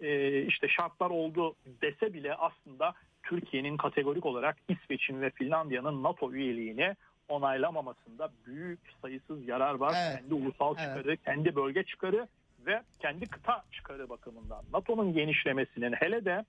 e, 0.00 0.42
işte 0.42 0.68
şartlar 0.68 1.10
oldu 1.10 1.54
dese 1.82 2.14
bile 2.14 2.34
aslında 2.34 2.94
Türkiye'nin 3.22 3.76
kategorik 3.76 4.26
olarak 4.26 4.56
İsveç'in 4.68 5.20
ve 5.20 5.30
Finlandiya'nın 5.30 6.02
NATO 6.02 6.32
üyeliğini 6.32 6.96
onaylamamasında 7.28 8.30
büyük 8.46 8.80
sayısız 9.02 9.48
yarar 9.48 9.74
var. 9.74 9.94
Evet. 9.96 10.20
Kendi 10.20 10.34
ulusal 10.34 10.74
Evet. 10.78 10.88
çıkarı, 10.88 11.16
kendi 11.16 11.56
bölge 11.56 11.82
çıkarı 11.82 12.28
ve 12.66 12.82
kendi 13.00 13.26
kıta 13.26 13.64
çıkarı 13.72 14.08
bakımından. 14.08 14.64
NATO'nun 14.72 15.12
genişlemesinin 15.12 15.92
hele 15.92 16.24
de 16.24 16.44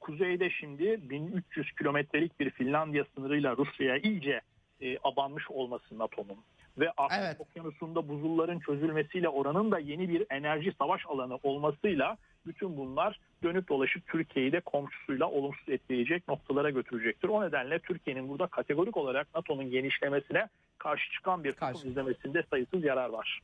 kuzeyde 0.00 0.50
şimdi 0.50 1.10
1300 1.10 1.72
kilometrelik 1.72 2.40
bir 2.40 2.50
Finlandiya 2.50 3.04
sınırıyla 3.14 3.56
Rusya'ya 3.56 3.96
iyice 3.98 4.40
e, 4.80 4.98
abanmış 5.04 5.50
olması 5.50 5.98
NATO'nun 5.98 6.38
ve 6.78 6.92
Arktik 6.96 7.18
Evet. 7.20 7.36
Okyanusu'nda 7.40 8.08
buzulların 8.08 8.58
çözülmesiyle 8.58 9.28
oranın 9.28 9.70
da 9.70 9.78
yeni 9.78 10.08
bir 10.08 10.26
enerji 10.30 10.72
savaş 10.78 11.06
alanı 11.06 11.38
olmasıyla 11.42 12.16
bütün 12.46 12.76
bunlar 12.76 13.20
dönüp 13.42 13.68
dolaşıp 13.68 14.06
Türkiye'yi 14.06 14.52
de 14.52 14.60
komşusuyla 14.60 15.30
olumsuz 15.30 15.68
etkileyecek 15.68 16.28
noktalara 16.28 16.70
götürecektir. 16.70 17.28
O 17.28 17.46
nedenle 17.46 17.78
Türkiye'nin 17.78 18.28
burada 18.28 18.46
kategorik 18.46 18.96
olarak 18.96 19.34
NATO'nun 19.34 19.70
genişlemesine 19.70 20.48
karşı 20.78 21.12
çıkan 21.12 21.44
bir 21.44 21.52
tutum 21.52 21.90
izlemesinde 21.90 22.42
sayısız 22.50 22.84
yarar 22.84 23.08
var. 23.08 23.40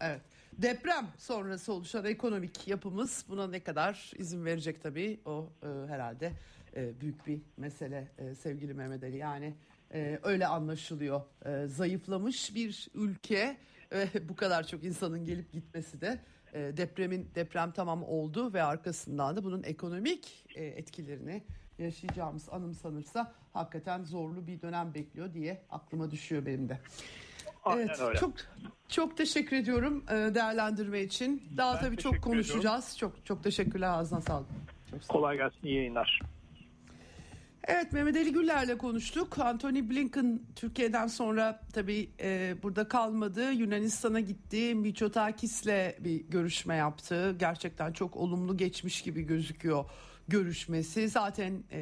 Evet. 0.00 0.20
Deprem 0.58 1.06
sonrası 1.18 1.72
oluşan 1.72 2.04
ekonomik 2.04 2.68
yapımız 2.68 3.24
buna 3.28 3.46
ne 3.48 3.60
kadar 3.60 4.12
izin 4.18 4.44
verecek 4.44 4.82
tabii 4.82 5.20
o 5.24 5.52
e, 5.62 5.66
herhalde 5.88 6.32
e, 6.76 7.00
büyük 7.00 7.26
bir 7.26 7.40
mesele 7.56 8.08
e, 8.18 8.34
sevgili 8.34 8.74
Mehmet 8.74 9.02
Ali. 9.02 9.16
Yani 9.16 9.54
e, 9.94 10.18
öyle 10.22 10.46
anlaşılıyor. 10.46 11.20
E, 11.44 11.66
zayıflamış 11.66 12.54
bir 12.54 12.88
ülke 12.94 13.56
ve 13.92 14.08
bu 14.28 14.36
kadar 14.36 14.66
çok 14.66 14.84
insanın 14.84 15.24
gelip 15.24 15.52
gitmesi 15.52 16.00
de 16.00 16.18
e, 16.52 16.76
depremin 16.76 17.30
deprem 17.34 17.72
tamam 17.72 18.02
oldu 18.02 18.52
ve 18.52 18.62
arkasından 18.62 19.36
da 19.36 19.44
bunun 19.44 19.62
ekonomik 19.62 20.46
e, 20.54 20.64
etkilerini 20.64 21.42
yaşayacağımız 21.78 22.48
anımsanırsa 22.48 23.34
hakikaten 23.52 24.04
zorlu 24.04 24.46
bir 24.46 24.62
dönem 24.62 24.94
bekliyor 24.94 25.34
diye 25.34 25.62
aklıma 25.70 26.10
düşüyor 26.10 26.46
benim 26.46 26.68
de. 26.68 26.78
Aynen 27.64 27.86
Evet, 27.88 28.00
öyle. 28.00 28.18
çok 28.18 28.32
çok 28.88 29.16
teşekkür 29.16 29.56
ediyorum 29.56 30.04
e, 30.10 30.34
değerlendirme 30.34 31.00
için. 31.00 31.42
Daha 31.56 31.74
Ben 31.74 31.80
tabii 31.80 31.96
çok 31.96 32.22
konuşacağız. 32.22 32.98
Çok 32.98 33.26
çok 33.26 33.44
teşekkürler 33.44 33.88
ağzına 33.88 34.20
sağlık. 34.20 34.46
Çok 34.90 35.04
sağ 35.04 35.14
ol. 35.14 35.18
Kolay 35.18 35.36
gelsin, 35.36 35.58
iyi 35.62 35.76
yayınlar. 35.76 36.20
Evet 37.64 37.92
Mehmet 37.92 38.16
Ali 38.16 38.32
Güller'le 38.32 38.78
konuştuk. 38.78 39.38
Anthony 39.38 39.90
Blinken 39.90 40.40
Türkiye'den 40.56 41.06
sonra 41.06 41.60
tabii 41.72 42.10
e, 42.20 42.56
burada 42.62 42.88
kalmadı. 42.88 43.52
Yunanistan'a 43.52 44.20
gitti. 44.20 44.74
Mitsotakis'le 44.74 45.94
bir 46.00 46.20
görüşme 46.28 46.76
yaptı. 46.76 47.36
Gerçekten 47.38 47.92
çok 47.92 48.16
olumlu 48.16 48.56
geçmiş 48.56 49.02
gibi 49.02 49.22
gözüküyor 49.22 49.84
görüşmesi. 50.28 51.08
Zaten 51.08 51.62
e, 51.70 51.78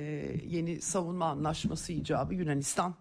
yeni 0.47 0.81
savunma 0.81 1.27
anlaşması 1.27 1.93
icabı 1.93 2.35
Yunanistan 2.35 2.95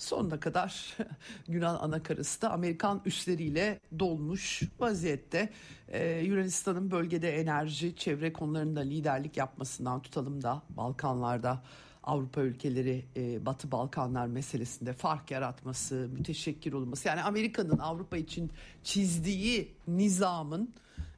sonuna 0.00 0.40
kadar 0.40 0.96
Yunan 1.48 1.74
anakarası 1.74 2.42
da 2.42 2.50
Amerikan 2.50 3.02
üsleriyle 3.04 3.80
dolmuş 3.98 4.62
vaziyette. 4.78 5.52
Ee, 5.88 6.18
Yunanistan'ın 6.18 6.90
bölgede 6.90 7.40
enerji, 7.40 7.96
çevre 7.96 8.32
konularında 8.32 8.80
liderlik 8.80 9.36
yapmasından 9.36 10.02
tutalım 10.02 10.42
da 10.42 10.62
Balkanlarda 10.70 11.62
Avrupa 12.02 12.40
ülkeleri 12.40 13.04
e, 13.16 13.46
Batı 13.46 13.72
Balkanlar 13.72 14.26
meselesinde 14.26 14.92
fark 14.92 15.30
yaratması, 15.30 16.08
müteşekkir 16.12 16.72
olması. 16.72 17.08
Yani 17.08 17.22
Amerika'nın 17.22 17.78
Avrupa 17.78 18.16
için 18.16 18.50
çizdiği 18.84 19.74
nizamın 19.88 20.74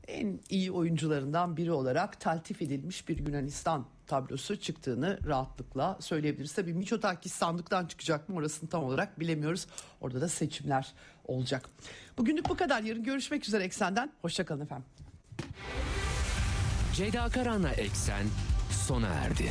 en 0.09 0.41
iyi 0.51 0.73
oyuncularından 0.73 1.57
biri 1.57 1.73
olarak 1.73 2.21
taltif 2.21 2.63
edilmiş 2.63 3.09
bir 3.09 3.27
Yunanistan 3.27 3.87
tablosu 4.07 4.61
çıktığını 4.61 5.19
rahatlıkla 5.27 5.99
söyleyebiliriz. 6.01 6.55
Tabii 6.55 6.75
Miçotakis 6.75 7.33
sandıktan 7.33 7.87
çıkacak 7.87 8.29
mı 8.29 8.37
orasını 8.37 8.69
tam 8.71 8.85
olarak 8.85 9.21
bilemiyoruz. 9.21 9.67
Orada 10.01 10.21
da 10.21 10.29
seçimler 10.29 10.93
olacak. 11.25 11.69
Bugünlük 12.19 12.49
bu 12.49 12.57
kadar. 12.57 12.83
Yarın 12.83 13.05
görüşmek 13.05 13.49
üzere 13.49 13.65
Eksen'den. 13.65 14.13
Hoşçakalın 14.23 14.61
efendim. 14.61 14.87
Ceyda 16.95 17.29
Karan'la 17.29 17.71
Eksen 17.71 18.27
sona 18.71 19.09
erdi. 19.09 19.51